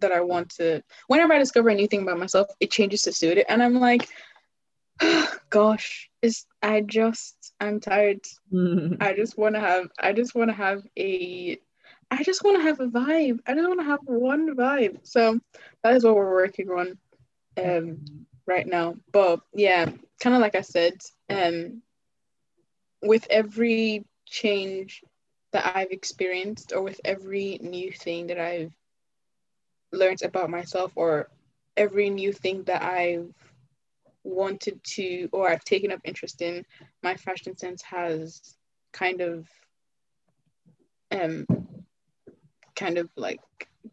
that 0.00 0.12
I 0.12 0.20
want 0.20 0.50
to 0.56 0.82
whenever 1.06 1.32
I 1.34 1.38
discover 1.38 1.68
a 1.68 1.74
new 1.74 1.86
thing 1.86 2.02
about 2.02 2.18
myself, 2.18 2.48
it 2.60 2.70
changes 2.70 3.02
to 3.02 3.12
suit 3.12 3.38
it. 3.38 3.46
And 3.48 3.62
I'm 3.62 3.74
like, 3.74 4.08
oh, 5.00 5.36
gosh, 5.50 6.08
is 6.22 6.46
I 6.62 6.80
just 6.80 7.52
I'm 7.60 7.78
tired. 7.80 8.20
I 9.00 9.12
just 9.14 9.36
wanna 9.36 9.60
have 9.60 9.88
I 9.98 10.12
just 10.12 10.34
wanna 10.34 10.54
have 10.54 10.82
a 10.98 11.58
I 12.10 12.22
just 12.22 12.42
wanna 12.42 12.62
have 12.62 12.80
a 12.80 12.86
vibe. 12.86 13.40
I 13.46 13.54
just 13.54 13.68
wanna 13.68 13.84
have 13.84 14.00
one 14.04 14.56
vibe. 14.56 14.98
So 15.02 15.38
that 15.82 15.94
is 15.94 16.04
what 16.04 16.14
we're 16.14 16.32
working 16.32 16.70
on 16.70 16.98
um 17.62 17.98
right 18.46 18.66
now. 18.66 18.96
But 19.12 19.40
yeah, 19.54 19.90
kind 20.20 20.34
of 20.34 20.40
like 20.40 20.54
I 20.54 20.62
said, 20.62 20.94
um 21.28 21.82
with 23.02 23.26
every 23.28 24.06
change 24.26 25.02
that 25.52 25.76
I've 25.76 25.90
experienced 25.90 26.72
or 26.72 26.82
with 26.82 27.00
every 27.04 27.58
new 27.62 27.92
thing 27.92 28.28
that 28.28 28.38
I've 28.38 28.72
learned 29.92 30.22
about 30.22 30.50
myself 30.50 30.92
or 30.96 31.28
every 31.76 32.10
new 32.10 32.32
thing 32.32 32.64
that 32.64 32.82
I've 32.82 33.32
wanted 34.24 34.82
to 34.84 35.28
or 35.32 35.48
I've 35.48 35.64
taken 35.64 35.92
up 35.92 36.00
interest 36.04 36.42
in, 36.42 36.64
my 37.02 37.16
fashion 37.16 37.56
sense 37.56 37.82
has 37.82 38.56
kind 38.92 39.20
of 39.20 39.46
um 41.10 41.46
kind 42.74 42.98
of 42.98 43.10
like 43.16 43.40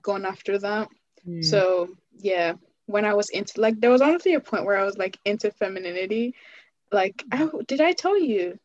gone 0.02 0.26
after 0.26 0.58
that. 0.60 0.90
Mm. 1.28 1.44
So 1.44 1.90
yeah, 2.18 2.54
when 2.86 3.06
I 3.06 3.14
was 3.14 3.30
into 3.30 3.60
like 3.60 3.80
there 3.80 3.92
was 3.92 4.02
honestly 4.02 4.34
a 4.34 4.40
point 4.40 4.66
where 4.66 4.78
I 4.78 4.86
was 4.86 4.98
like 4.98 5.18
into 5.26 5.52
femininity. 5.52 6.36
Like 6.92 7.24
oh 7.34 7.62
did 7.68 7.82
I 7.82 7.92
tell 7.94 8.18
you? 8.18 8.58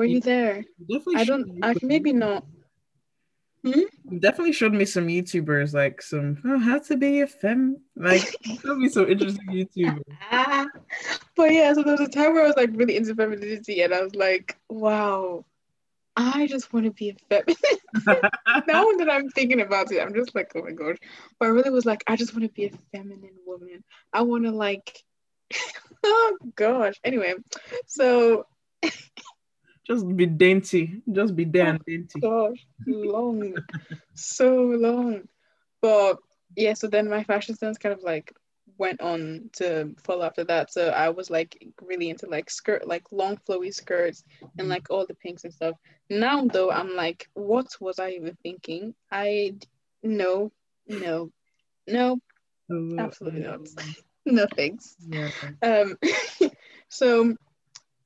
Were 0.00 0.06
you, 0.06 0.14
you 0.14 0.20
there? 0.22 0.64
I 1.14 1.24
don't. 1.24 1.58
I, 1.62 1.74
maybe 1.82 2.14
not. 2.14 2.46
Hmm? 3.62 3.82
Definitely 4.18 4.52
showed 4.52 4.72
me 4.72 4.86
some 4.86 5.08
YouTubers, 5.08 5.74
like 5.74 6.00
some 6.00 6.38
oh, 6.46 6.58
how 6.58 6.78
to 6.78 6.96
be 6.96 7.20
a 7.20 7.26
fem. 7.26 7.76
Like, 7.96 8.34
showed 8.62 8.78
me 8.78 8.88
some 8.88 9.10
interesting 9.10 9.46
YouTubers. 9.48 10.00
but 11.36 11.52
yeah, 11.52 11.74
so 11.74 11.82
there 11.82 11.92
was 11.92 12.00
a 12.00 12.08
time 12.08 12.32
where 12.32 12.44
I 12.44 12.46
was 12.46 12.56
like 12.56 12.70
really 12.72 12.96
into 12.96 13.14
femininity, 13.14 13.82
and 13.82 13.92
I 13.92 14.00
was 14.00 14.14
like, 14.14 14.56
wow, 14.70 15.44
I 16.16 16.46
just 16.46 16.72
want 16.72 16.86
to 16.86 16.92
be 16.92 17.10
a 17.10 17.16
feminine. 17.28 17.56
now 18.66 18.84
that 18.96 19.08
I'm 19.10 19.28
thinking 19.28 19.60
about 19.60 19.92
it, 19.92 20.00
I'm 20.00 20.14
just 20.14 20.34
like, 20.34 20.50
oh 20.54 20.62
my 20.62 20.72
gosh. 20.72 20.96
But 21.38 21.44
I 21.44 21.48
really 21.48 21.68
was 21.68 21.84
like, 21.84 22.02
I 22.06 22.16
just 22.16 22.32
want 22.32 22.44
to 22.44 22.52
be 22.54 22.64
a 22.64 22.96
feminine 22.96 23.36
woman. 23.44 23.84
I 24.14 24.22
want 24.22 24.44
to 24.44 24.50
like, 24.50 24.98
oh 26.04 26.38
gosh. 26.54 26.94
Anyway, 27.04 27.34
so 27.86 28.46
just 29.90 30.16
be 30.16 30.26
dainty. 30.26 31.02
Just 31.10 31.34
be 31.34 31.44
there 31.44 31.66
oh, 31.66 31.70
and 31.70 31.84
dainty. 31.84 32.20
Gosh, 32.20 32.66
long. 32.86 33.56
so 34.14 34.54
long. 34.54 35.28
But 35.80 36.18
yeah, 36.56 36.74
so 36.74 36.86
then 36.86 37.08
my 37.08 37.24
fashion 37.24 37.56
sense 37.56 37.76
kind 37.76 37.92
of 37.92 38.02
like 38.02 38.32
went 38.78 39.00
on 39.00 39.50
to 39.54 39.92
follow 40.04 40.24
after 40.24 40.44
that. 40.44 40.72
So 40.72 40.90
I 40.90 41.08
was 41.08 41.28
like 41.28 41.66
really 41.82 42.08
into 42.08 42.26
like 42.26 42.50
skirt, 42.50 42.86
like 42.86 43.04
long 43.10 43.36
flowy 43.38 43.74
skirts 43.74 44.22
and 44.58 44.68
like 44.68 44.90
all 44.90 45.06
the 45.06 45.14
pinks 45.14 45.42
and 45.42 45.52
stuff. 45.52 45.74
Now 46.08 46.44
though, 46.44 46.70
I'm 46.70 46.94
like, 46.94 47.28
what 47.34 47.66
was 47.80 47.98
I 47.98 48.10
even 48.10 48.36
thinking? 48.44 48.94
I 49.10 49.56
no, 50.04 50.52
no, 50.86 51.32
no, 51.88 52.20
absolutely 52.96 53.40
not. 53.40 53.60
no 54.24 54.46
thanks. 54.54 54.94
Yeah. 55.08 55.30
Um. 55.62 55.98
so 56.88 57.34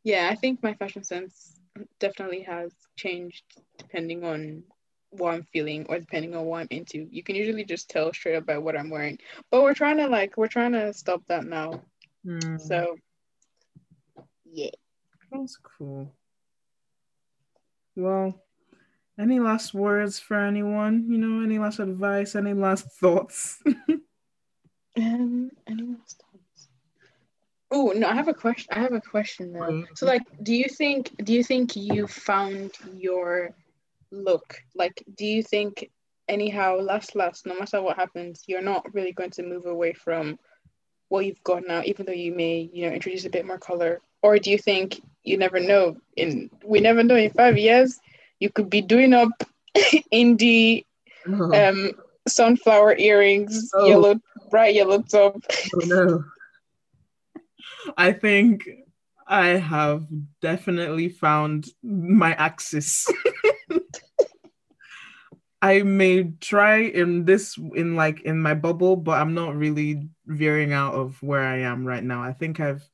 yeah, 0.02 0.28
I 0.30 0.34
think 0.34 0.62
my 0.62 0.72
fashion 0.74 1.04
sense 1.04 1.53
definitely 1.98 2.42
has 2.42 2.72
changed 2.96 3.44
depending 3.78 4.24
on 4.24 4.62
what 5.10 5.34
I'm 5.34 5.44
feeling 5.52 5.86
or 5.88 5.98
depending 5.98 6.34
on 6.34 6.44
what 6.44 6.60
I'm 6.60 6.68
into. 6.70 7.06
You 7.10 7.22
can 7.22 7.36
usually 7.36 7.64
just 7.64 7.88
tell 7.88 8.12
straight 8.12 8.36
up 8.36 8.46
by 8.46 8.58
what 8.58 8.76
I'm 8.76 8.90
wearing. 8.90 9.18
But 9.50 9.62
we're 9.62 9.74
trying 9.74 9.98
to 9.98 10.08
like 10.08 10.36
we're 10.36 10.48
trying 10.48 10.72
to 10.72 10.92
stop 10.92 11.22
that 11.28 11.44
now. 11.44 11.82
Hmm, 12.24 12.56
So 12.58 12.96
yeah. 14.44 14.70
that's 15.30 15.56
cool. 15.56 16.12
Well, 17.96 18.42
any 19.18 19.38
last 19.38 19.72
words 19.74 20.18
for 20.18 20.36
anyone? 20.36 21.06
You 21.08 21.18
know, 21.18 21.44
any 21.44 21.58
last 21.58 21.78
advice? 21.78 22.34
Any 22.34 22.54
last 22.54 22.90
thoughts? 22.92 23.62
Um 24.96 25.50
anyone 25.66 25.96
else? 25.96 26.14
Oh 27.76 27.92
no, 27.94 28.06
I 28.08 28.14
have 28.14 28.28
a 28.28 28.34
question. 28.34 28.68
I 28.76 28.80
have 28.80 28.92
a 28.92 29.00
question 29.00 29.52
though. 29.52 29.64
Oh, 29.82 29.84
So 29.94 30.06
like 30.06 30.22
do 30.42 30.54
you 30.54 30.68
think 30.80 31.12
do 31.26 31.32
you 31.32 31.42
think 31.42 31.74
you 31.74 32.06
found 32.06 32.70
your 32.96 33.50
look? 34.12 34.62
Like 34.74 35.02
do 35.18 35.24
you 35.26 35.42
think 35.42 35.90
anyhow 36.28 36.78
last 36.80 37.16
last 37.16 37.46
no 37.46 37.58
matter 37.58 37.82
what 37.82 37.96
happens, 37.96 38.44
you're 38.46 38.62
not 38.72 38.82
really 38.94 39.12
going 39.12 39.30
to 39.32 39.42
move 39.42 39.66
away 39.66 39.92
from 39.92 40.38
what 41.08 41.26
you've 41.26 41.42
got 41.44 41.66
now, 41.66 41.82
even 41.84 42.06
though 42.06 42.12
you 42.26 42.32
may, 42.32 42.70
you 42.72 42.86
know, 42.86 42.92
introduce 42.94 43.24
a 43.24 43.30
bit 43.30 43.44
more 43.46 43.58
color? 43.58 44.00
Or 44.22 44.38
do 44.38 44.50
you 44.50 44.58
think 44.58 45.02
you 45.24 45.36
never 45.36 45.58
know 45.58 45.96
in 46.16 46.50
we 46.64 46.78
never 46.80 47.02
know 47.02 47.16
in 47.16 47.30
five 47.30 47.58
years 47.58 47.98
you 48.40 48.50
could 48.50 48.70
be 48.70 48.82
doing 48.82 49.12
up 49.12 49.32
indie 50.12 50.84
um 51.26 51.90
sunflower 52.28 52.96
earrings, 52.98 53.70
Oh. 53.74 53.88
yellow 53.88 54.14
bright 54.50 54.74
yellow 54.74 55.02
top. 55.02 55.42
oh, 55.74 55.80
no. 55.86 56.24
I 57.96 58.12
think 58.12 58.68
I 59.26 59.48
have 59.48 60.06
definitely 60.40 61.08
found 61.08 61.66
my 61.82 62.34
axis. 62.34 63.06
I 65.62 65.82
may 65.82 66.24
try 66.40 66.80
in 66.80 67.24
this 67.24 67.56
in 67.74 67.96
like 67.96 68.20
in 68.22 68.40
my 68.40 68.54
bubble, 68.54 68.96
but 68.96 69.20
I'm 69.20 69.32
not 69.32 69.56
really 69.56 70.08
veering 70.26 70.72
out 70.72 70.94
of 70.94 71.22
where 71.22 71.42
I 71.42 71.60
am 71.60 71.86
right 71.86 72.04
now. 72.04 72.22
I 72.22 72.34
think 72.34 72.60
I've 72.60 72.86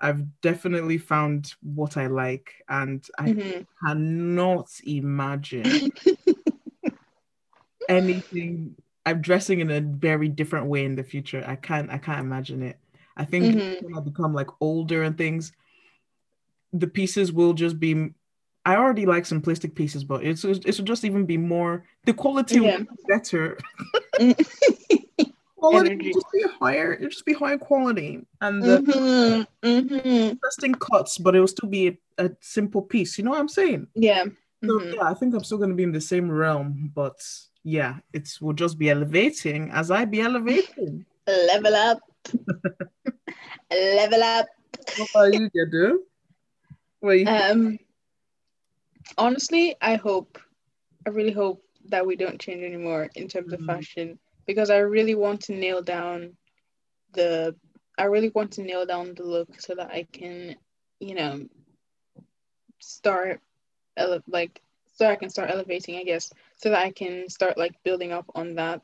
I've 0.00 0.40
definitely 0.40 0.98
found 0.98 1.52
what 1.62 1.96
I 1.96 2.06
like 2.06 2.52
and 2.68 3.04
I 3.18 3.30
Mhm. 3.30 3.66
cannot 3.84 4.70
imagine 4.86 5.90
anything 7.88 8.76
I'm 9.04 9.20
dressing 9.20 9.60
in 9.60 9.70
a 9.70 9.80
very 9.80 10.28
different 10.28 10.66
way 10.66 10.84
in 10.84 10.94
the 10.94 11.04
future. 11.04 11.44
I 11.46 11.56
can't 11.56 11.90
I 11.90 11.98
can't 11.98 12.20
imagine 12.20 12.62
it. 12.62 12.78
I 13.20 13.24
think 13.26 13.54
Mhm. 13.54 13.82
when 13.82 13.94
I 13.94 14.00
become 14.00 14.32
like 14.34 14.48
older 14.60 15.02
and 15.02 15.16
things, 15.16 15.52
the 16.72 16.86
pieces 16.86 17.32
will 17.32 17.52
just 17.52 17.78
be 17.78 18.10
I 18.66 18.76
already 18.76 19.06
like 19.06 19.24
simplistic 19.24 19.74
pieces, 19.74 20.04
but 20.04 20.24
it's 20.24 20.44
it 20.44 20.74
should 20.74 20.86
just 20.86 21.04
even 21.04 21.24
be 21.26 21.36
more 21.36 21.84
the 22.04 22.12
quality 22.14 22.60
Yeah. 22.60 22.78
will 22.78 22.84
be 22.84 23.02
better. 23.08 23.58
Quality 25.56 25.90
Energy. 25.90 26.12
just 26.14 26.26
be 26.32 26.42
higher, 26.58 26.94
it'll 26.94 27.10
just 27.10 27.26
be 27.26 27.34
higher 27.34 27.58
quality. 27.58 28.24
And 28.40 28.62
the 28.62 28.78
Mhm. 28.80 29.46
Mhm. 29.62 30.30
interesting 30.30 30.74
cuts, 30.74 31.18
but 31.18 31.36
it 31.36 31.40
will 31.40 31.46
still 31.48 31.68
be 31.68 31.88
a, 31.88 32.24
a 32.24 32.30
simple 32.40 32.80
piece. 32.80 33.18
You 33.18 33.24
know 33.24 33.30
what 33.32 33.40
I'm 33.40 33.48
saying? 33.48 33.86
Yeah. 33.94 34.24
So 34.64 34.72
Mhm. 34.78 34.94
yeah, 34.94 35.10
I 35.10 35.14
think 35.14 35.34
I'm 35.34 35.44
still 35.44 35.58
gonna 35.58 35.74
be 35.74 35.82
in 35.82 35.92
the 35.92 36.00
same 36.00 36.30
realm, 36.30 36.90
but 36.94 37.18
yeah, 37.62 37.98
it 38.14 38.26
will 38.40 38.54
just 38.54 38.78
be 38.78 38.88
elevating 38.88 39.70
as 39.70 39.90
I 39.90 40.06
be 40.06 40.20
elevating. 40.22 41.04
Level 41.26 41.74
up. 41.74 41.98
Level 43.70 44.22
up. 44.22 44.46
What 44.96 45.08
about 45.14 45.32
you? 45.34 46.04
What 47.00 47.18
you 47.18 47.26
Um 47.26 47.78
honestly, 49.18 49.76
I 49.80 49.96
hope 49.96 50.38
I 51.06 51.10
really 51.10 51.32
hope 51.32 51.62
that 51.88 52.06
we 52.06 52.16
don't 52.16 52.40
change 52.40 52.62
anymore 52.62 53.08
in 53.14 53.28
terms 53.28 53.52
of 53.52 53.60
Mhm. 53.60 53.66
fashion 53.66 54.18
because 54.46 54.70
I 54.70 54.78
really 54.78 55.14
want 55.14 55.40
to 55.42 55.52
nail 55.54 55.82
down 55.82 56.36
the 57.12 57.54
I 57.98 58.04
really 58.04 58.30
want 58.30 58.52
to 58.52 58.62
nail 58.62 58.86
down 58.86 59.14
the 59.14 59.24
look 59.24 59.60
so 59.60 59.74
that 59.74 59.90
I 59.90 60.06
can, 60.12 60.56
you 61.00 61.14
know, 61.14 61.46
start 62.80 63.40
ele- 63.96 64.22
like 64.26 64.60
so 64.86 65.06
I 65.06 65.16
can 65.16 65.30
start 65.30 65.50
elevating, 65.50 65.96
I 65.96 66.04
guess, 66.04 66.32
so 66.56 66.70
that 66.70 66.82
I 66.84 66.90
can 66.92 67.28
start 67.28 67.56
like 67.56 67.82
building 67.84 68.12
up 68.12 68.26
on 68.34 68.54
that. 68.56 68.82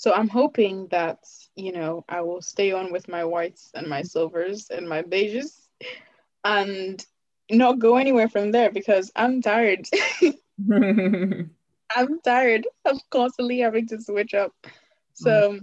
So 0.00 0.14
I'm 0.14 0.28
hoping 0.28 0.88
that, 0.92 1.18
you 1.56 1.72
know, 1.72 2.06
I 2.08 2.22
will 2.22 2.40
stay 2.40 2.72
on 2.72 2.90
with 2.90 3.06
my 3.06 3.22
whites 3.22 3.70
and 3.74 3.86
my 3.86 4.00
silvers 4.00 4.70
and 4.70 4.88
my 4.88 5.02
beiges 5.02 5.68
and 6.42 7.04
not 7.50 7.80
go 7.80 7.98
anywhere 7.98 8.30
from 8.30 8.50
there 8.50 8.70
because 8.70 9.12
I'm 9.14 9.42
tired. 9.42 9.86
I'm 11.94 12.18
tired 12.24 12.66
of 12.86 12.98
constantly 13.10 13.58
having 13.58 13.88
to 13.88 14.00
switch 14.00 14.32
up. 14.32 14.54
So 15.12 15.60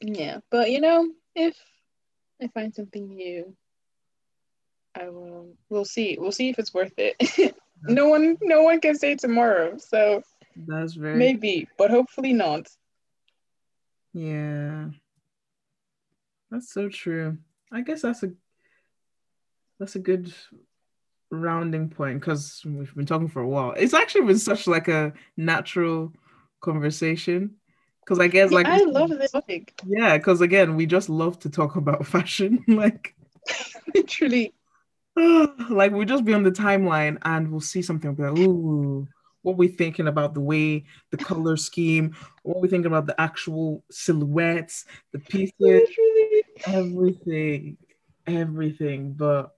yeah, 0.00 0.38
but 0.50 0.72
you 0.72 0.80
know, 0.80 1.08
if 1.36 1.56
I 2.42 2.48
find 2.48 2.74
something 2.74 3.14
new, 3.14 3.54
I 4.96 5.08
will. 5.08 5.54
We'll 5.70 5.84
see. 5.84 6.16
We'll 6.18 6.32
see 6.32 6.48
if 6.48 6.58
it's 6.58 6.74
worth 6.74 6.94
it. 6.96 7.54
no 7.86 8.08
one, 8.08 8.38
no 8.42 8.62
one 8.62 8.80
can 8.80 8.96
say 8.96 9.14
tomorrow. 9.14 9.78
So 9.78 10.24
That's 10.66 10.94
very 10.94 11.16
maybe, 11.16 11.68
but 11.78 11.92
hopefully 11.92 12.32
not. 12.32 12.66
Yeah. 14.16 14.86
That's 16.50 16.72
so 16.72 16.88
true. 16.88 17.36
I 17.70 17.82
guess 17.82 18.00
that's 18.02 18.22
a 18.22 18.32
that's 19.78 19.94
a 19.94 19.98
good 19.98 20.32
rounding 21.30 21.90
point 21.90 22.20
because 22.20 22.62
we've 22.64 22.94
been 22.94 23.04
talking 23.04 23.28
for 23.28 23.42
a 23.42 23.48
while. 23.48 23.74
It's 23.76 23.92
actually 23.92 24.26
been 24.26 24.38
such 24.38 24.66
like 24.66 24.88
a 24.88 25.12
natural 25.36 26.14
conversation. 26.62 27.56
Because 28.00 28.18
I 28.18 28.28
guess 28.28 28.52
like 28.52 28.66
I 28.66 28.84
love 28.84 29.10
this 29.10 29.32
topic. 29.32 29.74
yeah, 29.86 30.16
because 30.16 30.40
again, 30.40 30.76
we 30.76 30.86
just 30.86 31.10
love 31.10 31.38
to 31.40 31.50
talk 31.50 31.76
about 31.76 32.06
fashion. 32.14 32.64
like 32.68 33.14
Literally. 33.94 34.54
like 35.16 35.92
we'll 35.92 36.06
just 36.06 36.24
be 36.24 36.32
on 36.32 36.42
the 36.42 36.50
timeline 36.50 37.18
and 37.22 37.50
we'll 37.50 37.60
see 37.60 37.82
something 37.82 38.14
we'll 38.14 38.32
be 38.32 38.40
like, 38.40 38.48
ooh, 38.48 39.08
what 39.46 39.56
we 39.56 39.68
thinking 39.68 40.08
about 40.08 40.34
the 40.34 40.40
way 40.40 40.84
the 41.12 41.16
color 41.16 41.56
scheme, 41.56 42.16
what 42.42 42.60
we're 42.60 42.66
thinking 42.66 42.90
about 42.90 43.06
the 43.06 43.18
actual 43.20 43.84
silhouettes, 43.92 44.86
the 45.12 45.20
pieces, 45.20 45.54
Literally. 45.60 46.42
everything, 46.66 47.76
everything. 48.26 49.12
But 49.12 49.52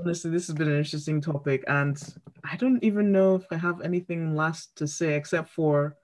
honestly, 0.00 0.30
this 0.30 0.46
has 0.46 0.56
been 0.56 0.70
an 0.70 0.78
interesting 0.78 1.20
topic, 1.20 1.62
and 1.68 2.02
I 2.42 2.56
don't 2.56 2.82
even 2.82 3.12
know 3.12 3.34
if 3.34 3.44
I 3.50 3.56
have 3.56 3.82
anything 3.82 4.34
last 4.34 4.74
to 4.76 4.86
say 4.86 5.14
except 5.14 5.50
for 5.50 5.94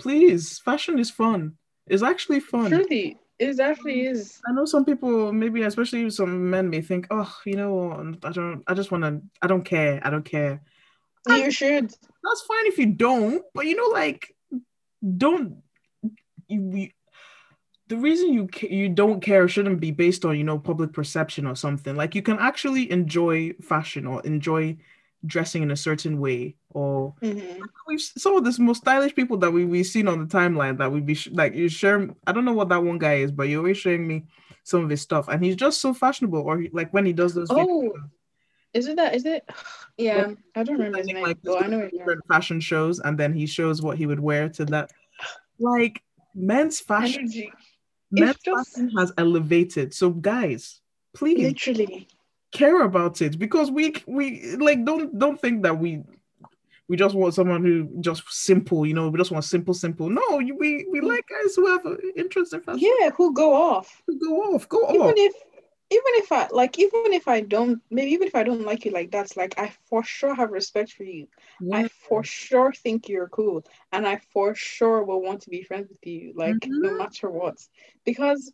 please, 0.00 0.58
fashion 0.58 0.98
is 0.98 1.12
fun. 1.12 1.52
It's 1.86 2.02
actually 2.02 2.40
fun. 2.40 2.70
Truly, 2.70 3.18
it 3.38 3.60
actually 3.60 4.06
is. 4.06 4.40
I 4.48 4.52
know 4.52 4.64
some 4.64 4.84
people, 4.84 5.32
maybe 5.32 5.62
especially 5.62 6.10
some 6.10 6.50
men, 6.50 6.70
may 6.70 6.80
think, 6.80 7.06
oh, 7.12 7.32
you 7.46 7.54
know, 7.54 8.16
I 8.24 8.32
don't, 8.32 8.64
I 8.66 8.74
just 8.74 8.90
want 8.90 9.04
to, 9.04 9.22
I 9.40 9.46
don't 9.46 9.64
care, 9.64 10.00
I 10.02 10.10
don't 10.10 10.24
care. 10.24 10.60
You 11.28 11.50
should. 11.50 11.90
That's 11.90 12.42
fine 12.42 12.66
if 12.66 12.78
you 12.78 12.86
don't, 12.86 13.42
but 13.54 13.66
you 13.66 13.76
know, 13.76 13.88
like, 13.92 14.34
don't 15.16 15.56
you? 16.48 16.70
you 16.76 16.88
the 17.88 17.96
reason 17.98 18.32
you 18.32 18.48
you 18.62 18.88
don't 18.88 19.20
care 19.20 19.46
shouldn't 19.48 19.80
be 19.80 19.90
based 19.90 20.24
on 20.24 20.36
you 20.38 20.44
know 20.44 20.58
public 20.58 20.92
perception 20.92 21.46
or 21.46 21.54
something. 21.54 21.94
Like 21.96 22.14
you 22.14 22.22
can 22.22 22.38
actually 22.38 22.90
enjoy 22.90 23.52
fashion 23.60 24.06
or 24.06 24.22
enjoy 24.22 24.78
dressing 25.26 25.62
in 25.62 25.70
a 25.70 25.76
certain 25.76 26.18
way 26.18 26.56
or 26.70 27.14
Mhm. 27.22 27.60
we've 27.86 28.00
some 28.00 28.34
of 28.36 28.42
the 28.44 28.60
most 28.60 28.78
stylish 28.78 29.14
people 29.14 29.36
that 29.36 29.52
we 29.52 29.64
we've 29.64 29.86
seen 29.86 30.08
on 30.08 30.18
the 30.18 30.26
timeline 30.26 30.76
that 30.78 30.90
we 30.90 31.00
be 31.00 31.14
sh- 31.14 31.28
like 31.32 31.54
you 31.54 31.68
share 31.68 32.08
I 32.26 32.32
don't 32.32 32.44
know 32.44 32.52
what 32.54 32.70
that 32.70 32.82
one 32.82 32.98
guy 32.98 33.16
is 33.18 33.30
but 33.30 33.44
you're 33.44 33.58
always 33.60 33.78
showing 33.78 34.04
me 34.08 34.24
some 34.64 34.82
of 34.82 34.90
his 34.90 35.00
stuff 35.00 35.28
and 35.28 35.44
he's 35.44 35.54
just 35.54 35.80
so 35.80 35.94
fashionable 35.94 36.40
or 36.40 36.58
he, 36.58 36.70
like 36.72 36.92
when 36.92 37.06
he 37.06 37.12
does 37.12 37.34
those 37.34 37.46
Oh, 37.52 37.84
is 37.92 38.00
it 38.74 38.96
that? 38.96 39.14
Is 39.14 39.24
it? 39.26 39.48
Yeah, 39.98 40.32
I 40.56 40.62
don't 40.62 40.76
remember 40.78 40.98
his 40.98 41.06
name. 41.08 41.22
like 41.22 41.36
I 41.46 41.66
know 41.66 41.88
different 41.90 42.22
fashion 42.26 42.60
shows 42.60 42.98
and 43.00 43.18
then 43.18 43.34
he 43.34 43.44
shows 43.46 43.82
what 43.82 43.98
he 43.98 44.06
would 44.06 44.18
wear 44.20 44.48
to 44.48 44.64
that 44.66 44.90
like 45.58 46.02
men's 46.34 46.80
fashion 46.80 47.20
energy. 47.24 47.52
men's 48.10 48.36
just- 48.42 48.74
fashion 48.74 48.90
has 48.96 49.12
elevated 49.18 49.92
so 49.92 50.08
guys 50.10 50.80
please 51.14 51.38
Literally. 51.42 52.08
care 52.52 52.82
about 52.82 53.20
it 53.20 53.38
because 53.38 53.70
we 53.70 53.94
we 54.06 54.56
like 54.56 54.82
don't 54.86 55.16
don't 55.18 55.38
think 55.38 55.62
that 55.62 55.78
we 55.78 56.02
we 56.88 56.96
just 56.96 57.14
want 57.14 57.34
someone 57.34 57.62
who 57.62 57.88
just 58.00 58.22
simple 58.32 58.86
you 58.86 58.94
know 58.94 59.10
we 59.10 59.18
just 59.18 59.30
want 59.30 59.44
simple 59.44 59.74
simple 59.74 60.08
no 60.08 60.22
we 60.38 60.86
we 60.90 61.00
like 61.02 61.24
guys 61.28 61.54
who 61.54 61.66
have 61.66 61.84
an 61.84 61.98
interest 62.16 62.54
in 62.54 62.62
fashion 62.62 62.88
Yeah, 63.00 63.10
who 63.10 63.34
go 63.34 63.52
off. 63.54 64.02
Who 64.06 64.18
go 64.18 64.54
off 64.54 64.66
go 64.70 64.88
Even 64.88 65.02
off 65.02 65.14
if 65.16 65.34
even 65.92 66.14
if 66.22 66.32
I 66.32 66.48
like 66.52 66.78
even 66.80 67.04
if 67.06 67.28
I 67.28 67.40
don't 67.40 67.80
maybe 67.90 68.12
even 68.12 68.28
if 68.28 68.34
I 68.36 68.44
don't 68.44 68.54
like 68.56 68.76
you 68.76 68.84
like 68.84 69.04
that, 69.12 69.36
like 69.36 69.54
I 69.58 69.68
for 69.88 70.02
sure 70.04 70.34
have 70.34 70.50
respect 70.50 70.92
for 70.92 71.04
you. 71.04 71.26
I 71.72 71.88
for 71.88 72.22
sure 72.24 72.72
think 72.72 73.08
you're 73.08 73.28
cool. 73.28 73.64
And 73.92 74.06
I 74.06 74.18
for 74.32 74.54
sure 74.54 75.02
will 75.04 75.22
want 75.22 75.42
to 75.42 75.50
be 75.50 75.62
friends 75.62 75.88
with 75.90 76.04
you, 76.06 76.32
like 76.36 76.70
no 76.80 76.90
Mhm. 76.90 76.96
matter 76.96 77.30
what. 77.30 77.56
Because 78.04 78.52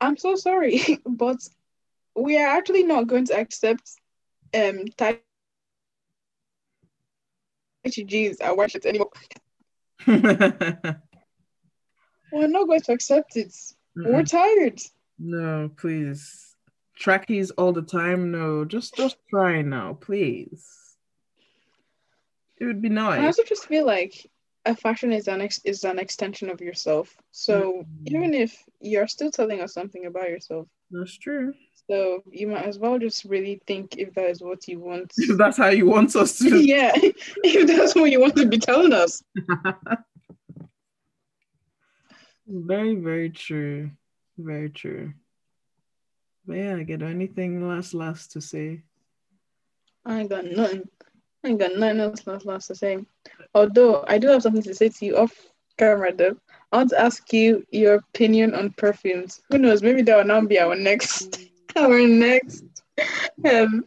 I'm 0.00 0.16
so 0.16 0.34
sorry, 0.36 0.80
but 1.06 1.38
we 2.16 2.36
are 2.38 2.48
actually 2.56 2.84
not 2.84 3.06
going 3.08 3.26
to 3.26 3.36
accept 3.38 3.90
um 4.54 4.86
type 4.96 5.22
and 5.22 5.54
white 5.60 5.68
shirts 5.70 6.10
anymore. 6.10 7.04
We're 12.30 12.48
not 12.48 12.66
going 12.66 12.80
to 12.82 12.92
accept 12.92 13.36
it. 13.36 13.54
We're 14.04 14.22
tired. 14.24 14.80
no, 15.18 15.70
please. 15.76 16.51
Trackies 17.06 17.50
all 17.52 17.72
the 17.72 17.82
time. 17.82 18.30
No, 18.30 18.64
just 18.64 18.94
just 18.94 19.16
try 19.28 19.60
now, 19.62 19.94
please. 20.00 20.64
It 22.58 22.64
would 22.66 22.80
be 22.80 22.90
nice. 22.90 23.18
I 23.20 23.26
also 23.26 23.42
just 23.42 23.66
feel 23.66 23.84
like 23.84 24.14
a 24.66 24.76
fashion 24.76 25.10
is 25.10 25.26
an 25.26 25.40
ex- 25.40 25.60
is 25.64 25.82
an 25.82 25.98
extension 25.98 26.48
of 26.48 26.60
yourself. 26.60 27.12
So 27.32 27.54
Mm. 27.82 27.86
even 28.06 28.34
if 28.34 28.56
you're 28.80 29.08
still 29.08 29.32
telling 29.32 29.60
us 29.60 29.74
something 29.74 30.06
about 30.06 30.28
yourself, 30.30 30.68
That's 30.92 31.18
true. 31.18 31.54
so 31.90 32.22
you 32.30 32.46
might 32.46 32.66
as 32.66 32.78
well 32.78 33.00
just 33.00 33.24
really 33.24 33.60
think 33.66 33.96
if 33.98 34.14
that 34.14 34.30
is 34.30 34.40
what 34.40 34.68
you 34.68 34.78
want. 34.78 35.10
If 35.18 35.36
that's 35.36 35.56
how 35.58 35.70
you 35.70 35.86
want 35.86 36.14
us 36.14 36.38
to. 36.38 36.56
yeah, 36.74 36.92
if 37.42 37.66
that's 37.66 37.96
what 37.96 38.12
you 38.12 38.20
want 38.20 38.36
to 38.36 38.46
be 38.46 38.58
telling 38.58 38.92
us. 38.92 39.24
very, 42.46 42.94
very 42.94 43.30
true. 43.30 43.90
Very 44.38 44.70
true. 44.70 45.14
But 46.46 46.56
yeah, 46.56 46.76
I 46.76 46.82
get 46.82 47.02
anything 47.02 47.68
last 47.68 47.94
last 47.94 48.32
to 48.32 48.40
say. 48.40 48.82
I 50.04 50.20
ain't 50.20 50.30
got 50.30 50.44
nothing. 50.44 50.88
I 51.44 51.48
ain't 51.48 51.58
got 51.58 51.76
nothing 51.76 52.00
else 52.00 52.26
last, 52.26 52.46
last 52.46 52.66
to 52.68 52.74
say. 52.74 52.98
Although 53.54 54.04
I 54.06 54.18
do 54.18 54.28
have 54.28 54.42
something 54.42 54.62
to 54.62 54.74
say 54.74 54.88
to 54.88 55.04
you 55.04 55.16
off 55.16 55.32
camera 55.76 56.14
though. 56.14 56.36
I 56.70 56.78
want 56.78 56.90
to 56.90 57.00
ask 57.00 57.32
you 57.32 57.64
your 57.70 57.94
opinion 57.94 58.54
on 58.54 58.70
perfumes. 58.70 59.42
Who 59.50 59.58
knows? 59.58 59.82
Maybe 59.82 60.02
that 60.02 60.16
will 60.16 60.24
now 60.24 60.40
be 60.40 60.58
our 60.58 60.74
next 60.74 61.40
our 61.76 62.06
next 62.06 62.64
um 63.44 63.84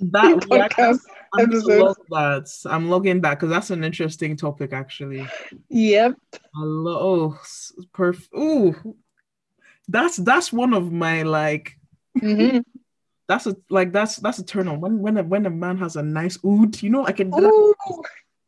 That 0.00 0.36
podcast. 0.50 1.00
I'm 1.34 1.50
log 1.50 1.96
that. 2.10 2.48
I'm 2.66 2.88
logging 2.88 3.20
that 3.22 3.34
because 3.34 3.50
that's 3.50 3.70
an 3.70 3.84
interesting 3.84 4.36
topic 4.36 4.72
actually. 4.72 5.26
Yep. 5.68 6.14
I 6.34 6.62
love 6.62 7.02
oh 7.02 7.38
perf 7.94 8.26
ooh. 8.34 8.96
That's 9.88 10.16
that's 10.16 10.52
one 10.52 10.74
of 10.74 10.92
my 10.92 11.22
like 11.22 11.78
hmm 12.20 12.58
that's 13.28 13.46
a 13.46 13.56
like 13.70 13.92
that's 13.92 14.16
that's 14.16 14.38
a 14.38 14.44
turn 14.44 14.68
on 14.68 14.80
when 14.80 15.00
when 15.00 15.16
a, 15.16 15.22
when 15.22 15.46
a 15.46 15.50
man 15.50 15.76
has 15.78 15.96
a 15.96 16.02
nice 16.02 16.38
oud, 16.44 16.80
you 16.82 16.90
know, 16.90 17.04
I 17.06 17.12
can 17.12 17.28
Ooh. 17.34 17.74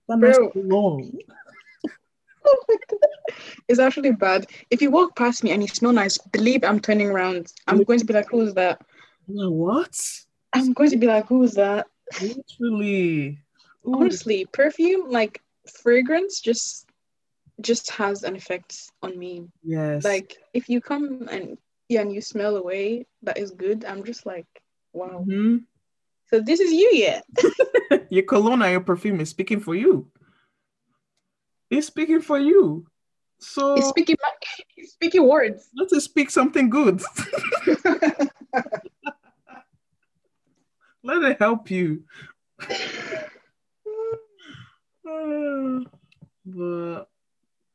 that 0.09 0.19
nice 0.19 0.39
bro. 0.55 1.03
Oh 2.45 2.65
my 2.69 2.77
God. 2.89 3.01
It's 3.67 3.79
actually 3.79 4.13
bad. 4.13 4.47
If 4.71 4.81
you 4.81 4.91
walk 4.91 5.17
past 5.17 5.45
me 5.45 5.51
and 5.51 5.63
you 5.63 5.69
smell 5.69 5.93
nice, 5.93 6.17
believe 6.19 6.65
I'm 6.65 6.81
turning 6.81 7.09
around. 7.11 7.53
I'm 7.67 7.83
going 7.85 7.99
to 7.99 8.05
be 8.05 8.15
like, 8.15 8.29
who's 8.31 8.55
that? 8.55 8.81
What? 9.27 10.01
I'm 10.55 10.73
going 10.73 10.91
to 10.91 10.97
be 10.97 11.07
like, 11.07 11.27
who's 11.27 11.55
that? 11.55 11.87
Literally. 12.23 13.39
Ooh, 13.87 13.95
Honestly, 13.95 14.47
perfume, 14.53 15.11
like 15.11 15.43
fragrance, 15.83 16.41
just 16.41 16.87
just 17.61 17.91
has 17.91 18.23
an 18.23 18.37
effect 18.37 18.91
on 19.03 19.19
me. 19.19 19.49
yes. 19.63 20.05
Like 20.05 20.39
if 20.55 20.69
you 20.69 20.81
come 20.81 21.29
and 21.31 21.59
yeah, 21.89 22.03
and 22.03 22.13
you 22.13 22.21
smell 22.21 22.57
a 22.57 22.63
way 22.63 23.07
that 23.23 23.39
is 23.39 23.51
good, 23.51 23.85
I'm 23.85 24.05
just 24.05 24.27
like, 24.27 24.47
wow. 24.93 25.25
Mhm. 25.27 25.65
So 26.27 26.41
this 26.41 26.61
is 26.61 26.73
you, 26.73 26.91
yeah. 26.93 27.21
your 28.11 28.25
cologne 28.25 28.61
your 28.71 28.81
perfume 28.81 29.21
is 29.21 29.31
speaking 29.31 29.61
for 29.61 29.75
you. 29.75 30.11
It's 31.71 31.87
speaking 31.87 32.21
for 32.21 32.39
you. 32.39 32.87
So 33.41 33.77
He's 33.77 33.87
speaking 33.89 34.17
he's 34.75 34.93
speaking 34.93 35.27
words. 35.27 35.71
let 35.77 35.93
us 35.93 36.05
speak 36.05 36.31
something 36.31 36.69
good. 36.69 37.01
let 41.03 41.23
it 41.23 41.39
help 41.39 41.71
you. 41.71 42.05
But 46.51 47.09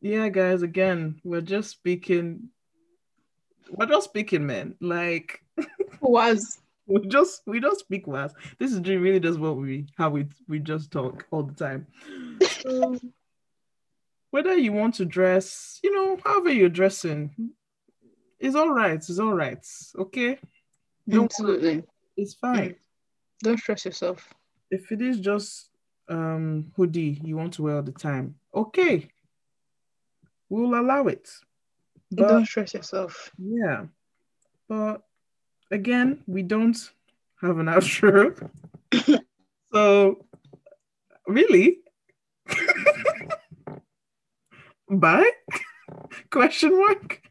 yeah, 0.01 0.29
guys, 0.29 0.63
again, 0.63 1.21
we're 1.23 1.41
just 1.41 1.69
speaking. 1.69 2.49
We're 3.69 3.87
just 3.87 4.09
speaking, 4.09 4.45
man. 4.45 4.75
Like 4.79 5.43
Was 6.01 6.59
we 6.87 7.07
just 7.07 7.41
we 7.45 7.59
don't 7.59 7.79
speak 7.79 8.07
words. 8.07 8.33
This 8.59 8.71
is 8.73 8.79
really 8.81 9.19
just 9.19 9.39
what 9.39 9.57
we 9.57 9.87
how 9.97 10.09
we 10.09 10.25
we 10.47 10.59
just 10.59 10.91
talk 10.91 11.25
all 11.31 11.43
the 11.43 11.53
time. 11.53 11.87
So, 12.61 12.99
whether 14.31 14.55
you 14.55 14.73
want 14.73 14.95
to 14.95 15.05
dress, 15.05 15.79
you 15.83 15.93
know, 15.93 16.19
however 16.23 16.51
you're 16.51 16.69
dressing, 16.69 17.31
it's 18.39 18.55
all 18.55 18.69
right. 18.69 18.95
It's 18.95 19.19
all 19.19 19.33
right. 19.33 19.65
Okay, 19.97 20.39
don't 21.07 21.25
absolutely. 21.25 21.83
it's 22.17 22.33
fine. 22.33 22.75
Don't 23.41 23.59
stress 23.59 23.85
yourself. 23.85 24.33
If 24.71 24.91
it 24.91 25.01
is 25.01 25.19
just 25.19 25.69
um 26.09 26.71
hoodie 26.75 27.21
you 27.23 27.37
want 27.37 27.53
to 27.53 27.63
wear 27.63 27.77
all 27.77 27.83
the 27.83 27.91
time, 27.91 28.35
okay, 28.53 29.07
we'll 30.49 30.79
allow 30.79 31.07
it. 31.07 31.29
But 32.15 32.27
Don't 32.27 32.45
stress 32.45 32.73
yourself. 32.73 33.31
Yeah. 33.37 33.85
But 34.67 35.01
again, 35.71 36.23
we 36.27 36.43
don't 36.43 36.77
have 37.41 37.57
an 37.57 37.65
outro. 37.67 38.49
so 39.73 40.25
really? 41.27 41.79
Bye? 44.89 45.31
Question 46.29 46.77
mark. 46.79 47.21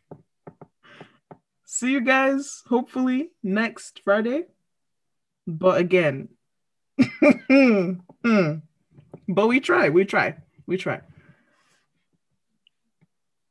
See 1.64 1.92
you 1.92 2.00
guys 2.00 2.62
hopefully 2.68 3.30
next 3.42 4.00
Friday. 4.04 4.44
But 5.46 5.78
again, 5.78 6.28
hmm, 7.00 7.92
but 9.28 9.46
we 9.48 9.60
try, 9.60 9.88
we 9.88 10.04
try, 10.04 10.36
we 10.66 10.76
try. 10.76 11.00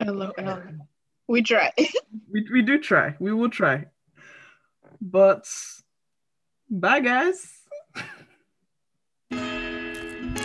LOL. 0.05 0.31
We 1.31 1.41
try. 1.41 1.71
We, 2.29 2.45
we 2.51 2.61
do 2.61 2.77
try. 2.79 3.15
We 3.19 3.33
will 3.33 3.49
try. 3.49 3.85
But 5.01 5.45
bye, 6.69 6.99
guys. 6.99 7.39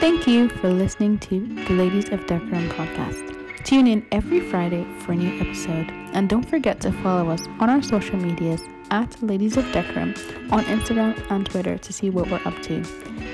Thank 0.03 0.27
you 0.27 0.49
for 0.49 0.71
listening 0.71 1.19
to 1.21 1.41
the 1.65 1.75
Ladies 1.75 2.09
of 2.11 2.27
Decorum 2.27 2.69
podcast. 2.71 3.65
Tune 3.65 3.87
in 3.89 4.07
every 4.13 4.41
Friday 4.41 4.85
for 5.01 5.13
a 5.13 5.17
new 5.17 5.41
episode. 5.41 5.91
And 6.13 6.29
don't 6.29 6.49
forget 6.49 6.81
to 6.83 6.93
follow 7.03 7.31
us 7.31 7.43
on 7.61 7.69
our 7.69 7.83
social 7.83 8.17
medias 8.17 8.63
at 8.91 9.21
Ladies 9.23 9.57
of 9.57 9.65
Decorum 9.73 10.15
on 10.51 10.65
Instagram 10.65 11.15
and 11.31 11.47
Twitter 11.47 11.79
to 11.79 11.93
see 11.93 12.11
what 12.11 12.31
we're 12.31 12.45
up 12.45 12.63
to. 12.63 12.83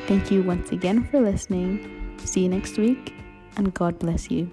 Thank 0.08 0.30
you 0.30 0.42
once 0.42 0.72
again 0.72 1.04
for 1.04 1.20
listening. 1.20 2.16
See 2.24 2.42
you 2.44 2.48
next 2.48 2.78
week, 2.78 3.14
and 3.56 3.72
God 3.74 3.98
bless 3.98 4.30
you. 4.30 4.50